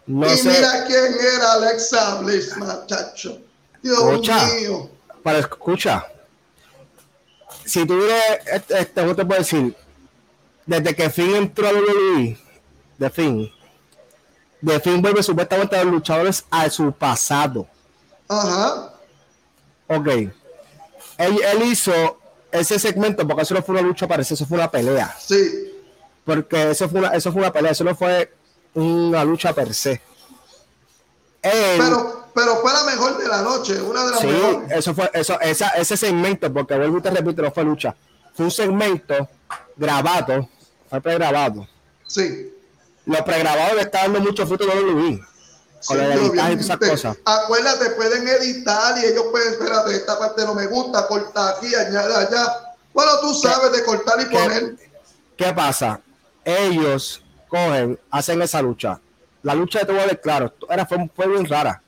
no 0.07 0.35
y 0.35 0.43
mira 0.43 0.85
quién 0.85 1.15
era 1.37 1.53
Alexa 1.53 2.17
Bliss, 2.23 2.57
muchacho. 2.57 3.39
Dios 3.83 4.29
mío. 4.61 4.91
Para 5.23 5.39
escucha, 5.39 6.05
si 7.69 7.87
tuviera, 7.87 8.35
este, 8.53 8.81
este, 8.81 9.15
te 9.15 9.25
puedo 9.25 9.41
decir? 9.41 9.77
Desde 10.67 10.95
que 10.95 11.11
Finn 11.11 11.35
entró 11.35 11.69
a 11.69 11.73
WWE, 11.73 12.39
de 12.99 13.11
Finn, 13.11 13.53
de 14.61 14.81
Finn 14.81 15.03
vuelve 15.03 15.23
supuestamente 15.23 15.77
a 15.77 15.85
los 15.85 15.93
luchadores 15.93 16.45
a 16.51 16.69
su 16.71 16.93
pasado. 16.93 17.67
Ajá. 18.29 18.93
Ok. 19.87 20.07
Él, 20.07 20.33
él, 21.19 21.63
hizo 21.65 21.93
ese 22.53 22.79
segmento 22.79 23.27
porque 23.27 23.43
eso 23.43 23.55
no 23.55 23.63
fue 23.63 23.75
una 23.75 23.87
lucha, 23.87 24.09
parece, 24.09 24.35
eso 24.35 24.47
fue 24.47 24.59
una 24.59 24.71
pelea. 24.71 25.15
Sí. 25.19 25.73
Porque 26.25 26.71
eso 26.71 26.89
fue 26.89 27.01
una, 27.01 27.09
eso 27.11 27.33
fue 27.33 27.43
una 27.43 27.53
pelea, 27.53 27.73
eso 27.73 27.85
no 27.85 27.95
fue 27.95 28.33
una 28.75 29.25
lucha 29.25 29.55
per 29.55 29.75
se. 29.75 30.01
Pero, 31.41 32.27
pero 32.35 32.57
fue 32.57 32.73
la 32.73 32.85
mejor 32.85 33.19
de 33.19 33.29
la 33.29 33.43
noche, 33.43 33.81
una 33.81 34.05
de 34.05 34.11
las 34.11 34.21
sí, 34.21 34.29
Eso 34.71 34.95
fue, 34.95 35.11
eso, 35.15 35.41
esa, 35.41 35.69
ese 35.71 35.97
segmento, 35.97 36.53
porque 36.53 36.77
vuelvo 36.77 36.99
y 36.99 37.03
te 37.03 37.11
repito, 37.11 37.43
no 37.43 37.53
fue 37.53 37.65
lucha. 37.65 37.95
Fue 38.35 38.45
un 38.45 38.51
segmento 38.51 39.29
grabado, 39.77 40.49
fue 40.89 41.01
pregrabado. 41.01 41.67
Sí. 42.07 42.53
Los 43.07 43.23
pregrabados 43.23 43.75
le 43.75 43.83
está 43.83 44.03
dando 44.03 44.21
mucho 44.21 44.47
fruto 44.47 44.67
de 44.67 44.73
WWE. 44.73 45.21
Con 45.87 45.97
sí, 45.97 46.33
y 46.35 46.61
esas 46.61 46.77
cosas. 46.77 47.17
Acuérdate, 47.25 47.91
pueden 47.91 48.27
editar 48.27 48.99
y 48.99 49.07
ellos 49.07 49.27
pueden, 49.31 49.53
espérate, 49.53 49.95
esta 49.95 50.19
parte 50.19 50.45
no 50.45 50.55
me 50.55 50.67
gusta, 50.67 51.07
corta 51.07 51.51
aquí, 51.51 51.73
añade 51.75 52.15
allá. 52.15 52.75
Bueno, 52.93 53.13
tú 53.21 53.33
sabes 53.33 53.73
de 53.73 53.85
cortar 53.85 54.21
y 54.21 54.25
poner. 54.25 54.77
¿Qué 55.37 55.53
pasa? 55.53 56.01
Ellos 56.45 57.23
cogen, 57.49 57.99
hacen 58.11 58.43
esa 58.43 58.61
lucha. 58.61 59.01
La 59.43 59.55
lucha 59.55 59.81
de 59.81 59.85
todo 59.87 59.99
claro, 60.23 60.53
era, 60.69 60.85
fue, 60.85 61.09
fue 61.15 61.29
bien 61.29 61.47
rara 61.47 61.81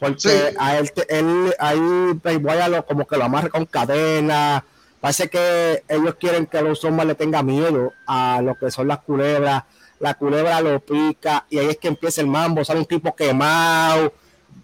Porque 0.00 0.54
a 0.58 0.78
él, 0.78 0.90
él 1.08 1.54
ahí 1.58 2.14
Playboy 2.22 2.70
lo, 2.70 2.84
como 2.86 3.06
que 3.06 3.16
lo 3.16 3.24
amarra 3.24 3.48
con 3.48 3.66
cadena. 3.66 4.64
Parece 5.00 5.28
que 5.28 5.82
ellos 5.88 6.14
quieren 6.18 6.46
que 6.46 6.62
los 6.62 6.84
hombres 6.84 7.08
le 7.08 7.14
tenga 7.14 7.42
miedo 7.42 7.92
a 8.06 8.40
lo 8.42 8.54
que 8.56 8.70
son 8.70 8.88
las 8.88 9.00
culebras. 9.00 9.64
La 9.98 10.14
culebra 10.14 10.60
lo 10.60 10.80
pica 10.80 11.44
y 11.50 11.58
ahí 11.58 11.70
es 11.70 11.78
que 11.78 11.88
empieza 11.88 12.20
el 12.20 12.26
mambo. 12.26 12.64
Sale 12.64 12.80
un 12.80 12.86
tipo 12.86 13.14
quemado. 13.14 14.12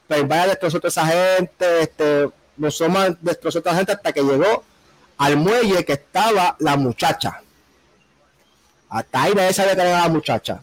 Playboy 0.06 0.48
destrozó 0.48 0.78
a 0.78 0.80
toda 0.80 0.88
esa 0.88 1.06
gente. 1.06 1.82
Este, 1.82 2.30
los 2.56 2.80
hombres 2.80 3.16
destrozó 3.20 3.58
a 3.58 3.62
toda 3.62 3.72
esa 3.72 3.78
gente 3.78 3.92
hasta 3.92 4.12
que 4.12 4.22
llegó 4.22 4.64
al 5.18 5.36
muelle 5.36 5.84
que 5.84 5.94
estaba 5.94 6.56
la 6.58 6.76
muchacha. 6.76 7.42
Hasta 8.88 9.22
ahí 9.22 9.34
nadie 9.34 9.52
sabía 9.52 9.76
que 9.76 9.84
la 9.84 10.08
muchacha. 10.08 10.62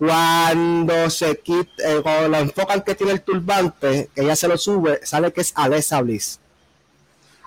Cuando 0.00 1.10
se 1.10 1.36
quita, 1.40 1.70
eh, 1.84 2.00
cuando 2.02 2.30
la 2.30 2.40
enfocan 2.40 2.80
que 2.80 2.94
tiene 2.94 3.12
el 3.12 3.20
turbante, 3.20 4.08
que 4.14 4.22
ella 4.22 4.34
se 4.34 4.48
lo 4.48 4.56
sube, 4.56 4.98
sale 5.04 5.30
que 5.30 5.42
es 5.42 5.52
Alessa 5.54 6.00
Bliss. 6.00 6.40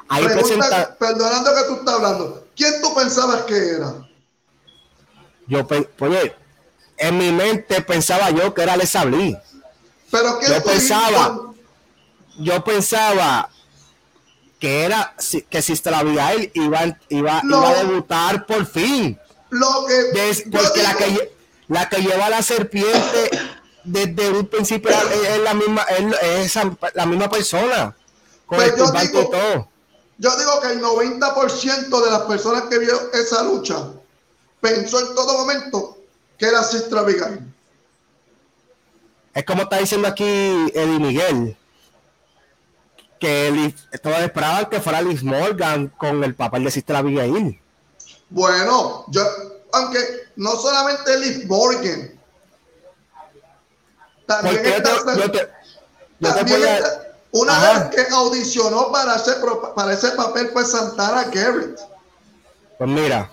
Ahí 0.08 0.24
presenta, 0.26 0.96
perdonando 0.96 1.50
que 1.56 1.64
tú 1.64 1.74
estás 1.78 1.96
hablando, 1.96 2.48
¿quién 2.56 2.80
tú 2.80 2.94
pensabas 2.94 3.42
que 3.46 3.58
era? 3.58 4.08
Yo, 5.48 5.68
oye, 6.00 6.36
en 6.98 7.18
mi 7.18 7.32
mente 7.32 7.82
pensaba 7.82 8.30
yo 8.30 8.54
que 8.54 8.62
era 8.62 8.74
Alessa 8.74 9.04
Bliss. 9.06 9.36
Pero 10.12 10.38
¿quién 10.38 10.54
yo 10.54 10.64
pensaba, 10.64 11.40
yo 12.38 12.64
pensaba 12.64 13.50
que 14.60 14.84
era 14.84 15.16
que 15.50 15.62
Sister 15.64 15.96
Abigail 15.96 16.52
iba, 16.54 16.84
iba, 17.10 17.42
iba 17.44 17.70
a 17.70 17.84
debutar 17.84 18.46
por 18.46 18.64
fin. 18.68 19.20
Lo 19.50 19.88
que 19.88 20.50
porque 20.52 20.84
la 20.84 20.94
que 20.94 21.34
la 21.74 21.90
que 21.90 22.02
lleva 22.02 22.28
a 22.28 22.30
la 22.30 22.44
serpiente 22.44 23.32
desde 23.84 24.30
un 24.30 24.46
principio 24.46 24.92
es, 24.92 25.40
la 25.40 25.56
misma, 25.56 25.82
es, 25.84 26.56
la 26.94 27.06
misma 27.08 27.30
persona. 27.30 27.96
Con 28.46 28.60
pues 28.60 28.76
yo, 28.78 28.92
digo, 28.92 29.30
todo. 29.30 29.70
yo 30.20 30.38
digo 30.38 30.62
que 30.62 30.68
el 30.68 30.82
90% 30.82 32.04
de 32.04 32.12
las 32.12 32.22
personas 32.22 32.64
que 32.70 32.78
vio 32.78 33.12
esa 33.14 33.44
lucha 33.44 33.88
pensó 34.62 35.00
en 35.00 35.16
todo 35.16 35.40
momento 35.40 35.98
que 36.38 36.46
era 36.46 36.64
Sistra 36.64 37.00
Abigail. 37.00 37.40
Es 39.34 39.44
como 39.44 39.64
está 39.64 39.78
diciendo 39.80 40.08
aquí 40.08 40.24
Eddie 40.24 41.00
Miguel, 41.00 41.58
que 43.20 43.74
todos 44.04 44.20
esperaban 44.20 44.68
que 44.68 44.80
fuera 44.80 45.02
Liz 45.02 45.24
Morgan 45.24 45.88
con 45.88 46.24
el 46.24 46.36
papel 46.36 46.66
de 46.66 46.72
Sistra 46.72 47.00
Abigail. 47.00 47.60
Bueno, 48.30 49.06
yo, 49.08 49.24
aunque 49.74 50.00
no 50.36 50.56
solamente 50.56 51.20
Liv 51.20 51.48
Morgan, 51.48 52.20
también 54.26 54.66
está, 54.66 54.92
una 57.32 57.60
vez 57.60 57.96
que 57.96 58.14
audicionó 58.14 58.92
para 58.92 59.16
ese, 59.16 59.34
para 59.76 59.94
ese 59.94 60.12
papel 60.12 60.50
fue 60.54 60.64
Santana 60.64 61.24
Garrett. 61.26 61.80
Pues 62.78 62.90
mira, 62.90 63.30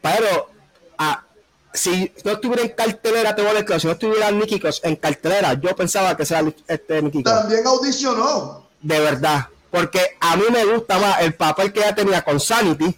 pero 0.00 0.50
ah, 0.98 1.24
si 1.72 2.12
no 2.24 2.32
estuviera 2.32 2.62
en 2.62 2.68
cartelera, 2.70 3.34
te 3.34 3.42
voy 3.42 3.52
a 3.52 3.54
decir, 3.54 3.80
si 3.80 3.86
no 3.86 3.94
estuviera 3.94 4.30
Nicky 4.30 4.62
en 4.82 4.96
cartelera, 4.96 5.54
yo 5.54 5.74
pensaba 5.74 6.16
que 6.16 6.26
sea 6.26 6.44
este 6.68 7.00
Nicky 7.02 7.22
También 7.22 7.66
audicionó. 7.66 8.68
De 8.82 9.00
verdad, 9.00 9.48
porque 9.70 10.16
a 10.20 10.36
mí 10.36 10.44
me 10.50 10.64
gusta 10.66 10.98
más 10.98 11.20
el 11.22 11.34
papel 11.34 11.72
que 11.72 11.80
ella 11.80 11.94
tenía 11.94 12.22
con 12.22 12.38
Sanity 12.38 12.94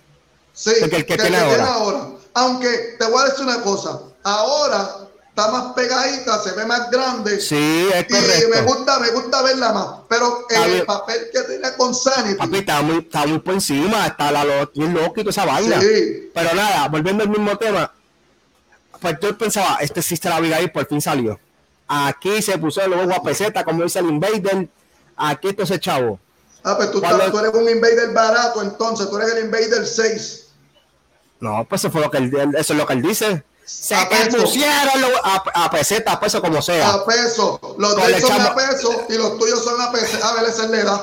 sí, 0.53 0.72
que 0.91 0.97
el 0.97 1.07
que, 1.07 1.16
tiene 1.16 1.37
ahora. 1.37 2.11
Aunque 2.35 2.97
te 2.99 3.07
voy 3.07 3.22
a 3.22 3.30
decir 3.30 3.45
una 3.45 3.61
cosa, 3.62 4.01
ahora 4.24 5.05
está 5.28 5.51
más 5.51 5.72
pegadita, 5.74 6.39
se 6.43 6.53
ve 6.53 6.64
más 6.64 6.91
grande. 6.91 7.41
Sí, 7.41 7.89
es 7.93 8.07
correcto. 8.07 8.47
Y 8.47 8.51
me 8.51 8.62
gusta, 8.62 8.99
me 9.01 9.11
gusta 9.11 9.43
verla 9.43 9.72
más. 9.72 9.87
Pero 10.09 10.47
el 10.49 10.85
papel 10.85 11.28
que 11.32 11.43
tiene 11.43 11.72
con 11.76 11.95
Sanity. 11.95 12.37
Papi, 12.37 12.59
está 12.59 12.82
muy, 12.82 12.99
está 12.99 13.26
muy 13.26 13.39
por 13.41 13.55
encima, 13.55 14.07
está 14.07 14.30
la 14.30 14.45
lo, 14.45 14.70
loco 14.74 15.20
y 15.20 15.24
toda 15.24 15.30
esa 15.30 15.45
vaina. 15.45 15.80
Sí. 15.80 16.30
Pero 16.32 16.55
nada, 16.55 16.89
volviendo 16.89 17.24
al 17.24 17.30
mismo 17.30 17.57
tema, 17.57 17.93
pues 19.01 19.16
yo 19.20 19.37
pensaba, 19.37 19.78
este 19.80 20.03
Sister 20.03 20.32
Abigail 20.32 20.70
por 20.70 20.87
fin 20.87 21.01
salió. 21.01 21.39
Aquí 21.87 22.41
se 22.41 22.57
puso 22.59 22.80
el 22.80 22.93
logo 22.93 23.22
peseta, 23.22 23.64
como 23.64 23.82
dice 23.82 23.99
el 23.99 24.07
Invader. 24.07 24.68
Aquí 25.16 25.49
entonces, 25.49 25.78
chavo. 25.80 26.18
Ah, 26.62 26.76
pues 26.76 26.91
tú, 26.91 27.01
tú 27.01 27.39
eres 27.39 27.55
un 27.55 27.68
Invader 27.68 28.12
barato, 28.12 28.62
entonces 28.62 29.09
tú 29.11 29.18
eres 29.18 29.35
el 29.35 29.45
Invader 29.47 29.87
6. 29.87 30.43
No, 31.41 31.66
pues 31.68 31.82
eso 31.82 31.91
fue 31.91 32.01
lo 32.01 32.11
que 32.11 32.18
él, 32.18 32.55
eso 32.57 32.72
es 32.72 32.78
lo 32.78 32.87
que 32.87 32.93
él 32.95 33.03
dice. 33.03 33.45
Se 33.64 33.95
a 33.95 34.09
pusieron 34.09 35.05
a, 35.22 35.43
a, 35.55 35.70
peseta, 35.70 36.12
a 36.12 36.20
peso 36.20 36.41
como 36.43 36.61
sea. 36.61 36.91
A 36.91 37.07
peso. 37.07 37.59
Los 37.78 37.97
de 37.97 38.20
son 38.20 38.41
a 38.41 38.55
peso 38.55 39.07
y 39.09 39.14
los 39.14 39.39
tuyos 39.39 39.64
son 39.64 39.80
a 39.80 39.91
peso. 39.91 40.22
A 40.22 40.35
ver, 40.35 40.51
esa 40.51 40.64
es 40.64 40.70
la 40.70 40.78
edad. 40.78 41.03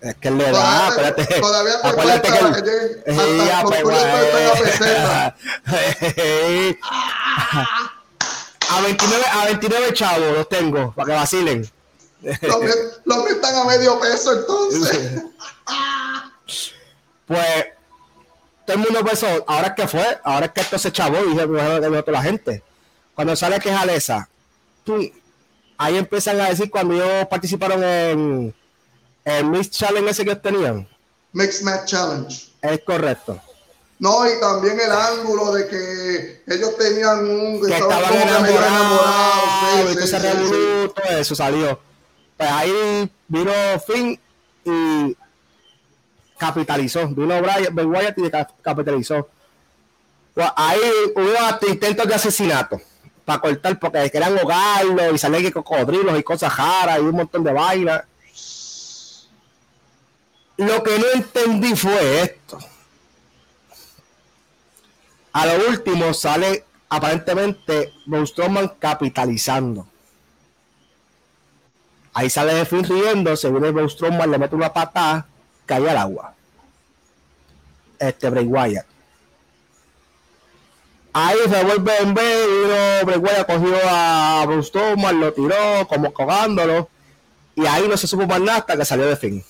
Es 0.00 0.14
que 0.16 0.30
le 0.30 0.50
da, 0.50 0.88
espérate. 0.88 1.40
Todavía 1.40 1.80
te 1.80 1.88
acuérdate 1.88 2.28
que, 2.28 2.38
pues, 2.38 3.82
pues, 3.82 4.02
a 4.04 4.54
peseta. 4.62 5.36
a 8.68 8.80
29, 8.82 9.24
a 9.32 9.44
29 9.46 9.92
chavos 9.94 10.36
los 10.36 10.48
tengo, 10.48 10.92
para 10.92 11.06
que 11.06 11.12
vacilen. 11.12 11.70
los, 12.22 12.38
que, 12.40 12.72
los 13.04 13.24
que 13.24 13.32
están 13.32 13.56
a 13.56 13.64
medio 13.64 13.98
peso 14.00 14.32
entonces. 14.32 15.22
pues 17.26 17.66
todo 18.66 18.76
el 18.76 18.78
mundo 18.78 19.04
pensó, 19.04 19.26
ahora 19.46 19.74
que 19.74 19.86
fue, 19.86 20.20
ahora 20.24 20.46
es 20.46 20.52
que 20.52 20.60
esto 20.60 20.78
se 20.78 20.92
chavó, 20.92 21.18
dije 21.22 21.46
de 21.46 22.12
la 22.12 22.22
gente. 22.22 22.62
Cuando 23.14 23.36
sale 23.36 23.60
que 23.60 23.70
es 23.70 23.76
Alesa, 23.76 24.28
ahí 25.78 25.96
empiezan 25.96 26.40
a 26.40 26.48
decir 26.48 26.70
cuando 26.70 26.94
ellos 26.94 27.26
participaron 27.28 27.82
en 27.84 28.54
el 29.24 29.44
Mix 29.46 29.70
Challenge 29.70 30.10
ese 30.10 30.24
que 30.24 30.30
ellos 30.30 30.42
tenían. 30.42 30.88
Mix 31.32 31.62
Match 31.62 31.86
Challenge. 31.86 32.52
Es 32.62 32.80
correcto. 32.84 33.40
No, 33.98 34.26
y 34.26 34.40
también 34.40 34.78
el 34.80 34.90
ángulo 34.90 35.52
de 35.52 35.68
que 35.68 36.42
ellos 36.46 36.76
tenían 36.76 37.28
un 37.28 37.60
que 37.60 37.72
estaban, 37.72 38.12
enamorados, 38.12 39.92
sí, 39.92 40.06
sí, 40.06 40.16
sí, 40.48 40.92
todo 40.94 41.18
eso 41.18 41.34
salió. 41.34 41.78
Pues 42.36 42.50
ahí 42.50 43.10
vino 43.28 43.52
Finn 43.86 44.18
y 44.64 45.16
capitalizó. 46.36 47.06
Vino 47.08 47.40
Brian, 47.40 47.74
Ben 47.74 47.86
Wyatt 47.86 48.18
y 48.18 48.30
capitalizó. 48.62 49.28
Ahí 50.56 50.80
hubo 51.14 51.68
intentos 51.68 52.08
de 52.08 52.14
asesinato 52.14 52.80
para 53.24 53.40
cortar 53.40 53.78
porque 53.78 54.10
querían 54.10 54.36
ahogarlo 54.36 55.14
y 55.14 55.18
salir 55.18 55.52
cocodrilos 55.52 56.18
y 56.18 56.22
cosas 56.22 56.56
raras 56.56 56.98
y 56.98 57.02
un 57.02 57.16
montón 57.16 57.44
de 57.44 57.52
vainas. 57.52 58.04
Lo 60.56 60.82
que 60.82 60.98
no 60.98 61.06
entendí 61.14 61.74
fue 61.74 62.22
esto. 62.22 62.58
A 65.32 65.46
lo 65.46 65.68
último 65.68 66.14
sale 66.14 66.64
aparentemente 66.88 67.92
Strowman 68.24 68.68
capitalizando. 68.78 69.86
Ahí 72.12 72.30
sale 72.30 72.54
de 72.54 72.64
fin 72.64 72.84
riendo, 72.84 73.36
se 73.36 73.50
viene 73.50 73.72
le 73.72 74.38
mete 74.38 74.54
una 74.54 74.72
patada 74.72 75.26
cae 75.66 75.88
al 75.88 75.98
agua. 75.98 76.34
Este 77.98 78.28
Bray 78.30 78.44
Wyatt. 78.44 78.86
Ahí 81.12 81.38
se 81.48 81.64
vuelve 81.64 81.96
en 81.98 82.12
vez, 82.12 83.04
Bray 83.04 83.18
Wyatt 83.18 83.46
cogió 83.46 83.76
a 83.88 84.44
Bruce 84.46 84.72
Thomas, 84.72 85.12
lo 85.12 85.32
tiró 85.32 85.86
como 85.88 86.12
cogándolo. 86.12 86.88
Y 87.54 87.66
ahí 87.66 87.86
no 87.88 87.96
se 87.96 88.08
supo 88.08 88.26
más 88.26 88.40
nada 88.40 88.58
hasta 88.58 88.76
que 88.76 88.84
salió 88.84 89.06
de 89.06 89.16
fin. 89.16 89.44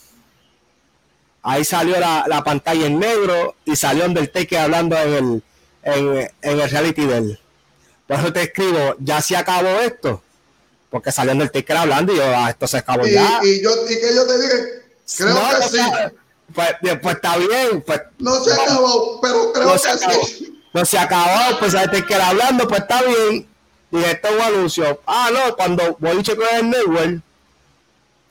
Ahí 1.42 1.64
salió 1.64 1.98
la, 1.98 2.24
la 2.26 2.44
pantalla 2.44 2.86
en 2.86 2.98
negro 2.98 3.54
y 3.64 3.76
salió 3.76 4.06
Undertaker 4.06 4.58
hablando 4.58 4.96
en 4.96 5.12
el, 5.12 5.42
en, 5.82 6.30
en 6.42 6.60
el 6.60 6.70
reality 6.70 7.06
de 7.06 7.16
él. 7.16 7.40
Por 8.06 8.18
eso 8.18 8.32
te 8.32 8.42
escribo, 8.42 8.96
ya 8.98 9.20
se 9.20 9.36
acabó 9.36 9.80
esto. 9.80 10.22
Porque 10.90 11.12
salió 11.12 11.32
Undertaker 11.32 11.76
hablando 11.76 12.12
y 12.12 12.16
yo, 12.16 12.24
ah, 12.24 12.50
esto 12.50 12.66
se 12.66 12.78
acabó 12.78 13.06
ya. 13.06 13.40
Y, 13.42 13.62
yo, 13.62 13.70
y 13.88 14.00
que 14.00 14.14
yo 14.14 14.26
te 14.26 14.38
dije, 14.38 14.83
Creo 15.16 15.36
que 15.60 15.68
sí. 15.68 15.78
Pues, 16.52 16.76
pues, 16.80 17.16
está 17.16 17.36
bien. 17.36 17.82
Pues, 17.82 18.02
no 18.18 18.34
se 18.36 18.52
acabó, 18.52 19.20
pero 19.20 19.52
creo 19.52 19.72
que 19.72 19.78
sí. 19.78 20.62
No 20.72 20.84
se 20.84 20.98
acabó, 20.98 21.58
pues 21.60 21.74
hay 21.74 22.02
que 22.02 22.14
hablando, 22.14 22.66
pues 22.66 22.80
está 22.80 23.00
bien. 23.02 23.46
Y 23.92 23.96
esto 23.98 24.28
es 24.28 24.34
un 24.34 24.40
anuncio. 24.40 25.00
Ah, 25.06 25.30
no, 25.32 25.54
cuando 25.54 25.96
voy 26.00 26.18
a 26.18 26.22
checar 26.22 26.58
el 26.58 26.70
network, 26.70 27.22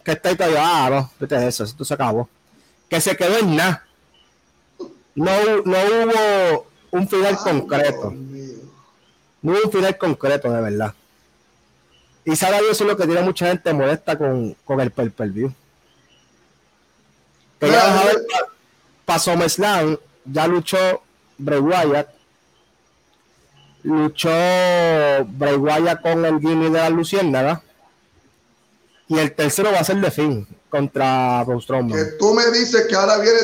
que 0.03 0.11
está 0.11 0.29
ahí 0.29 0.35
todavía, 0.35 0.61
ah, 0.61 0.89
no, 0.89 1.11
vete 1.19 1.47
eso, 1.47 1.63
esto 1.63 1.85
se 1.85 1.93
acabó. 1.93 2.27
Que 2.89 2.99
se 2.99 3.15
quedó 3.15 3.37
en 3.37 3.55
nada. 3.55 3.85
No, 5.15 5.31
no 5.63 5.77
hubo 5.77 6.67
un 6.91 7.07
final 7.07 7.37
concreto. 7.37 8.11
No 9.41 9.51
hubo 9.53 9.61
un 9.63 9.71
final 9.71 9.97
concreto, 9.97 10.51
de 10.51 10.61
verdad. 10.61 10.93
Y 12.25 12.35
sabe 12.35 12.57
eso 12.69 12.83
es 12.83 12.89
lo 12.89 12.97
que 12.97 13.05
tiene 13.05 13.21
mucha 13.21 13.47
gente 13.47 13.73
molesta 13.73 14.17
con, 14.17 14.55
con 14.65 14.81
el 14.81 14.91
per, 14.91 15.13
-per 15.13 15.31
view 15.31 15.53
pasó 19.05 19.35
Meslan, 19.35 19.99
ya 20.25 20.47
luchó 20.47 20.77
Bray 21.37 21.59
Wyatt, 21.59 22.07
luchó 23.83 24.29
Bray 24.29 25.55
Wyatt 25.55 26.01
con 26.01 26.25
el 26.25 26.39
Guinea 26.39 26.69
de 26.69 26.79
la 26.79 26.89
Luciérnaga. 26.89 27.61
Y 29.07 29.19
el 29.19 29.35
tercero 29.35 29.71
va 29.71 29.79
a 29.79 29.83
ser 29.83 29.97
de 29.97 30.09
fin 30.09 30.47
contra 30.69 31.43
Braun 31.43 31.61
Strowman. 31.61 31.97
Que 31.97 32.05
tú 32.17 32.33
me 32.33 32.49
dices 32.51 32.87
que 32.87 32.95
ahora 32.95 33.17
viene, 33.17 33.39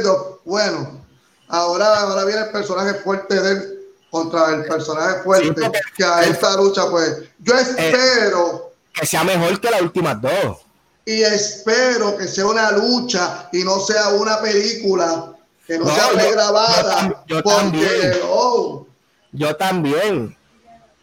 bueno, 0.45 1.05
ahora, 1.49 1.99
ahora 1.99 2.25
viene 2.25 2.41
el 2.41 2.49
personaje 2.49 2.93
fuerte 2.95 3.39
de 3.39 3.51
él 3.51 3.79
contra 4.09 4.55
el 4.55 4.65
personaje 4.65 5.21
fuerte, 5.21 5.61
que 5.95 6.03
a 6.03 6.23
esta 6.23 6.55
lucha, 6.55 6.89
pues, 6.89 7.17
yo 7.39 7.55
eh, 7.55 7.61
espero 7.61 8.69
que 8.99 9.05
sea 9.05 9.23
mejor 9.23 9.59
que 9.59 9.69
las 9.69 9.81
últimas 9.81 10.21
dos. 10.21 10.57
Y 11.05 11.21
espero 11.21 12.15
que 12.17 12.27
sea 12.27 12.45
una 12.45 12.71
lucha 12.71 13.49
y 13.51 13.63
no 13.63 13.79
sea 13.79 14.09
una 14.09 14.39
película, 14.41 15.33
que 15.65 15.79
no, 15.79 15.87
sea 15.87 16.09
regrabada. 16.09 17.23
Yo, 17.27 17.41
también. 17.41 18.13
Oh. 18.25 18.85
Yo 19.31 19.55
también. 19.55 20.37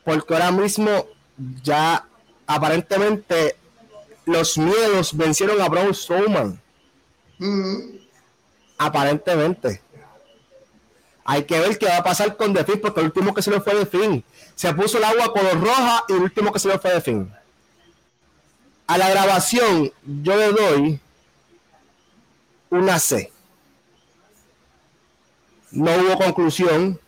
Porque 0.04 0.34
ahora 0.34 0.52
mismo 0.52 1.06
ya 1.62 2.06
aparentemente 2.46 3.56
los 4.24 4.58
miedos 4.58 5.16
vencieron 5.16 5.60
a 5.60 5.68
Braun 5.68 5.94
Strowman. 5.94 6.60
Aparentemente. 8.78 9.82
Hay 11.24 11.44
que 11.44 11.58
ver 11.58 11.76
qué 11.76 11.86
va 11.86 11.98
a 11.98 12.04
pasar 12.04 12.36
con 12.36 12.54
The 12.54 12.64
porque 12.76 13.00
el 13.00 13.06
último 13.06 13.34
que 13.34 13.42
se 13.42 13.50
le 13.50 13.60
fue 13.60 13.74
de 13.74 13.86
fin. 13.86 14.24
Se 14.54 14.72
puso 14.74 14.98
el 14.98 15.04
agua 15.04 15.32
color 15.32 15.60
roja 15.60 16.04
y 16.08 16.12
el 16.12 16.22
último 16.22 16.52
que 16.52 16.60
se 16.60 16.68
le 16.68 16.78
fue 16.78 16.92
de 16.92 17.00
fin. 17.00 17.35
A 18.86 18.98
la 18.98 19.10
grabación 19.10 19.92
yo 20.04 20.36
le 20.36 20.52
doy 20.52 21.00
una 22.70 22.98
C. 22.98 23.32
No 25.72 25.90
hubo 25.94 26.16
conclusión. 26.16 27.00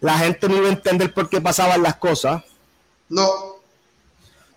La 0.00 0.18
gente 0.18 0.48
no 0.48 0.56
iba 0.56 0.68
a 0.68 0.72
entender 0.72 1.12
por 1.12 1.28
qué 1.28 1.40
pasaban 1.40 1.82
las 1.82 1.96
cosas. 1.96 2.42
No. 3.08 3.58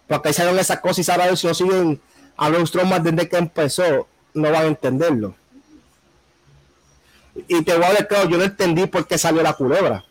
Porque 0.08 0.32
hicieron 0.32 0.58
esas 0.60 0.80
cosas 0.82 1.08
y 1.08 1.12
ahora 1.12 1.36
si 1.36 1.48
no 1.48 1.54
siguen 1.54 2.02
a 2.36 2.50
los 2.50 2.72
traumas 2.72 3.04
desde 3.04 3.30
que 3.30 3.38
empezó, 3.38 4.08
no 4.34 4.52
van 4.52 4.64
a 4.64 4.68
entenderlo. 4.68 5.36
Y 7.48 7.64
te 7.64 7.76
voy 7.76 7.86
a 7.86 7.90
decir, 7.92 8.08
claro, 8.08 8.30
yo 8.30 8.38
no 8.38 8.44
entendí 8.44 8.88
por 8.88 9.08
qué 9.08 9.18
salió 9.18 9.42
la 9.42 9.54
culebra. 9.54 10.04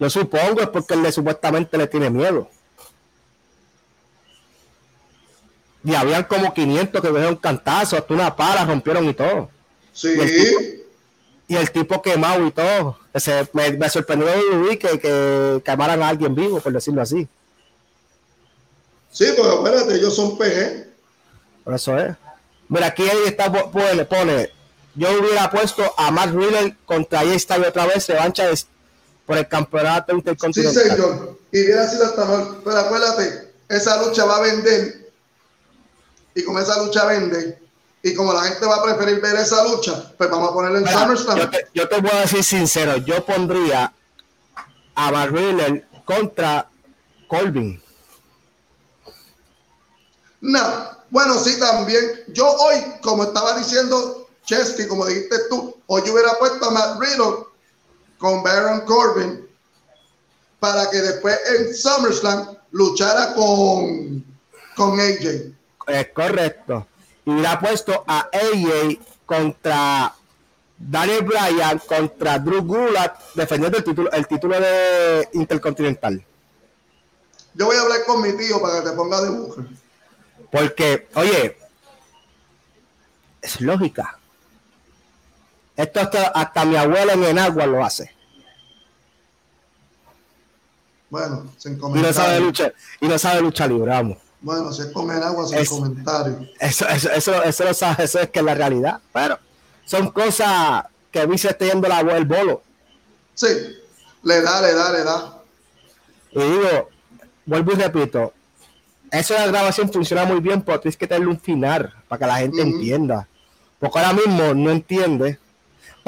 Yo 0.00 0.08
supongo 0.08 0.62
es 0.62 0.68
porque 0.68 0.94
él 0.94 1.12
supuestamente 1.12 1.76
le 1.76 1.86
tiene 1.86 2.08
miedo. 2.08 2.48
Y 5.84 5.94
habían 5.94 6.24
como 6.24 6.52
500 6.52 7.02
que 7.02 7.10
dieron 7.10 7.36
cantazo, 7.36 7.98
hasta 7.98 8.14
una 8.14 8.34
pala 8.34 8.64
rompieron 8.64 9.06
y 9.08 9.14
todo. 9.14 9.50
Sí. 9.92 10.08
Y 11.48 11.56
el 11.56 11.70
tipo, 11.70 12.00
quemado 12.00 12.46
y 12.46 12.50
todo. 12.50 12.98
me, 13.52 13.90
sorprendió 13.90 14.28
que, 14.78 14.98
que 14.98 15.62
quemaran 15.64 16.02
a 16.02 16.08
alguien 16.08 16.34
vivo, 16.34 16.60
por 16.60 16.72
decirlo 16.72 17.02
así. 17.02 17.28
Sí, 19.10 19.26
pues 19.36 19.48
espérate, 19.52 19.94
ellos 19.96 20.16
son 20.16 20.38
PG. 20.38 20.86
Por 21.64 21.74
eso 21.74 21.98
es. 21.98 22.16
Mira, 22.68 22.86
aquí 22.86 23.02
ahí 23.02 23.24
está, 23.26 23.50
pone, 23.50 24.04
pone, 24.04 24.50
yo 24.94 25.08
hubiera 25.18 25.50
puesto 25.50 25.82
a 25.96 26.10
Matt 26.10 26.30
Riddle 26.30 26.76
contra 26.86 27.20
ahí 27.20 27.32
está 27.32 27.58
otra 27.58 27.86
vez, 27.86 28.06
revancha 28.08 28.46
de, 28.46 28.56
por 29.30 29.38
el 29.38 29.46
campeonato 29.46 30.12
intercontinental. 30.12 30.82
Sí, 30.82 30.90
señor. 30.90 31.38
Y 31.52 31.62
hubiera 31.62 31.88
sido 31.88 32.04
hasta 32.04 32.24
mal. 32.24 32.58
Pero 32.64 32.78
acuérdate, 32.78 33.52
esa 33.68 34.04
lucha 34.04 34.24
va 34.24 34.38
a 34.38 34.40
vender. 34.40 35.12
Y 36.34 36.42
como 36.42 36.58
esa 36.58 36.82
lucha 36.82 37.04
vende, 37.04 37.56
y 38.02 38.12
como 38.16 38.32
la 38.32 38.42
gente 38.42 38.66
va 38.66 38.74
a 38.74 38.82
preferir 38.82 39.20
ver 39.20 39.36
esa 39.36 39.62
lucha, 39.68 40.12
pues 40.18 40.28
vamos 40.28 40.50
a 40.50 40.52
ponerle 40.52 40.80
en 40.80 40.88
SummerSlam. 40.88 41.38
Yo 41.38 41.48
te, 41.48 41.68
yo 41.72 41.88
te 41.88 42.00
voy 42.00 42.10
a 42.12 42.20
decir 42.22 42.42
sincero, 42.42 42.96
yo 42.96 43.24
pondría 43.24 43.92
a 44.96 45.26
Riddle 45.26 45.86
contra 46.04 46.68
Colvin. 47.28 47.80
No, 50.40 50.60
bueno, 51.10 51.38
sí, 51.38 51.56
también. 51.56 52.24
Yo 52.32 52.50
hoy, 52.50 52.82
como 53.00 53.22
estaba 53.22 53.56
diciendo 53.56 54.28
Chesky, 54.44 54.88
como 54.88 55.06
dijiste 55.06 55.36
tú, 55.48 55.76
hoy 55.86 56.02
yo 56.04 56.14
hubiera 56.14 56.34
puesto 56.34 56.66
a 56.66 56.70
Matt 56.72 57.00
Riddle 57.00 57.49
con 58.20 58.42
Baron 58.42 58.82
Corbin 58.82 59.48
para 60.60 60.88
que 60.90 60.98
después 60.98 61.36
en 61.56 61.74
SummerSlam 61.74 62.54
luchara 62.70 63.34
con, 63.34 64.22
con 64.76 65.00
AJ. 65.00 65.52
Es 65.86 66.08
correcto. 66.14 66.86
Y 67.24 67.30
hubiera 67.30 67.58
puesto 67.58 68.04
a 68.06 68.28
AJ 68.32 68.98
contra 69.24 70.14
Daniel 70.78 71.24
Bryan 71.24 71.78
contra 71.78 72.38
Drew 72.38 72.62
Gulak 72.62 73.34
defendiendo 73.34 73.78
el 73.78 73.84
título, 73.84 74.12
el 74.12 74.26
título 74.28 74.60
de 74.60 75.28
Intercontinental. 75.32 76.24
Yo 77.54 77.66
voy 77.66 77.76
a 77.76 77.80
hablar 77.80 78.04
con 78.06 78.22
mi 78.22 78.32
tío 78.36 78.60
para 78.60 78.80
que 78.80 78.90
te 78.90 78.96
ponga 78.96 79.20
de 79.22 79.30
mujer. 79.30 79.64
Porque, 80.52 81.08
oye, 81.14 81.56
es 83.40 83.60
lógica. 83.60 84.19
Esto 85.76 86.00
hasta, 86.34 86.64
mi 86.64 86.76
abuela 86.76 87.14
en 87.14 87.38
agua 87.38 87.66
lo 87.66 87.84
hace. 87.84 88.14
Bueno, 91.08 91.50
sin 91.56 91.78
comentario. 91.78 92.10
Y 92.10 92.12
no 92.12 92.22
sabe 92.22 92.40
lucha, 92.40 92.72
y 93.00 93.08
no 93.08 93.18
sabe 93.18 93.40
lucha 93.40 93.66
libramos. 93.66 94.18
Bueno, 94.40 94.72
si 94.72 94.82
es 94.82 94.88
comer 94.88 95.22
agua 95.22 95.46
sin 95.46 95.64
comentario. 95.66 96.48
Eso, 96.58 96.88
eso, 96.88 97.10
eso, 97.10 97.42
eso, 97.42 97.64
lo 97.64 97.74
sabe, 97.74 98.04
eso 98.04 98.20
es 98.20 98.30
que 98.30 98.38
es 98.38 98.44
la 98.44 98.54
realidad. 98.54 99.00
Pero 99.12 99.38
son 99.84 100.10
cosas 100.10 100.84
que 101.10 101.26
mí 101.26 101.36
se 101.36 101.48
está 101.48 101.66
yendo 101.66 101.88
la, 101.88 102.00
el 102.00 102.24
bolo. 102.24 102.62
Sí, 103.34 103.48
le 104.22 104.42
da, 104.42 104.62
le 104.62 104.74
da, 104.74 104.92
le 104.92 105.04
da. 105.04 105.42
Y 106.32 106.38
digo, 106.38 106.88
vuelvo 107.44 107.72
y 107.72 107.74
repito, 107.74 108.32
eso 109.10 109.34
de 109.34 109.40
la 109.40 109.46
grabación 109.48 109.92
funciona 109.92 110.24
muy 110.24 110.40
bien, 110.40 110.62
pero 110.62 110.78
tienes 110.80 110.96
que 110.96 111.06
tenerle 111.06 111.28
un 111.28 111.40
final 111.40 111.92
para 112.08 112.18
que 112.20 112.26
la 112.26 112.36
gente 112.36 112.62
entienda. 112.62 113.26
Porque 113.78 113.98
ahora 113.98 114.12
mismo 114.12 114.54
no 114.54 114.70
entiende. 114.70 115.38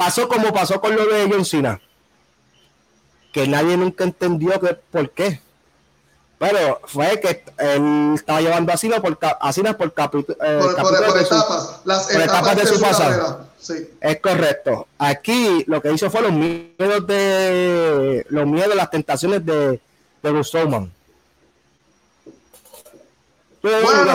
Pasó 0.03 0.27
como 0.27 0.51
pasó 0.51 0.81
con 0.81 0.95
lo 0.95 1.05
de 1.05 1.29
John 1.31 1.45
Cena. 1.45 1.79
Que 3.31 3.47
nadie 3.47 3.77
nunca 3.77 4.03
entendió 4.03 4.59
que, 4.59 4.73
por 4.91 5.09
qué. 5.11 5.39
Pero 6.37 6.81
fue 6.85 7.21
que 7.21 7.45
él 7.57 8.11
estaba 8.15 8.41
llevando 8.41 8.73
a 8.73 8.77
Cena 8.77 9.01
por, 9.01 9.17
a 9.21 9.53
Cena 9.53 9.77
por, 9.77 9.93
capítulo, 9.93 10.37
eh, 10.43 10.59
por, 10.59 10.75
por, 10.75 11.17
etapas. 11.17 11.81
las 11.85 12.13
etapas, 12.13 12.55
de, 12.57 12.65
su, 12.65 12.81
pasado. 12.81 13.47
Sí. 13.57 13.89
Es 14.01 14.19
correcto. 14.19 14.87
Aquí 14.97 15.63
lo 15.67 15.81
que 15.81 15.93
hizo 15.93 16.11
fue 16.11 16.21
los 16.21 16.33
miedos 16.33 17.07
de 17.07 18.25
los 18.27 18.45
miedos, 18.45 18.75
las 18.75 18.91
tentaciones 18.91 19.45
de, 19.45 19.79
de 20.21 20.31
bueno, 23.61 24.05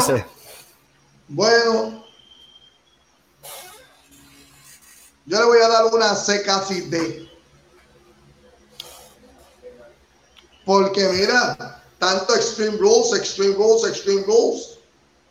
bueno, 1.29 2.05
yo 5.29 5.39
le 5.39 5.45
voy 5.45 5.59
a 5.59 5.69
dar 5.69 5.85
una 5.87 6.15
C 6.15 6.43
casi 6.43 6.81
D. 6.83 7.29
Porque 10.65 11.09
mira, 11.09 11.83
tanto 11.99 12.35
Extreme 12.35 12.77
Rules, 12.79 13.13
Extreme 13.15 13.55
Rules, 13.55 13.85
Extreme 13.85 14.25
Rules, 14.25 14.79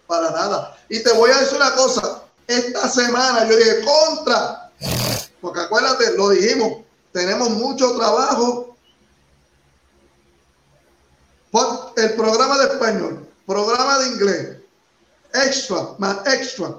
para 0.08 0.32
nada. 0.32 0.78
Y 0.90 1.04
te 1.04 1.12
voy 1.14 1.30
a 1.32 1.40
decir 1.40 1.58
una 1.58 1.74
cosa, 1.74 2.24
esta 2.48 2.90
semana 2.90 3.48
yo 3.48 3.58
dije 3.58 3.82
contra, 3.84 4.72
porque 5.42 5.60
acuérdate, 5.60 6.16
lo 6.16 6.30
dijimos, 6.30 6.84
tenemos 7.12 7.50
mucho 7.50 7.96
trabajo. 7.98 8.64
El 11.96 12.14
programa 12.14 12.58
de 12.60 12.66
español 12.66 13.28
programa 13.48 14.00
de 14.00 14.08
inglés, 14.10 14.58
extra, 15.34 15.96
más 15.98 16.18
extra. 16.28 16.76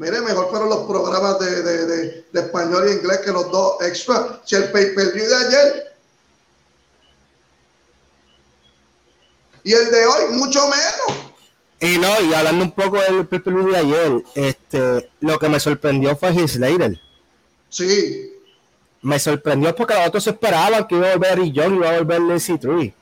Mire, 0.00 0.22
mejor 0.22 0.48
fueron 0.48 0.70
los 0.70 0.86
programas 0.86 1.38
de, 1.40 1.62
de, 1.62 1.86
de, 2.32 2.40
español 2.40 2.88
y 2.88 2.92
inglés 2.92 3.18
que 3.18 3.32
los 3.32 3.52
dos 3.52 3.82
extra. 3.82 4.40
Si 4.46 4.56
el 4.56 4.72
pay-per-view 4.72 5.28
de 5.28 5.36
ayer 5.36 5.94
y 9.62 9.74
el 9.74 9.90
de 9.90 10.06
hoy, 10.06 10.32
mucho 10.32 10.60
menos. 10.62 11.34
Y 11.80 11.98
no, 11.98 12.18
y 12.18 12.32
hablando 12.32 12.64
un 12.64 12.72
poco 12.72 12.98
del 12.98 13.26
pay-per-view 13.26 13.72
de 13.72 13.76
ayer, 13.76 14.24
este, 14.36 15.10
lo 15.20 15.38
que 15.38 15.48
me 15.50 15.60
sorprendió 15.60 16.16
fue 16.16 16.32
Heath 16.32 16.48
Slater. 16.48 16.98
Sí. 17.68 18.32
Me 19.02 19.18
sorprendió 19.18 19.76
porque 19.76 19.92
los 19.92 20.08
otros 20.08 20.26
esperaban 20.26 20.88
que 20.88 20.94
iba 20.94 21.12
a 21.12 21.16
volver 21.16 21.40
y 21.40 21.52
John 21.54 21.74
iba 21.74 21.90
a 21.90 21.98
volver 21.98 22.22
Lazy 22.22 22.56
Tree. 22.56 22.94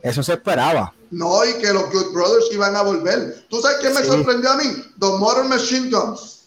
Eso 0.00 0.22
se 0.22 0.34
esperaba. 0.34 0.94
No, 1.10 1.44
y 1.44 1.54
que 1.54 1.72
los 1.72 1.90
Good 1.90 2.12
Brothers 2.12 2.48
iban 2.52 2.76
a 2.76 2.82
volver. 2.82 3.46
¿Tú 3.48 3.60
sabes 3.60 3.78
qué 3.80 3.90
me 3.90 4.04
sorprendió 4.04 4.50
a 4.50 4.56
mí? 4.56 4.64
The 4.98 5.06
Modern 5.18 5.48
Machine 5.48 5.90
Guns. 5.90 6.42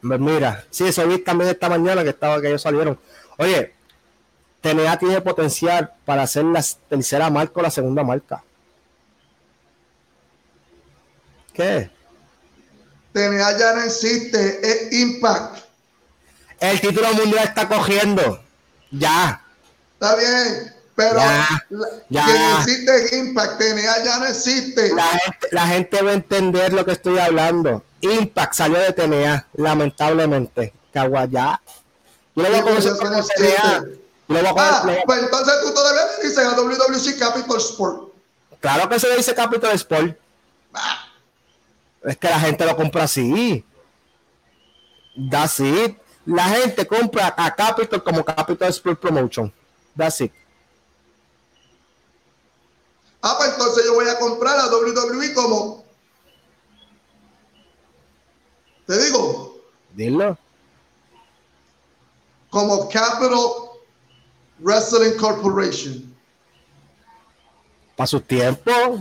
Pues 0.00 0.20
mira, 0.20 0.64
sí, 0.70 0.86
eso 0.86 1.06
vi 1.08 1.18
también 1.18 1.50
esta 1.50 1.68
mañana 1.68 2.02
que 2.02 2.10
estaba 2.10 2.40
que 2.40 2.48
ellos 2.48 2.62
salieron. 2.62 2.98
Oye, 3.38 3.74
TNA 4.60 4.98
tiene 4.98 5.20
potencial 5.20 5.92
para 6.04 6.22
hacer 6.22 6.44
la 6.44 6.64
tercera 6.88 7.30
marca 7.30 7.52
o 7.56 7.62
la 7.62 7.70
segunda 7.70 8.04
marca. 8.04 8.44
¿Qué? 11.52 11.90
TNA 13.12 13.58
ya 13.58 13.74
no 13.74 13.82
existe, 13.82 14.60
es 14.62 14.92
Impact. 14.92 15.64
El 16.60 16.80
título 16.80 17.12
mundial 17.14 17.44
está 17.44 17.68
cogiendo. 17.68 18.42
Ya. 18.90 19.42
Está 19.94 20.16
bien. 20.16 20.73
Pero 20.96 21.18
ya, 21.18 21.66
ya. 22.08 22.58
existe 22.60 23.16
Impact, 23.16 23.58
TNA 23.58 24.04
ya 24.04 24.18
no 24.18 24.26
existe. 24.26 24.94
La 24.94 25.08
gente, 25.08 25.48
la 25.50 25.66
gente 25.66 26.02
va 26.02 26.10
a 26.10 26.14
entender 26.14 26.72
lo 26.72 26.84
que 26.84 26.92
estoy 26.92 27.18
hablando. 27.18 27.82
Impact 28.00 28.54
salió 28.54 28.78
de 28.78 28.92
TNA, 28.92 29.48
lamentablemente. 29.54 30.72
Caguayá. 30.92 31.60
Yo 32.36 32.42
lo 32.42 32.48
voy 32.48 32.58
a 32.58 32.62
conocer 32.62 32.92
como 32.96 33.22
TNA. 33.26 33.84
ah, 34.56 35.02
pues 35.04 35.22
entonces 35.22 35.54
tú 35.62 35.74
todavía 35.74 36.02
le 36.16 36.28
dices 36.28 36.46
a 36.46 36.54
WWC 36.54 37.18
Capital 37.18 37.58
Sport. 37.58 38.12
Claro 38.60 38.88
que 38.88 39.00
se 39.00 39.08
le 39.08 39.16
dice 39.16 39.34
Capital 39.34 39.72
Sport. 39.72 40.16
Ah. 40.72 41.08
Es 42.04 42.16
que 42.16 42.28
la 42.28 42.38
gente 42.38 42.64
lo 42.64 42.76
compra 42.76 43.04
así. 43.04 43.64
That's 45.30 45.60
it. 45.60 45.96
La 46.26 46.44
gente 46.44 46.86
compra 46.86 47.34
a 47.36 47.54
Capital 47.54 48.02
como 48.02 48.24
Capital 48.24 48.68
Sport 48.70 49.00
Promotion. 49.00 49.52
That's 49.96 50.20
it. 50.20 50.32
Ah, 53.26 53.36
pues 53.38 53.52
entonces 53.52 53.86
yo 53.86 53.94
voy 53.94 54.06
a 54.06 54.18
comprar 54.18 54.58
a 54.58 54.66
WWE 54.66 55.32
como. 55.32 55.82
Te 58.86 59.02
digo. 59.02 59.62
Dilo. 59.94 60.36
Como 62.50 62.86
Capital 62.90 63.38
Wrestling 64.58 65.16
Corporation. 65.16 66.14
Para 67.96 68.06
sus 68.06 68.22
tiempos. 68.24 69.00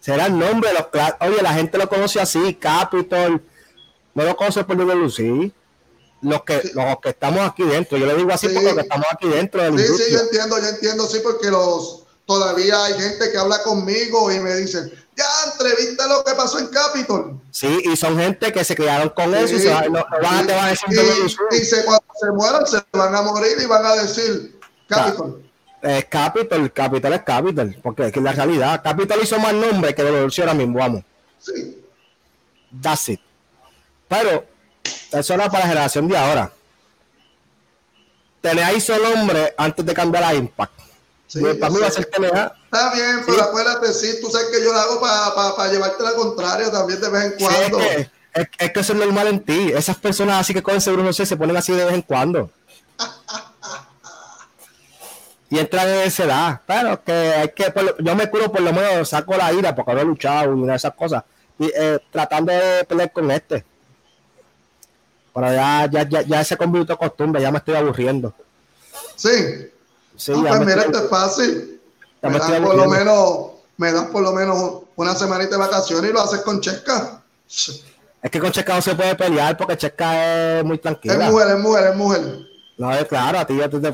Será 0.00 0.26
el 0.26 0.36
nombre 0.36 0.70
de 0.70 0.74
los. 0.74 0.86
Oye, 1.20 1.40
la 1.40 1.54
gente 1.54 1.78
lo 1.78 1.88
conoce 1.88 2.20
así, 2.20 2.54
Capital. 2.54 3.40
No 4.12 4.24
lo 4.24 4.34
conoce 4.34 4.64
por 4.64 4.76
WWE 4.76 5.52
los 6.20 6.42
que, 6.42 6.72
los 6.74 6.98
que 7.00 7.10
estamos 7.10 7.48
aquí 7.48 7.62
dentro. 7.62 7.96
Yo 7.96 8.06
le 8.06 8.16
digo 8.16 8.32
así 8.32 8.48
porque 8.48 8.80
estamos 8.80 9.06
aquí 9.08 9.28
dentro. 9.28 9.78
sí, 9.78 9.86
sí, 9.86 10.12
yo 10.12 10.18
entiendo, 10.18 10.58
yo 10.58 10.66
entiendo, 10.66 11.06
sí, 11.06 11.20
porque 11.22 11.48
los 11.48 12.01
todavía 12.26 12.84
hay 12.84 12.94
gente 12.94 13.30
que 13.30 13.38
habla 13.38 13.62
conmigo 13.62 14.30
y 14.32 14.38
me 14.38 14.54
dicen, 14.56 14.92
ya 15.16 15.24
entrevista 15.52 16.06
lo 16.06 16.24
que 16.24 16.32
pasó 16.34 16.58
en 16.58 16.68
Capitol. 16.68 17.40
Sí, 17.50 17.82
y 17.84 17.96
son 17.96 18.18
gente 18.18 18.52
que 18.52 18.64
se 18.64 18.74
quedaron 18.74 19.10
con 19.10 19.34
eso 19.34 19.54
y 19.54 19.60
se 19.60 19.68
van, 19.68 19.96
a 19.96 20.68
decir 20.68 20.88
y, 20.90 21.56
y 21.56 21.84
cuando 21.84 22.04
se 22.20 22.30
mueran 22.30 22.66
se 22.66 22.78
van 22.92 23.14
a 23.14 23.22
morir 23.22 23.56
y 23.60 23.66
van 23.66 23.84
a 23.84 23.94
decir 23.96 24.58
Capitol. 24.88 25.42
Es 25.82 26.04
Capitol, 26.04 26.72
Capitol 26.72 27.12
es 27.12 27.22
Capitol, 27.22 27.76
porque 27.82 28.06
es 28.06 28.12
que 28.12 28.20
la 28.20 28.32
realidad, 28.32 28.80
Capitol 28.82 29.18
hizo 29.22 29.38
más 29.38 29.52
nombre 29.52 29.94
que 29.94 30.04
de 30.04 30.28
ahora 30.38 30.54
mismo, 30.54 30.78
vamos. 30.78 31.02
Sí. 31.40 31.82
That's 32.80 33.08
it. 33.08 33.20
Pero 34.08 34.46
eso 35.10 35.34
era 35.34 35.50
para 35.50 35.64
la 35.64 35.68
generación 35.70 36.08
de 36.08 36.16
ahora. 36.16 36.52
Hizo 38.76 38.94
el 38.94 39.02
nombre 39.02 39.54
antes 39.56 39.84
de 39.84 39.94
cambiar 39.94 40.24
a 40.24 40.34
Impact. 40.34 40.72
Para 41.40 41.70
mí 41.70 41.80
va 41.80 41.86
a 41.86 41.90
ser 41.90 42.06
TNA. 42.06 42.52
Está 42.64 42.94
bien, 42.94 43.22
pero 43.26 43.42
acuérdate, 43.42 43.92
sí, 43.92 44.18
tú 44.20 44.30
sabes 44.30 44.48
que 44.48 44.62
yo 44.62 44.72
lo 44.72 44.78
hago 44.78 45.00
para 45.00 45.72
llevarte 45.72 46.02
la 46.02 46.12
contraria 46.12 46.70
también 46.70 47.00
de 47.00 47.08
vez 47.08 47.24
en 47.24 47.32
cuando. 47.38 47.80
es, 47.80 48.70
que, 48.70 48.80
eso 48.80 48.92
es 48.92 48.98
normal 48.98 49.28
en 49.28 49.40
ti. 49.40 49.72
Esas 49.74 49.96
personas 49.96 50.40
así 50.40 50.52
que 50.52 50.62
con 50.62 50.80
seguro 50.80 51.02
no 51.02 51.12
sé, 51.12 51.24
se 51.26 51.36
ponen 51.36 51.56
así 51.56 51.72
de 51.72 51.84
vez 51.84 51.94
en 51.94 52.02
cuando. 52.02 52.50
y 55.48 55.58
entran 55.58 55.88
en 55.88 56.00
esa 56.00 56.24
edad. 56.24 56.60
Pero 56.66 57.02
que 57.02 57.12
hay 57.12 57.48
que, 57.50 57.72
yo 57.98 58.16
me 58.16 58.28
curo 58.30 58.50
por 58.50 58.60
lo 58.60 58.72
menos, 58.72 59.08
saco 59.08 59.36
la 59.36 59.52
ira 59.52 59.74
porque 59.74 59.94
no 59.94 60.00
he 60.00 60.04
luchado 60.04 60.56
y 60.56 60.60
una 60.60 60.72
de 60.72 60.76
esas 60.76 60.94
cosas. 60.94 61.24
Y, 61.58 61.70
eh, 61.74 61.98
tratando 62.10 62.52
de 62.52 62.84
pelear 62.84 63.12
con 63.12 63.30
este. 63.30 63.64
Pero 65.34 65.52
ya, 65.52 65.88
ya, 65.90 66.08
ya, 66.08 66.22
ya 66.22 66.44
se 66.44 66.56
convirtió 66.56 66.98
costumbre, 66.98 67.40
ya 67.40 67.50
me 67.50 67.58
estoy 67.58 67.74
aburriendo. 67.74 68.34
Sí. 69.16 69.70
Sí, 70.22 70.32
ah, 70.36 70.44
pues 70.46 70.60
mira, 70.60 70.82
esto 70.82 70.98
es 70.98 71.10
fácil. 71.10 71.80
Me 72.22 72.38
das 72.38 72.60
por 72.60 72.76
lo 72.76 72.88
menos, 72.88 73.50
me 73.76 73.92
das 73.92 74.04
por 74.04 74.22
lo 74.22 74.30
menos 74.30 74.82
una 74.94 75.16
semanita 75.16 75.50
de 75.50 75.56
vacaciones 75.56 76.10
y 76.10 76.12
lo 76.12 76.20
haces 76.20 76.42
con 76.42 76.60
Checa. 76.60 77.20
Es 77.48 78.30
que 78.30 78.38
con 78.38 78.52
Checa 78.52 78.76
no 78.76 78.82
se 78.82 78.94
puede 78.94 79.16
pelear 79.16 79.56
porque 79.56 79.76
Checa 79.76 80.60
es 80.60 80.64
muy 80.64 80.78
tranquila. 80.78 81.14
Es 81.14 81.32
mujer, 81.32 81.48
es 81.48 81.58
mujer, 81.58 81.86
es 81.88 81.96
mujer. 81.96 82.38
No, 82.78 82.92
es 82.92 83.04
claro, 83.06 83.40
a 83.40 83.44
ti 83.44 83.56
ya 83.56 83.68
te, 83.68 83.80
te, 83.80 83.88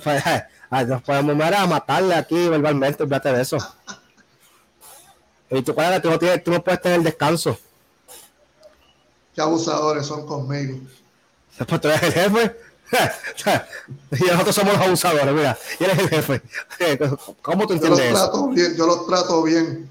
nos 0.87 1.03
podemos 1.07 1.41
a 1.41 1.67
matarle 1.67 2.15
aquí 2.15 2.47
verbalmente, 2.47 3.05
olvídate 3.05 3.33
de 3.33 3.41
eso. 3.41 3.57
Y 5.49 5.63
tú, 5.63 5.73
tú, 5.73 6.11
no 6.11 6.19
tienes, 6.19 6.45
tú 6.45 6.51
no 6.51 6.63
puedes 6.63 6.83
tener 6.83 7.01
descanso. 7.01 7.57
Qué 9.35 9.41
abusadores 9.41 10.05
son 10.05 10.27
conmigo. 10.27 10.79
Después 11.59 11.81
tú 11.81 11.89
eres 11.89 12.03
el 12.03 12.13
jefe. 12.13 12.68
y 14.13 14.25
nosotros 14.25 14.55
somos 14.55 14.75
los 14.75 14.87
abusadores, 14.87 15.35
mira. 15.35 15.59
Y 15.79 15.85
eres 15.85 15.99
el 15.99 16.09
jefe. 16.09 16.43
¿Cómo 17.43 17.67
tú 17.67 17.75
entiendes 17.75 18.05
yo 18.05 18.11
los 18.11 18.21
trato 18.21 18.49
Bien, 18.49 18.77
yo 18.77 18.87
los 18.87 19.07
trato 19.07 19.43
bien. 19.43 19.91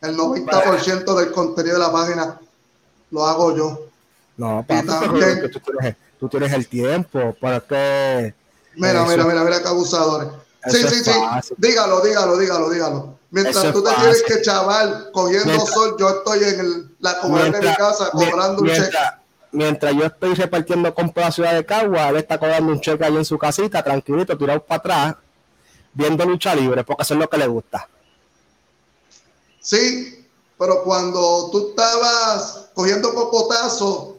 El 0.00 0.16
90% 0.16 1.14
del 1.14 1.32
contenido 1.32 1.74
de 1.74 1.82
la 1.82 1.92
página 1.92 2.40
lo 3.10 3.26
hago 3.26 3.56
yo. 3.56 3.80
No, 4.36 4.64
papi, 4.66 4.86
también, 4.86 5.50
tú, 5.50 5.60
tienes, 5.60 5.96
tú 6.20 6.28
tienes 6.28 6.52
el 6.52 6.68
tiempo 6.68 7.34
para 7.40 7.60
que... 7.60 8.34
Mira, 8.76 9.04
mira, 9.04 9.24
mira, 9.24 9.42
mira 9.42 9.60
qué 9.60 9.68
abusadores. 9.68 10.28
Sí, 10.68 10.84
sí, 10.88 11.04
sí. 11.04 11.54
Dígalo, 11.56 12.00
dígalo, 12.00 12.38
dígalo, 12.38 12.70
dígalo. 12.70 13.18
Mientras 13.30 13.72
tú 13.72 13.82
te 13.82 13.92
tienes 13.94 14.22
que 14.22 14.40
chaval 14.42 15.10
cogiendo 15.12 15.66
sol, 15.66 15.96
yo 15.98 16.08
estoy 16.10 16.44
en 16.44 16.96
la 17.00 17.18
comida 17.20 17.50
de 17.50 17.60
mi 17.60 17.74
casa 17.74 18.10
cobrando 18.10 18.62
un 18.62 18.68
cheque 18.68 18.96
mientras 19.52 19.94
yo 19.94 20.04
estoy 20.04 20.34
repartiendo 20.34 20.94
compras 20.94 21.26
la 21.26 21.32
ciudad 21.32 21.54
de 21.54 21.64
Cagua, 21.64 22.08
él 22.08 22.16
está 22.16 22.38
cobrando 22.38 22.72
un 22.72 22.80
cheque 22.80 23.04
ahí 23.04 23.16
en 23.16 23.24
su 23.24 23.38
casita, 23.38 23.82
tranquilito, 23.82 24.36
tirado 24.36 24.62
para 24.64 24.78
atrás, 24.78 25.16
viendo 25.92 26.24
lucha 26.24 26.54
libre, 26.54 26.84
porque 26.84 27.02
eso 27.02 27.14
es 27.14 27.20
lo 27.20 27.28
que 27.28 27.38
le 27.38 27.46
gusta. 27.46 27.88
Sí, 29.60 30.26
pero 30.58 30.82
cuando 30.82 31.50
tú 31.50 31.70
estabas 31.70 32.70
cogiendo 32.74 33.14
cocotazo 33.14 34.18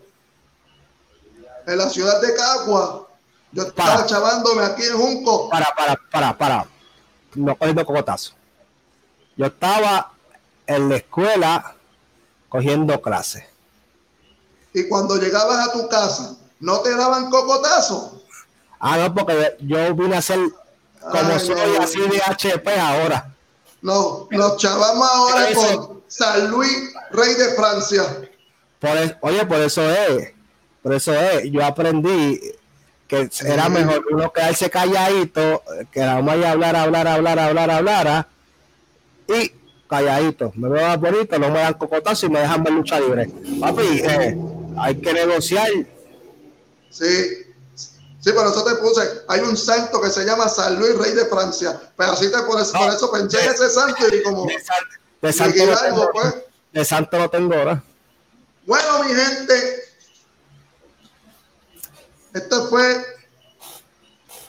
en 1.65 1.77
la 1.77 1.89
ciudad 1.89 2.21
de 2.21 2.33
Cagua, 2.35 3.07
yo 3.51 3.63
estaba 3.63 4.05
chavándome 4.05 4.63
aquí 4.63 4.83
en 4.83 4.97
Junco. 4.97 5.49
Para, 5.49 5.67
para, 5.75 5.95
para, 6.11 6.37
para. 6.37 6.67
No 7.35 7.55
cogiendo 7.55 7.85
cocotazo. 7.85 8.33
Yo 9.35 9.47
estaba 9.47 10.11
en 10.67 10.89
la 10.89 10.97
escuela 10.97 11.75
cogiendo 12.47 13.01
clases 13.01 13.43
y 14.73 14.87
cuando 14.87 15.17
llegabas 15.17 15.67
a 15.67 15.71
tu 15.71 15.87
casa, 15.87 16.35
¿no 16.59 16.79
te 16.79 16.95
daban 16.95 17.29
cocotazo? 17.29 18.21
Ah, 18.79 18.97
no, 18.97 19.13
porque 19.13 19.57
yo 19.59 19.93
vine 19.95 20.17
a 20.17 20.21
ser 20.21 20.39
como 20.99 21.39
soy 21.39 21.75
así 21.79 21.99
de 21.99 22.21
HP 22.25 22.79
ahora. 22.79 23.33
No, 23.81 24.27
nos 24.31 24.57
chavamos 24.57 25.09
ahora 25.09 25.53
con 25.53 26.03
San 26.07 26.51
Luis, 26.51 26.93
rey 27.11 27.33
de 27.35 27.55
Francia. 27.55 28.03
oye, 29.21 29.45
por 29.45 29.59
eso 29.59 29.89
es, 29.89 30.33
por 30.81 30.93
eso 30.93 31.13
es, 31.13 31.51
yo 31.51 31.65
aprendí 31.65 32.39
que 33.07 33.29
era 33.43 33.69
mejor 33.69 34.05
uno 34.11 34.31
quedarse 34.31 34.69
calladito, 34.69 35.63
que 35.91 35.99
vamos 36.01 36.35
a 36.45 36.51
hablar, 36.51 36.75
hablar, 36.75 37.07
hablar, 37.07 37.39
hablar, 37.39 37.71
hablar, 37.71 38.27
y 39.27 39.51
calladito. 39.87 40.51
Me 40.55 40.69
veo 40.69 40.87
más 40.87 40.99
bonito, 40.99 41.39
no 41.39 41.49
me 41.49 41.59
dan 41.59 41.73
cocotazo 41.73 42.27
y 42.27 42.29
me 42.29 42.39
dejan 42.39 42.63
ver 42.63 42.73
lucha 42.73 42.99
libre. 42.99 43.31
Papi, 43.59 43.81
eh, 43.81 44.37
hay 44.79 44.99
que 44.99 45.13
negociar. 45.13 45.69
Sí, 46.89 47.49
Sí, 48.21 48.33
por 48.33 48.45
eso 48.45 48.65
te 48.65 48.75
puse, 48.75 49.01
hay 49.29 49.39
un 49.39 49.55
santo 49.55 50.01
que 50.01 50.09
se 50.09 50.25
llama 50.25 50.49
San 50.49 50.77
Luis, 50.77 50.97
rey 50.97 51.13
de 51.13 51.25
Francia. 51.25 51.79
Pero 51.95 52.11
así 52.11 52.29
te 52.29 52.37
pones, 52.39 52.67
por 52.69 52.93
eso 52.93 53.09
pensé 53.11 53.41
en 53.45 53.51
ese 53.53 53.69
santo 53.69 54.13
y 54.13 54.23
como. 54.23 54.45
De, 55.21 55.31
santo, 55.31 55.65
no 55.65 55.77
tengo, 55.77 56.11
pues. 56.11 56.35
de 56.73 56.85
santo 56.85 57.17
no 57.17 57.29
tengo 57.29 57.53
ahora. 57.53 57.83
Bueno, 58.65 59.03
mi 59.03 59.13
gente, 59.13 59.83
esto 62.33 62.67
fue 62.67 63.05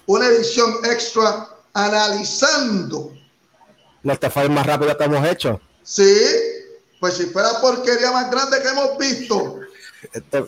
una 0.07 0.27
edición 0.27 0.79
extra 0.85 1.49
analizando. 1.73 3.15
Los 4.03 4.19
fue 4.33 4.49
más 4.49 4.67
rápido 4.67 4.97
que 4.99 5.05
hemos 5.05 5.27
hecho. 5.29 5.61
Sí, 5.85 6.13
pues 6.99 7.15
si 7.15 7.27
fuera 7.27 7.61
porquería 7.61 8.11
más 8.11 8.31
grande 8.31 8.61
que 8.61 8.69
hemos 8.69 8.99
visto, 8.99 9.60
este, 10.13 10.45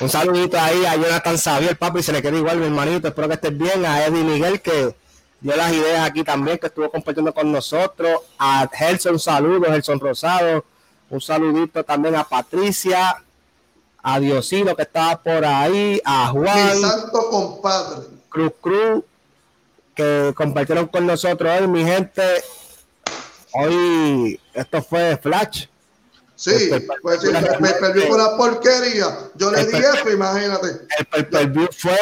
un 0.00 0.08
saludito 0.08 0.58
ahí 0.58 0.84
a 0.84 0.96
Jonathan 0.96 1.38
Xavier, 1.38 1.78
papi, 1.78 2.02
se 2.02 2.12
le 2.12 2.20
queda 2.20 2.36
igual, 2.36 2.58
mi 2.58 2.66
hermanito. 2.66 3.08
Espero 3.08 3.28
que 3.28 3.34
estés 3.34 3.56
bien. 3.56 3.84
A 3.84 4.04
Eddie 4.04 4.24
Miguel, 4.24 4.60
que 4.60 4.94
dio 5.40 5.56
las 5.56 5.72
ideas 5.72 6.08
aquí 6.08 6.24
también, 6.24 6.58
que 6.58 6.66
estuvo 6.66 6.90
compartiendo 6.90 7.32
con 7.32 7.52
nosotros. 7.52 8.20
A 8.38 8.68
Gelson, 8.72 9.14
un 9.14 9.20
saludo, 9.20 9.70
Gelson 9.70 10.00
Rosado. 10.00 10.64
Un 11.10 11.20
saludito 11.20 11.84
también 11.84 12.16
a 12.16 12.24
Patricia, 12.24 13.22
a 14.02 14.20
Diosino, 14.20 14.74
que 14.74 14.82
estaba 14.82 15.22
por 15.22 15.44
ahí, 15.44 16.00
a 16.04 16.28
Juan. 16.28 16.76
Mi 16.76 16.80
santo 16.80 17.30
compadre. 17.30 18.06
Cruz 18.28 18.52
Cruz, 18.60 19.04
que 19.94 20.32
compartieron 20.34 20.88
con 20.88 21.06
nosotros 21.06 21.52
hoy, 21.60 21.68
mi 21.68 21.84
gente. 21.84 22.22
Hoy, 23.52 24.40
esto 24.54 24.82
fue 24.82 25.16
Flash 25.18 25.66
Sí, 26.44 26.70
pues 27.00 27.22
sí, 27.22 27.28
me 27.58 27.70
perdió 27.72 28.06
por 28.06 28.18
la 28.18 28.36
porquería. 28.36 29.30
Yo 29.34 29.50
le 29.50 29.64
di 29.64 29.78
F, 29.78 30.12
imagínate. 30.12 30.86
El 31.12 31.26
pay 31.28 31.50
fue. 31.74 31.98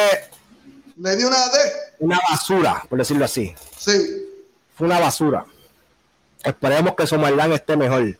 Le 0.97 1.15
di 1.15 1.23
una 1.23 1.47
D. 1.47 1.59
Una 1.99 2.19
basura, 2.29 2.83
por 2.89 2.99
decirlo 2.99 3.23
así. 3.23 3.55
Sí. 3.77 4.27
fue 4.75 4.87
una 4.87 4.99
basura. 4.99 5.45
Esperemos 6.43 6.93
que 6.95 7.07
Somalán 7.07 7.53
esté 7.53 7.77
mejor. 7.77 8.17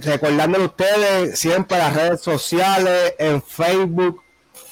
Recordándole 0.00 0.62
a 0.62 0.68
ustedes 0.68 1.36
siempre 1.36 1.76
las 1.76 1.94
redes 1.94 2.20
sociales, 2.20 3.14
en 3.18 3.42
Facebook, 3.42 4.22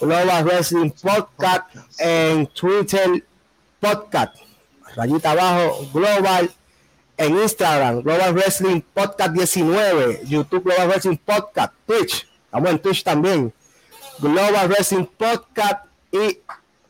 Global 0.00 0.44
Wrestling 0.44 0.90
Podcast, 0.90 1.64
en 1.98 2.46
Twitter, 2.46 3.26
Podcast, 3.80 4.36
rayita 4.94 5.32
abajo, 5.32 5.90
Global, 5.92 6.48
en 7.16 7.38
Instagram, 7.38 8.02
Global 8.02 8.34
Wrestling 8.34 8.80
Podcast 8.80 9.32
19, 9.32 10.22
YouTube 10.24 10.64
Global 10.64 10.88
Wrestling 10.88 11.18
Podcast, 11.18 11.72
Twitch, 11.86 12.28
estamos 12.44 12.70
en 12.70 12.78
Twitch 12.78 13.04
también, 13.04 13.52
Global 14.18 14.68
Wrestling 14.68 15.06
Podcast 15.06 15.84
y 16.10 16.38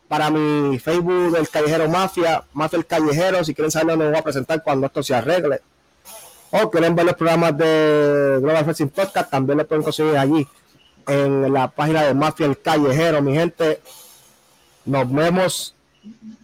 para 0.08 0.30
mi 0.30 0.78
Facebook 0.78 1.32
del 1.32 1.48
Callejero 1.48 1.88
Mafia, 1.88 2.44
Mafia 2.52 2.78
el 2.78 2.86
Callejero, 2.86 3.44
si 3.44 3.54
quieren 3.54 3.70
saber 3.70 3.88
dónde 3.88 4.08
voy 4.10 4.18
a 4.18 4.22
presentar 4.22 4.62
cuando 4.62 4.86
esto 4.86 5.02
se 5.02 5.14
arregle. 5.14 5.62
O 6.50 6.70
quieren 6.70 6.94
ver 6.94 7.06
los 7.06 7.14
programas 7.14 7.56
de 7.56 8.38
Global 8.40 8.64
Wrestling 8.64 8.88
Podcast, 8.88 9.30
también 9.30 9.58
lo 9.58 9.66
pueden 9.66 9.82
conseguir 9.82 10.18
allí 10.18 10.46
en 11.06 11.52
la 11.52 11.68
página 11.68 12.02
de 12.02 12.14
Mafia 12.14 12.46
el 12.46 12.60
Callejero, 12.60 13.22
mi 13.22 13.34
gente. 13.34 13.80
Nos 14.84 15.10
vemos. 15.10 15.74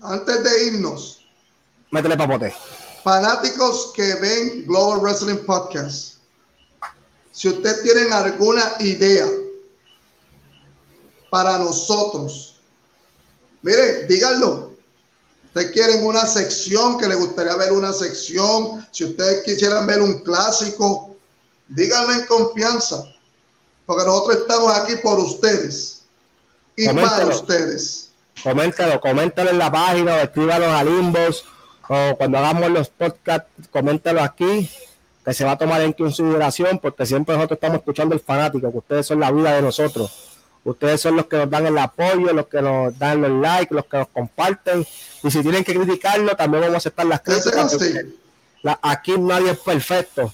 Antes 0.00 0.44
de 0.44 0.66
irnos, 0.68 1.26
métele 1.90 2.16
papote. 2.16 2.54
Fanáticos 3.08 3.92
que 3.94 4.16
ven 4.16 4.66
Global 4.66 5.00
Wrestling 5.00 5.38
Podcast, 5.46 6.16
si 7.32 7.48
ustedes 7.48 7.82
tienen 7.82 8.12
alguna 8.12 8.62
idea 8.80 9.26
para 11.30 11.56
nosotros, 11.56 12.60
Mire, 13.62 14.04
díganlo. 14.04 14.74
Ustedes 15.46 15.72
quieren 15.72 16.04
una 16.04 16.26
sección, 16.26 16.98
que 16.98 17.08
les 17.08 17.18
gustaría 17.18 17.56
ver 17.56 17.72
una 17.72 17.94
sección. 17.94 18.86
Si 18.90 19.04
ustedes 19.04 19.42
quisieran 19.42 19.86
ver 19.86 20.02
un 20.02 20.18
clásico, 20.18 21.16
díganlo 21.68 22.12
en 22.12 22.26
confianza. 22.26 23.04
Porque 23.86 24.04
nosotros 24.04 24.36
estamos 24.42 24.70
aquí 24.76 24.96
por 24.96 25.18
ustedes 25.18 26.02
y 26.76 26.86
para 26.90 27.26
ustedes. 27.26 28.10
Coméntalo, 28.42 29.00
coméntalo 29.00 29.48
en 29.48 29.58
la 29.58 29.72
página 29.72 30.20
escríbanos 30.20 30.68
al 30.68 30.88
inbox 30.88 31.44
o 31.88 32.16
cuando 32.16 32.38
hagamos 32.38 32.70
los 32.70 32.88
podcasts, 32.88 33.48
coméntalo 33.70 34.22
aquí 34.22 34.70
que 35.24 35.34
se 35.34 35.44
va 35.44 35.52
a 35.52 35.58
tomar 35.58 35.80
en 35.82 35.92
consideración 35.92 36.78
porque 36.78 37.04
siempre 37.06 37.34
nosotros 37.34 37.56
estamos 37.56 37.78
escuchando 37.78 38.14
el 38.14 38.20
fanático, 38.20 38.70
que 38.70 38.78
ustedes 38.78 39.06
son 39.06 39.20
la 39.20 39.30
vida 39.30 39.52
de 39.54 39.62
nosotros. 39.62 40.28
Ustedes 40.64 41.00
son 41.00 41.16
los 41.16 41.26
que 41.26 41.36
nos 41.36 41.50
dan 41.50 41.66
el 41.66 41.78
apoyo, 41.78 42.32
los 42.32 42.46
que 42.46 42.60
nos 42.60 42.98
dan 42.98 43.22
los 43.22 43.30
likes, 43.30 43.74
los 43.74 43.86
que 43.86 43.96
nos 43.98 44.08
comparten. 44.08 44.86
Y 45.22 45.30
si 45.30 45.40
tienen 45.42 45.64
que 45.64 45.74
criticarlo, 45.74 46.36
también 46.36 46.62
vamos 46.62 46.74
a 46.74 46.78
aceptar 46.78 47.06
las 47.06 47.20
críticas. 47.20 47.76
aquí 48.82 49.18
nadie 49.18 49.52
es 49.52 49.58
perfecto. 49.58 50.32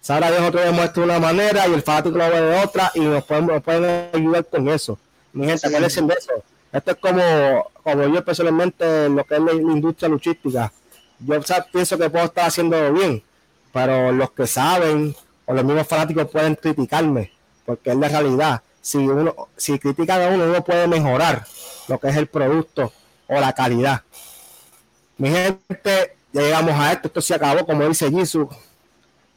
Sara 0.00 0.30
Dios 0.30 0.42
otro 0.42 0.60
demuestra 0.60 1.02
una 1.02 1.18
manera 1.18 1.66
y 1.66 1.74
el 1.74 1.82
fanático 1.82 2.16
lo 2.16 2.30
ve 2.30 2.40
de 2.40 2.64
otra 2.64 2.92
y 2.94 3.00
nos 3.00 3.24
pueden, 3.24 3.60
pueden 3.60 4.08
ayudar 4.12 4.44
con 4.46 4.68
eso. 4.68 4.98
Mi 5.32 5.46
gente, 5.46 5.68
sí. 5.68 6.00
de 6.06 6.14
eso? 6.14 6.32
Esto 6.72 6.90
es 6.90 6.96
como, 6.98 7.70
como 7.82 8.06
yo 8.06 8.24
personalmente, 8.24 9.08
lo 9.08 9.24
que 9.24 9.34
es 9.34 9.40
la, 9.40 9.52
industria 9.52 10.08
luchística. 10.08 10.72
Yo 11.18 11.40
pienso 11.72 11.98
que 11.98 12.10
puedo 12.10 12.24
estar 12.24 12.46
haciendo 12.46 12.92
bien, 12.92 13.22
pero 13.72 14.12
los 14.12 14.30
que 14.32 14.46
saben 14.46 15.14
o 15.46 15.54
los 15.54 15.64
mismos 15.64 15.86
fanáticos 15.86 16.28
pueden 16.30 16.54
criticarme, 16.54 17.32
porque 17.64 17.90
es 17.90 17.96
la 17.96 18.08
realidad 18.08 18.62
si 18.86 18.98
uno, 18.98 19.48
si 19.56 19.80
critican 19.80 20.22
a 20.22 20.28
uno, 20.28 20.44
uno 20.44 20.62
puede 20.62 20.86
mejorar 20.86 21.44
lo 21.88 21.98
que 21.98 22.08
es 22.08 22.16
el 22.16 22.28
producto 22.28 22.92
o 23.26 23.40
la 23.40 23.52
calidad. 23.52 24.02
Mi 25.18 25.28
gente, 25.28 26.16
llegamos 26.32 26.70
a 26.72 26.92
esto, 26.92 27.08
esto 27.08 27.20
se 27.20 27.34
acabó, 27.34 27.66
como 27.66 27.88
dice 27.88 28.08
Jisoo. 28.08 28.48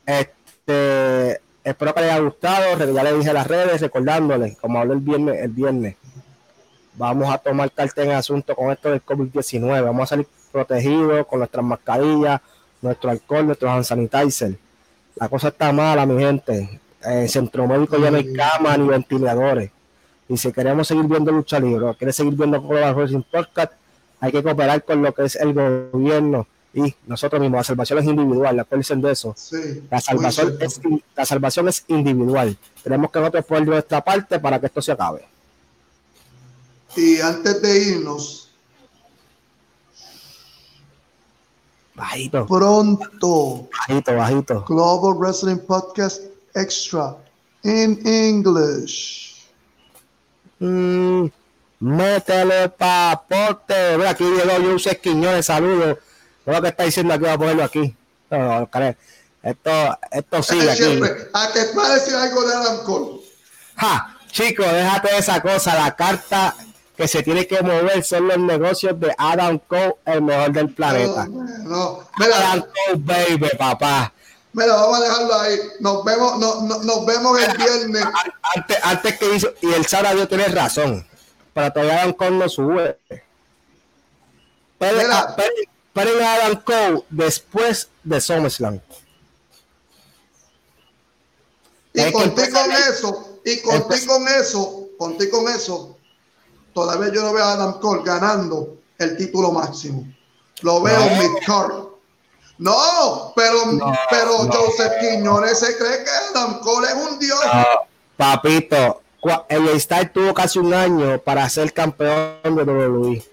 Este, 0.05 1.41
espero 1.63 1.95
que 1.95 2.01
les 2.01 2.11
haya 2.11 2.21
gustado, 2.21 2.77
ya 2.93 3.03
le 3.03 3.13
dije 3.13 3.34
las 3.34 3.47
redes, 3.47 3.82
recordándoles, 3.82 4.55
como 4.57 4.77
hablé 4.77 4.93
el 4.93 4.99
viernes, 4.99 5.39
el 5.41 5.49
viernes, 5.49 5.95
vamos 6.93 7.34
a 7.34 7.39
tomar 7.39 7.71
carta 7.71 8.03
en 8.03 8.11
asunto 8.11 8.55
con 8.55 8.71
esto 8.71 8.91
del 8.91 9.03
COVID-19, 9.03 9.84
vamos 9.84 10.03
a 10.03 10.07
salir 10.07 10.27
protegidos 10.51 11.25
con 11.27 11.39
nuestras 11.39 11.65
mascarillas, 11.65 12.41
nuestro 12.81 13.09
alcohol, 13.09 13.45
nuestros 13.45 13.71
hand 13.71 13.83
sanitizer. 13.83 14.57
La 15.15 15.29
cosa 15.29 15.49
está 15.49 15.71
mala, 15.71 16.05
mi 16.05 16.21
gente 16.21 16.79
en 17.03 17.29
Centro 17.29 17.67
Médico 17.67 17.97
ya 17.97 18.11
no 18.11 18.17
hay 18.17 18.33
camas 18.33 18.77
ni 18.77 18.87
ventiladores. 18.87 19.71
Y 20.27 20.37
si 20.37 20.51
queremos 20.51 20.87
seguir 20.87 21.05
viendo 21.05 21.31
lucha 21.31 21.59
libre, 21.59 21.95
quiere 21.97 22.13
seguir 22.13 22.35
viendo 22.35 22.61
Global 22.61 22.93
Wrestling 22.93 23.23
Podcast, 23.31 23.73
hay 24.19 24.31
que 24.31 24.43
cooperar 24.43 24.83
con 24.83 25.01
lo 25.01 25.13
que 25.13 25.25
es 25.25 25.35
el 25.35 25.53
gobierno 25.53 26.47
y 26.73 26.93
nosotros 27.07 27.41
mismos. 27.41 27.59
La 27.59 27.63
salvación 27.63 27.99
es 27.99 28.05
individual, 28.05 28.67
dicen 28.71 29.01
de 29.01 29.11
eso. 29.11 29.35
la, 29.89 29.99
salvación 29.99 30.57
es, 30.59 30.79
la 31.15 31.25
salvación 31.25 31.67
es 31.69 31.83
individual. 31.87 32.55
Tenemos 32.83 33.11
que 33.11 33.19
nosotros 33.19 33.45
poner 33.45 33.67
nuestra 33.67 34.03
parte 34.03 34.39
para 34.39 34.59
que 34.59 34.67
esto 34.67 34.81
se 34.81 34.91
acabe. 34.91 35.25
Y 36.95 37.19
antes 37.21 37.61
de 37.61 37.79
irnos, 37.79 38.48
bajito. 41.99 42.45
Pronto. 42.47 43.69
Bajito, 43.87 44.15
bajito. 44.15 44.65
Global 44.67 45.13
Wrestling 45.19 45.59
Podcast 45.59 46.21
extra 46.55 47.15
in 47.63 47.99
English. 48.05 49.35
Mm, 50.59 51.29
métele 51.79 52.69
papote. 52.69 53.97
Mira, 53.97 54.11
aquí 54.11 54.23
llegó 54.23 54.71
Jose 54.71 54.97
Quiñones, 54.99 55.45
saludos. 55.45 55.97
Lo 56.45 56.61
que 56.61 56.67
está 56.69 56.83
diciendo 56.83 57.13
aquí, 57.13 57.23
voy 57.23 57.33
a 57.33 57.37
ponerlo 57.37 57.63
aquí. 57.63 57.95
No, 58.31 58.59
no, 58.61 58.95
esto, 59.41 59.71
esto 60.11 60.43
sigue 60.43 60.71
aquí. 60.71 60.99
¿A 61.33 61.51
que 61.53 61.61
parece 61.75 62.15
algo 62.15 62.43
de 62.47 62.53
Adam 62.53 62.83
Cole? 62.83 63.21
Ja, 63.75 64.17
chico, 64.31 64.63
déjate 64.63 65.17
esa 65.17 65.41
cosa. 65.41 65.75
La 65.75 65.95
carta 65.95 66.55
que 66.99 67.07
se 67.07 67.23
tiene 67.23 67.47
que 67.47 67.61
mover 67.61 68.03
son 68.03 68.27
los 68.27 68.37
negocios 68.37 68.99
de 68.99 69.15
Adam 69.17 69.57
Cole, 69.59 69.95
el 70.05 70.21
mejor 70.21 70.51
del 70.51 70.73
planeta. 70.73 71.27
No, 71.27 71.45
no. 71.63 72.05
Adam 72.17 72.59
Cole, 72.59 72.97
baby, 72.97 73.49
papá. 73.57 74.13
Mira, 74.51 74.75
vamos 74.75 74.99
a 74.99 75.03
dejarlo 75.03 75.33
ahí. 75.39 75.59
Nos 75.79 76.03
vemos, 76.03 76.37
no, 76.37 76.61
no, 76.63 76.83
nos 76.83 77.05
vemos 77.05 77.41
el 77.41 77.55
viernes. 77.55 78.03
Antes, 78.53 78.77
antes 78.83 79.17
que 79.17 79.33
hizo, 79.33 79.47
y 79.61 79.71
el 79.71 79.85
Sara 79.85 80.13
Dios 80.13 80.27
tiene 80.27 80.49
razón. 80.49 81.07
Para 81.53 81.71
todavía 81.71 82.01
Adam 82.01 82.11
Cole 82.11 82.31
no 82.31 82.49
sube. 82.49 82.99
Pero, 84.77 84.99
a 85.09 86.33
Adam 86.33 86.61
Cole 86.65 87.05
después 87.09 87.87
de 88.03 88.19
SummerSlam. 88.19 88.81
Y 91.93 92.11
conté 92.11 92.49
con 92.49 92.71
eso, 92.73 93.39
y 93.45 93.61
conté 93.61 94.05
con 94.05 94.27
eso, 94.27 94.89
conté 94.97 95.29
con 95.29 95.47
eso. 95.47 95.95
Todavía 96.74 97.11
yo 97.13 97.24
no 97.24 97.34
veo 97.34 97.43
a 97.43 97.53
Adam 97.53 97.80
Cole 97.80 98.01
ganando 98.03 98.78
el 98.97 99.17
título 99.17 99.51
máximo. 99.51 100.05
Lo 100.61 100.82
veo 100.82 101.01
en 101.01 101.20
mi 101.20 101.39
card. 101.41 101.89
No, 102.57 103.32
pero, 103.36 103.57
pero 104.09 104.38
Joseph 104.51 104.93
Quiñones 104.99 105.59
se 105.59 105.78
cree 105.78 106.03
que 106.03 106.09
Adam 106.30 106.59
Cole 106.59 106.88
es 106.88 106.93
un 106.93 107.17
dios. 107.17 107.39
papito, 108.17 109.01
el 109.47 109.67
Star 109.70 110.11
tuvo 110.11 110.34
casi 110.34 110.59
un 110.59 110.74
año 110.74 111.20
para 111.20 111.49
ser 111.49 111.74
campeón 111.74 112.36
de 112.43 112.63
WWE. 112.63 113.24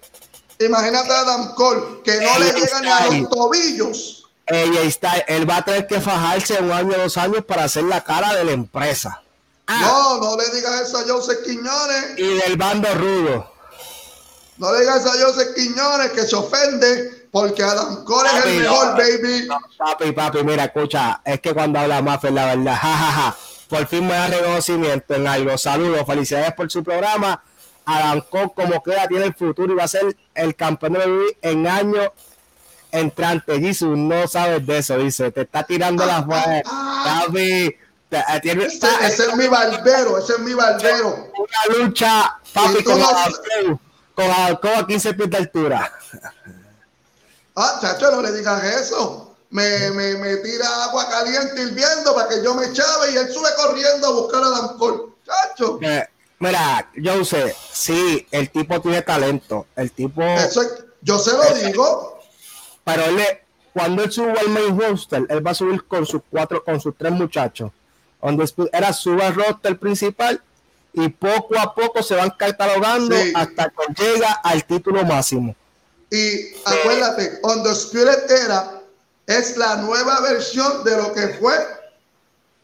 Imagínate 0.61 1.13
a 1.13 1.21
Adam 1.21 1.55
Cole 1.55 1.83
que 2.05 2.21
no 2.21 2.39
le 2.39 2.53
llegan 2.53 2.83
ni 2.83 2.89
a 2.89 3.07
los 3.07 3.31
tobillos. 3.31 4.23
Ella 4.47 4.83
está, 4.83 5.19
él 5.19 5.49
va 5.49 5.57
a 5.57 5.65
tener 5.65 5.89
que 5.89 6.01
fajarse 6.01 6.63
un 6.63 6.71
año, 6.71 6.97
dos 6.97 7.17
años 7.17 7.45
para 7.45 7.65
hacer 7.65 7.83
la 7.83 8.05
cara 8.05 8.33
de 8.33 8.45
la 8.45 8.53
empresa. 8.53 9.23
Ah. 9.67 9.81
No, 9.81 10.21
no 10.21 10.37
le 10.37 10.49
digas 10.55 10.83
eso 10.83 10.99
a 10.99 11.03
Joseph 11.03 11.45
Quiñones. 11.45 12.19
Y 12.19 12.35
del 12.39 12.57
bando 12.57 12.93
rudo. 12.95 13.53
No 14.59 14.73
le 14.73 14.81
digas 14.81 15.05
a 15.05 15.11
Joseph 15.11 15.55
Quiñones 15.55 16.13
que 16.13 16.23
se 16.23 16.37
ofende 16.37 17.29
porque 17.31 17.63
Adam 17.63 18.05
Cole 18.05 18.29
es 18.29 18.45
el 18.47 18.61
mejor, 18.61 18.97
baby. 18.97 19.49
papi, 19.77 20.13
papi, 20.13 20.45
mira, 20.45 20.65
escucha, 20.65 21.21
es 21.25 21.41
que 21.41 21.53
cuando 21.53 21.79
habla 21.79 22.01
más 22.01 22.23
la 22.25 22.47
verdad, 22.55 22.77
jajaja. 22.81 23.37
Por 23.69 23.87
fin 23.89 24.07
me 24.07 24.15
da 24.15 24.29
reconocimiento 24.29 25.15
en 25.15 25.27
algo. 25.27 25.59
Saludos, 25.59 26.07
felicidades 26.07 26.55
por 26.55 26.71
su 26.71 26.85
programa. 26.85 27.43
Adam 27.85 28.23
Cole, 28.31 28.53
como 28.55 28.83
queda, 28.83 29.07
tiene 29.07 29.27
el 29.27 29.35
futuro 29.35 29.73
y 29.73 29.77
va 29.77 29.85
a 29.85 29.89
ser 29.89 30.17
el 30.35 30.55
campeón 30.55 30.95
de 30.95 30.99
WWE 31.01 31.39
en 31.43 31.67
año 31.67 32.13
entrante. 32.91 33.61
Jesus, 33.61 33.99
no 33.99 34.27
sabes 34.29 34.65
de 34.67 34.79
eso, 34.79 34.97
dice. 34.99 35.31
Te 35.33 35.43
está 35.43 35.65
tirando 35.65 36.07
las 36.07 36.25
ah, 36.31 36.63
ah, 36.65 37.25
papi. 37.27 37.77
Ese, 38.11 39.27
es 39.27 39.37
mi 39.37 39.49
barbero, 39.49 40.19
ese 40.19 40.35
es 40.35 40.39
mi 40.39 40.55
barbero. 40.55 41.29
Una 41.37 41.79
lucha, 41.79 42.39
papi, 42.53 42.85
con 42.85 43.03
Adam 43.03 43.33
Cole, 43.33 43.79
con 44.15 44.57
Cole 44.57 44.77
a 44.77 44.87
15 44.87 45.15
pies 45.15 45.31
de 45.31 45.37
altura. 45.37 45.93
Ah, 47.57 47.79
chacho, 47.81 48.11
no 48.11 48.23
le 48.23 48.33
digas 48.33 48.63
eso. 48.65 49.35
Me, 49.51 49.91
me, 49.91 50.15
me 50.19 50.37
tira 50.37 50.85
agua 50.85 51.09
caliente 51.09 51.63
hirviendo 51.63 52.15
para 52.15 52.29
que 52.29 52.43
yo 52.43 52.55
me 52.55 52.67
echave 52.67 53.13
y 53.13 53.17
él 53.17 53.33
sube 53.33 53.49
corriendo 53.57 54.07
a 54.07 54.13
buscar 54.13 54.43
a 54.45 54.51
Dan 54.51 54.79
Cole. 54.79 55.03
Chacho. 55.25 55.79
Eh, 55.83 56.07
mira, 56.39 56.91
yo 56.97 57.25
sé, 57.25 57.57
sí, 57.73 58.27
el 58.31 58.51
tipo 58.51 58.81
tiene 58.81 59.03
talento. 59.03 59.67
El 59.75 59.91
tipo. 59.93 60.23
Eso 60.23 60.63
yo 61.03 61.19
se 61.19 61.33
lo 61.33 61.43
digo. 61.67 62.21
pero 62.85 63.05
él, 63.05 63.21
cuando 63.73 64.05
él 64.05 64.13
suba 64.13 64.35
al 64.39 64.49
main 64.51 64.79
roster, 64.79 65.27
él 65.29 65.45
va 65.45 65.51
a 65.51 65.55
subir 65.55 65.85
con 65.87 66.07
sus 66.07 66.23
cuatro, 66.31 66.63
con 66.65 66.81
sus 66.81 66.97
tres 66.97 67.13
muchachos. 67.13 67.71
Era 68.73 68.93
su 68.93 69.17
roster 69.17 69.79
principal 69.79 70.43
y 70.93 71.09
poco 71.09 71.59
a 71.59 71.75
poco 71.75 72.03
se 72.03 72.15
van 72.15 72.33
catalogando 72.39 73.15
hasta 73.35 73.71
que 73.71 74.03
llega 74.03 74.33
al 74.43 74.65
título 74.65 75.05
máximo. 75.05 75.55
Y 76.11 76.55
acuérdate, 76.65 77.41
Spirit 77.73 78.31
era 78.31 78.83
es 79.27 79.57
la 79.57 79.77
nueva 79.77 80.21
versión 80.21 80.85
de 80.85 80.97
lo 80.97 81.13
que 81.13 81.29
fue 81.41 81.55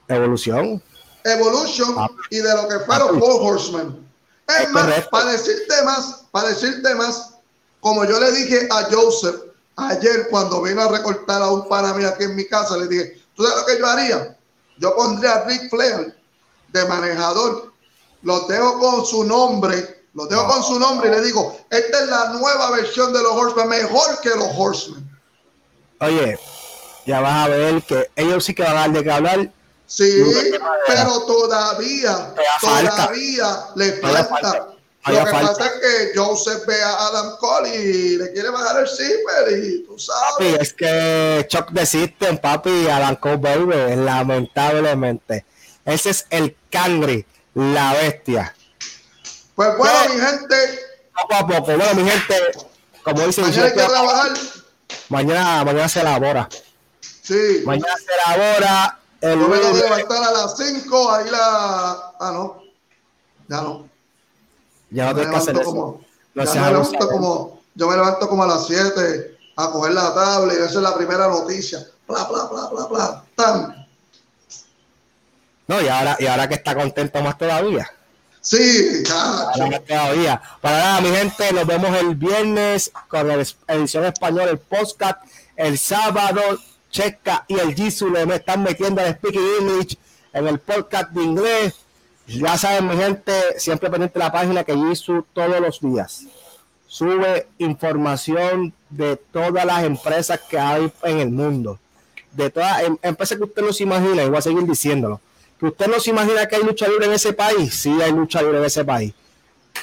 Evolución. 0.09 0.83
Evolution 1.25 1.95
ah. 1.97 2.09
y 2.31 2.39
de 2.39 2.55
lo 2.55 2.69
que 2.69 2.79
fueron 2.81 3.19
Four 3.19 3.43
Horsemen. 3.43 4.09
Es 4.49 4.69
más, 4.71 5.09
para 5.09 5.33
decirte 5.33 5.83
más, 5.85 6.25
para 6.31 6.49
decirte 6.49 6.95
más, 6.95 7.35
como 7.81 8.05
yo 8.05 8.21
le 8.21 8.33
dije 8.33 8.69
a 8.71 8.85
Joseph 8.91 9.37
ayer 9.77 10.29
cuando 10.31 10.63
vino 10.63 10.83
a 10.83 10.89
recortar 10.89 11.43
a 11.43 11.51
un 11.51 11.69
pana 11.69 11.95
mío 11.95 12.09
aquí 12.09 12.25
en 12.25 12.37
mi 12.37 12.45
casa, 12.47 12.77
le 12.77 12.89
dije, 12.89 13.23
¿tú 13.35 13.45
sabes 13.45 13.61
lo 13.61 13.67
que 13.67 13.79
yo 13.79 13.87
haría? 13.87 14.37
Yo 14.83 14.97
pondría 14.97 15.35
a 15.35 15.45
Rick 15.45 15.71
Flair 15.71 16.15
de 16.73 16.85
manejador, 16.87 17.73
lo 18.23 18.41
dejo 18.41 18.81
con 18.81 19.07
su 19.07 19.23
nombre, 19.23 20.07
lo 20.15 20.27
dejo 20.27 20.47
con 20.49 20.65
su 20.65 20.79
nombre 20.81 21.09
y 21.09 21.13
le 21.13 21.21
digo, 21.23 21.57
esta 21.71 22.01
es 22.01 22.09
la 22.09 22.31
nueva 22.31 22.73
versión 22.73 23.13
de 23.13 23.23
los 23.23 23.33
Horsemen, 23.33 23.69
mejor 23.69 24.21
que 24.21 24.31
los 24.31 24.49
Horsemen. 24.57 25.09
Oye, 26.01 26.37
ya 27.07 27.21
vas 27.21 27.47
a 27.47 27.49
ver 27.49 27.83
que 27.83 28.11
ellos 28.17 28.45
sí 28.45 28.55
que 28.55 28.65
van 28.65 28.73
a 28.73 28.81
dar 28.81 28.93
de 28.93 29.05
qué 29.05 29.13
hablar 29.13 29.53
Sí, 29.87 30.25
pero 30.87 31.21
todavía, 31.27 32.35
todavía 32.61 33.67
le 33.77 33.93
falta. 33.93 34.72
Lo 35.05 35.25
que 35.25 35.31
pasa 35.31 35.67
es 35.67 35.73
que 35.73 36.19
Joseph 36.19 36.65
ve 36.67 36.81
a 36.81 37.09
Adam 37.09 37.37
Cole 37.39 37.75
y 37.75 38.17
le 38.19 38.33
quiere 38.33 38.51
bajar 38.51 38.81
el 38.81 38.89
zipper 38.89 39.59
y 39.59 39.85
tú 39.85 39.99
sabes. 39.99 40.33
Papi, 40.33 40.57
es 40.61 40.73
que 40.73 41.47
Chuck 41.49 41.71
de 41.71 41.87
System, 41.87 42.39
papi, 42.39 42.89
Adam 42.89 43.17
Cole 43.17 43.37
vuelve, 43.37 43.97
lamentablemente. 43.97 45.45
Ese 45.85 46.11
es 46.11 46.27
el 46.31 46.57
cangre, 46.71 47.27
la 47.55 47.95
bestia. 47.95 48.55
Pues 49.57 49.77
bueno, 49.77 50.15
mi 50.15 50.21
gente. 50.21 50.57
Poco 51.21 51.35
a 51.35 51.47
poco, 51.47 51.77
bueno, 51.77 51.95
mi 51.95 52.09
gente, 52.09 52.37
como 53.03 53.27
dice 53.27 53.43
Mañana 53.43 53.65
hay 53.65 53.73
que 53.73 53.83
trabajar. 53.83 54.33
Mañana, 55.09 55.65
mañana 55.65 55.89
se 55.89 56.01
elabora. 56.01 56.49
Sí. 57.23 57.63
Mañana 57.65 57.95
se 57.97 58.33
elabora 58.33 58.99
el 59.23 59.39
yo 59.39 59.49
me 59.49 59.57
voy 59.57 59.81
a 59.81 59.85
levantar 59.85 60.25
a 60.25 60.33
las 60.33 60.57
5, 60.57 61.13
ahí 61.13 61.31
la. 61.31 62.13
Ah, 62.19 62.33
no. 62.33 62.63
Ya 63.49 63.61
no. 63.61 63.89
Ya 64.93 65.13
no 65.13 65.19
te 65.19 65.29
que 65.29 65.37
hacer 65.37 65.63
como, 65.63 66.01
ya 66.35 66.45
me 66.45 66.71
levanto 66.71 67.09
como, 67.09 67.61
yo 67.75 67.89
me 67.89 67.97
levanto 67.97 68.29
como 68.29 68.43
a 68.43 68.47
las 68.47 68.67
7 68.67 69.39
a 69.57 69.71
coger 69.71 69.93
la 69.93 70.15
tabla 70.15 70.55
y 70.55 70.57
esa 70.57 70.67
es 70.67 70.75
la 70.77 70.95
primera 70.95 71.29
noticia. 71.29 71.87
Bla, 72.07 72.25
bla, 72.25 72.45
bla, 72.45 72.69
bla, 72.69 72.87
bla. 72.87 73.25
Tan. 73.35 73.87
No, 75.67 75.81
y 75.81 75.89
ahora, 75.89 76.17
y 76.19 76.27
ahora 76.27 76.49
que 76.49 76.55
está 76.55 76.75
contento 76.75 77.23
más 77.23 77.39
todavía. 77.39 77.91
Sí, 78.43 79.05
cacho. 79.05 79.83
todavía. 79.87 80.43
Para 80.61 80.79
nada, 80.79 81.01
mi 81.01 81.11
gente, 81.11 81.53
nos 81.53 81.65
vemos 81.65 81.97
el 81.97 82.17
viernes 82.17 82.91
con 83.09 83.29
la 83.29 83.35
edición 83.69 84.05
española, 84.05 84.51
el 84.51 84.59
podcast, 84.59 85.21
el 85.57 85.79
sábado 85.79 86.41
Checa 86.91 87.45
y 87.47 87.59
el 87.59 87.75
Jisoo 87.75 88.11
le 88.11 88.27
me 88.27 88.37
están 88.37 88.63
metiendo 88.63 89.01
el 89.01 89.15
Speaking 89.15 89.49
English 89.61 89.97
en 90.33 90.49
el 90.49 90.59
podcast 90.59 91.11
de 91.11 91.23
inglés. 91.23 91.75
Ya 92.27 92.57
saben, 92.57 92.89
mi 92.89 92.97
gente, 92.97 93.33
siempre 93.59 93.91
pendiente 93.91 94.19
la 94.19 94.33
página 94.33 94.65
que 94.65 94.77
Jisoo 94.77 95.27
todos 95.33 95.61
los 95.61 95.81
días 95.81 96.27
sube 96.93 97.47
información 97.57 98.75
de 98.91 99.17
todas 99.17 99.65
las 99.65 99.83
empresas 99.85 100.39
que 100.39 100.59
hay 100.59 100.93
en 101.05 101.21
el 101.21 101.31
mundo. 101.31 101.79
De 102.33 102.51
todas 102.51 102.83
em, 102.83 102.99
empresas 103.01 103.39
que 103.39 103.45
usted 103.45 103.63
no 103.63 103.73
se 103.73 103.85
imagina, 103.85 104.23
y 104.23 104.29
voy 104.29 104.37
a 104.37 104.43
seguir 104.43 104.65
diciéndolo. 104.65 105.19
Que 105.59 105.67
usted 105.67 105.87
no 105.87 105.99
se 105.99 106.11
imagina 106.11 106.47
que 106.47 106.57
hay 106.57 106.63
lucha 106.63 106.87
libre 106.87 107.07
en 107.07 107.13
ese 107.13 107.33
país. 107.33 107.75
Sí, 107.75 107.99
hay 108.03 108.13
lucha 108.13 108.43
libre 108.43 108.59
en 108.59 108.65
ese 108.67 108.85
país. 108.85 109.15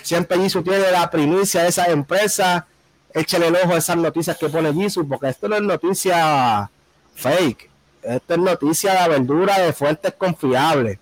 Siempre 0.04 0.38
Jisoo 0.38 0.62
tiene 0.62 0.92
la 0.92 1.10
primicia 1.10 1.64
de 1.64 1.70
esas 1.70 1.88
empresas. 1.88 2.64
Échale 3.12 3.48
el 3.48 3.56
ojo 3.56 3.74
a 3.74 3.78
esas 3.78 3.98
noticias 3.98 4.38
que 4.38 4.48
pone 4.48 4.72
Jisoo, 4.72 5.08
porque 5.08 5.30
esto 5.30 5.48
no 5.48 5.56
es 5.56 5.64
noticia 5.64 6.70
fake. 7.16 7.70
Esta 8.04 8.34
es 8.36 8.40
noticia 8.40 9.02
de 9.02 9.10
verdura 9.10 9.58
de 9.58 9.74
fuentes 9.74 10.14
confiables. 10.14 11.00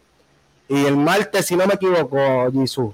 Y 0.69 0.85
el 0.85 0.97
martes, 0.97 1.45
si 1.45 1.55
no 1.55 1.65
me 1.65 1.75
equivoco, 1.75 2.17
Jisoo, 2.51 2.93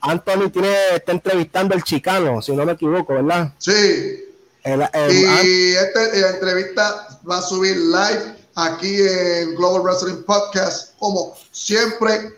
Anthony 0.00 0.50
tiene, 0.50 0.96
está 0.96 1.12
entrevistando 1.12 1.74
el 1.74 1.82
chicano, 1.82 2.40
si 2.40 2.52
no 2.52 2.64
me 2.64 2.72
equivoco, 2.72 3.14
¿verdad? 3.14 3.52
Sí. 3.58 4.24
y 4.64 5.72
esta 5.74 6.30
entrevista 6.30 7.18
va 7.28 7.38
a 7.38 7.42
subir 7.42 7.76
live 7.76 8.36
aquí 8.54 9.00
en 9.00 9.54
Global 9.54 9.82
Wrestling 9.82 10.22
Podcast, 10.22 10.96
como 10.98 11.36
siempre. 11.52 12.34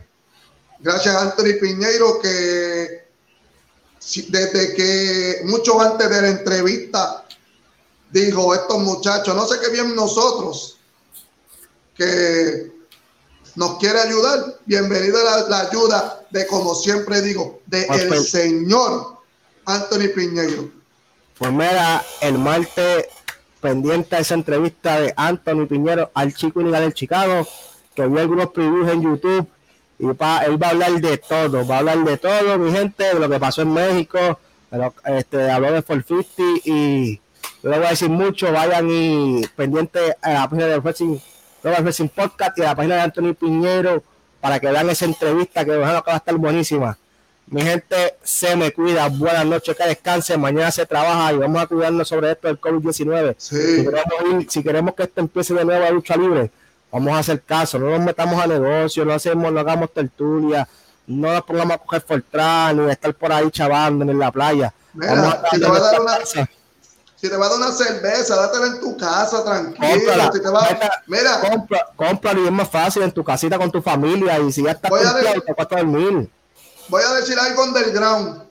Gracias 0.80 1.14
a 1.14 1.22
Anthony 1.22 1.60
Piñeiro, 1.60 2.20
que 2.20 3.02
desde 4.28 4.74
que 4.74 5.42
mucho 5.44 5.80
antes 5.80 6.10
de 6.10 6.22
la 6.22 6.28
entrevista 6.28 7.24
dijo 8.10 8.52
estos 8.54 8.78
muchachos, 8.80 9.34
no 9.34 9.46
sé 9.46 9.60
qué 9.60 9.70
bien 9.70 9.94
nosotros, 9.94 10.78
que 11.96 12.71
nos 13.54 13.78
quiere 13.78 14.00
ayudar, 14.00 14.58
bienvenido 14.66 15.18
a 15.18 15.48
la, 15.48 15.60
ayuda 15.60 16.20
de, 16.30 16.46
como 16.46 16.74
siempre 16.74 17.20
digo, 17.20 17.60
de 17.66 17.86
el 17.86 18.22
señor 18.24 19.18
Anthony 19.66 20.08
Piñeiro. 20.14 20.70
Pues 21.38 21.52
mira, 21.52 22.02
el 22.20 22.38
martes 22.38 23.06
pendiente 23.60 24.16
a 24.16 24.20
esa 24.20 24.34
entrevista 24.34 25.00
de 25.00 25.12
Anthony 25.16 25.66
Piñero 25.66 26.10
al 26.14 26.34
chico 26.34 26.60
illegal 26.60 26.82
del 26.82 26.94
Chicago, 26.94 27.46
que 27.94 28.06
vio 28.06 28.20
algunos 28.20 28.50
previews 28.50 28.90
en 28.90 29.02
YouTube 29.02 29.46
y 29.98 30.06
él 30.06 30.16
va 30.20 30.66
a 30.66 30.70
hablar 30.70 31.00
de 31.00 31.18
todo, 31.18 31.66
va 31.66 31.76
a 31.76 31.78
hablar 31.78 32.04
de 32.04 32.16
todo, 32.16 32.58
mi 32.58 32.72
gente, 32.72 33.04
de 33.04 33.14
lo 33.14 33.28
que 33.28 33.38
pasó 33.38 33.62
en 33.62 33.72
México, 33.72 34.18
pero, 34.68 34.94
este, 35.04 35.50
habló 35.50 35.72
de 35.72 35.82
450 35.82 36.62
y 36.64 37.20
yo 37.62 37.70
le 37.70 37.76
voy 37.76 37.86
a 37.86 37.90
decir 37.90 38.08
mucho, 38.08 38.50
vayan 38.50 38.90
y 38.90 39.46
pendiente 39.54 40.16
a 40.20 40.32
la 40.32 40.50
página 40.50 40.66
de 40.66 40.78
Wrestling, 40.80 41.18
Wrestling 41.62 42.08
Podcast 42.08 42.58
y 42.58 42.62
a 42.62 42.66
la 42.66 42.74
página 42.74 42.96
de 42.96 43.00
Anthony 43.02 43.34
Piñero 43.34 44.02
para 44.40 44.58
que 44.58 44.70
vean 44.70 44.90
esa 44.90 45.04
entrevista 45.04 45.64
que 45.64 45.76
va 45.76 46.02
a 46.04 46.16
estar 46.16 46.34
buenísima. 46.36 46.98
Mi 47.46 47.62
gente, 47.62 48.16
se 48.22 48.56
me 48.56 48.72
cuida. 48.72 49.08
Buenas 49.08 49.44
noches, 49.44 49.76
que 49.76 49.84
descansen. 49.84 50.40
Mañana 50.40 50.70
se 50.70 50.86
trabaja 50.86 51.32
y 51.32 51.36
vamos 51.36 51.62
a 51.62 51.66
cuidarnos 51.66 52.08
sobre 52.08 52.32
esto 52.32 52.48
del 52.48 52.60
COVID-19. 52.60 53.34
Si, 54.48 54.62
queremos, 54.62 54.94
que 54.94 55.02
esto 55.02 55.20
empiece 55.20 55.52
de 55.54 55.64
nuevo 55.64 55.84
a 55.84 55.90
lucha 55.90 56.16
libre, 56.16 56.50
vamos 56.90 57.12
a 57.12 57.18
hacer 57.18 57.42
caso. 57.42 57.78
No 57.78 57.90
nos 57.90 58.00
metamos 58.00 58.42
a 58.42 58.46
negocios, 58.46 59.06
no 59.06 59.12
hacemos, 59.12 59.52
no 59.52 59.60
hagamos 59.60 59.92
tertulia, 59.92 60.66
no 61.06 61.32
nos 61.32 61.42
pongamos 61.42 61.74
a 61.74 61.78
coger 61.78 62.00
Fortran 62.00 62.76
ni 62.78 62.88
a 62.88 62.92
estar 62.92 63.12
por 63.14 63.32
ahí 63.32 63.50
chavando 63.50 64.10
en 64.10 64.18
la 64.18 64.32
playa. 64.32 64.72
vamos 64.94 65.34
a, 65.34 65.58
dar 65.58 66.00
una, 66.00 66.48
si 67.22 67.30
te 67.30 67.36
va 67.36 67.46
a 67.46 67.50
dar 67.50 67.58
una 67.58 67.70
cerveza, 67.70 68.34
dátela 68.34 68.66
en 68.66 68.80
tu 68.80 68.96
casa, 68.96 69.44
tranquilo. 69.44 70.32
Si 70.32 70.42
te 70.42 70.48
va, 70.48 70.68
mira, 71.06 71.40
compra, 71.94 72.32
y 72.32 72.46
es 72.46 72.50
más 72.50 72.68
fácil 72.68 73.02
en 73.02 73.12
tu 73.12 73.22
casita 73.22 73.58
con 73.58 73.70
tu 73.70 73.80
familia. 73.80 74.40
Y 74.40 74.50
si 74.50 74.64
ya 74.64 74.72
está 74.72 74.88
voy 74.88 75.04
a, 75.04 75.12
decir, 75.12 75.40
te 75.40 75.62
a 75.62 75.64
dormir. 75.64 76.28
Voy 76.88 77.00
a 77.00 77.14
decir 77.14 77.38
algo 77.38 77.62
underground. 77.62 78.42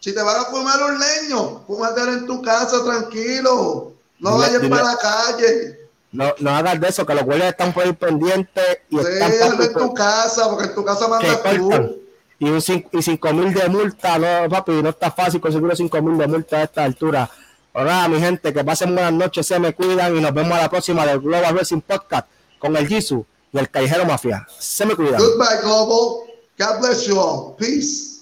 Si 0.00 0.14
te 0.14 0.22
vas 0.22 0.34
a 0.34 0.44
fumar 0.46 0.82
un 0.82 0.98
leño, 0.98 1.62
fúmatelo 1.66 2.14
en 2.14 2.26
tu 2.26 2.40
casa, 2.40 2.82
tranquilo. 2.82 3.92
No 4.18 4.38
vayas 4.38 4.62
para 4.70 4.82
la 4.84 4.96
calle. 4.96 5.90
No, 6.12 6.32
no 6.38 6.50
hagas 6.56 6.80
de 6.80 6.88
eso, 6.88 7.04
que 7.04 7.14
los 7.16 7.24
güeyes 7.24 7.48
están 7.48 7.74
por 7.74 7.86
ir 7.86 7.98
pendientes. 7.98 8.78
Y 8.88 8.96
sí, 8.96 9.04
están 9.04 9.60
en 9.60 9.72
tu 9.74 9.92
casa, 9.92 10.48
porque 10.48 10.68
en 10.68 10.74
tu 10.74 10.82
casa 10.82 11.06
manda 11.06 11.42
tú 11.42 12.05
y, 12.38 12.48
un 12.48 12.58
y 12.92 13.02
5 13.02 13.32
mil 13.32 13.54
de 13.54 13.68
multa, 13.68 14.18
no, 14.18 14.48
papi, 14.48 14.72
no 14.82 14.90
está 14.90 15.10
fácil 15.10 15.40
conseguir 15.40 15.74
5 15.74 16.02
mil 16.02 16.18
de 16.18 16.26
multa 16.26 16.58
a 16.58 16.62
esta 16.64 16.84
altura. 16.84 17.30
Ahora, 17.72 18.08
mi 18.08 18.18
gente, 18.18 18.52
que 18.52 18.64
pasen 18.64 18.94
buenas 18.94 19.12
noches, 19.12 19.46
se 19.46 19.58
me 19.58 19.74
cuidan 19.74 20.16
y 20.16 20.20
nos 20.20 20.32
vemos 20.32 20.52
a 20.52 20.62
la 20.62 20.70
próxima 20.70 21.04
del 21.06 21.20
Global 21.20 21.58
Racing 21.58 21.80
Podcast 21.80 22.26
con 22.58 22.76
el 22.76 22.86
Jisoo 22.86 23.26
y 23.52 23.58
el 23.58 23.70
Callejero 23.70 24.04
Mafia. 24.06 24.46
Se 24.58 24.86
me 24.86 24.94
cuidan. 24.94 25.20
Goodbye, 25.20 25.60
Global. 25.62 26.26
God 26.58 26.80
bless 26.80 27.06
you 27.06 27.18
all. 27.18 27.54
Peace. 27.58 28.15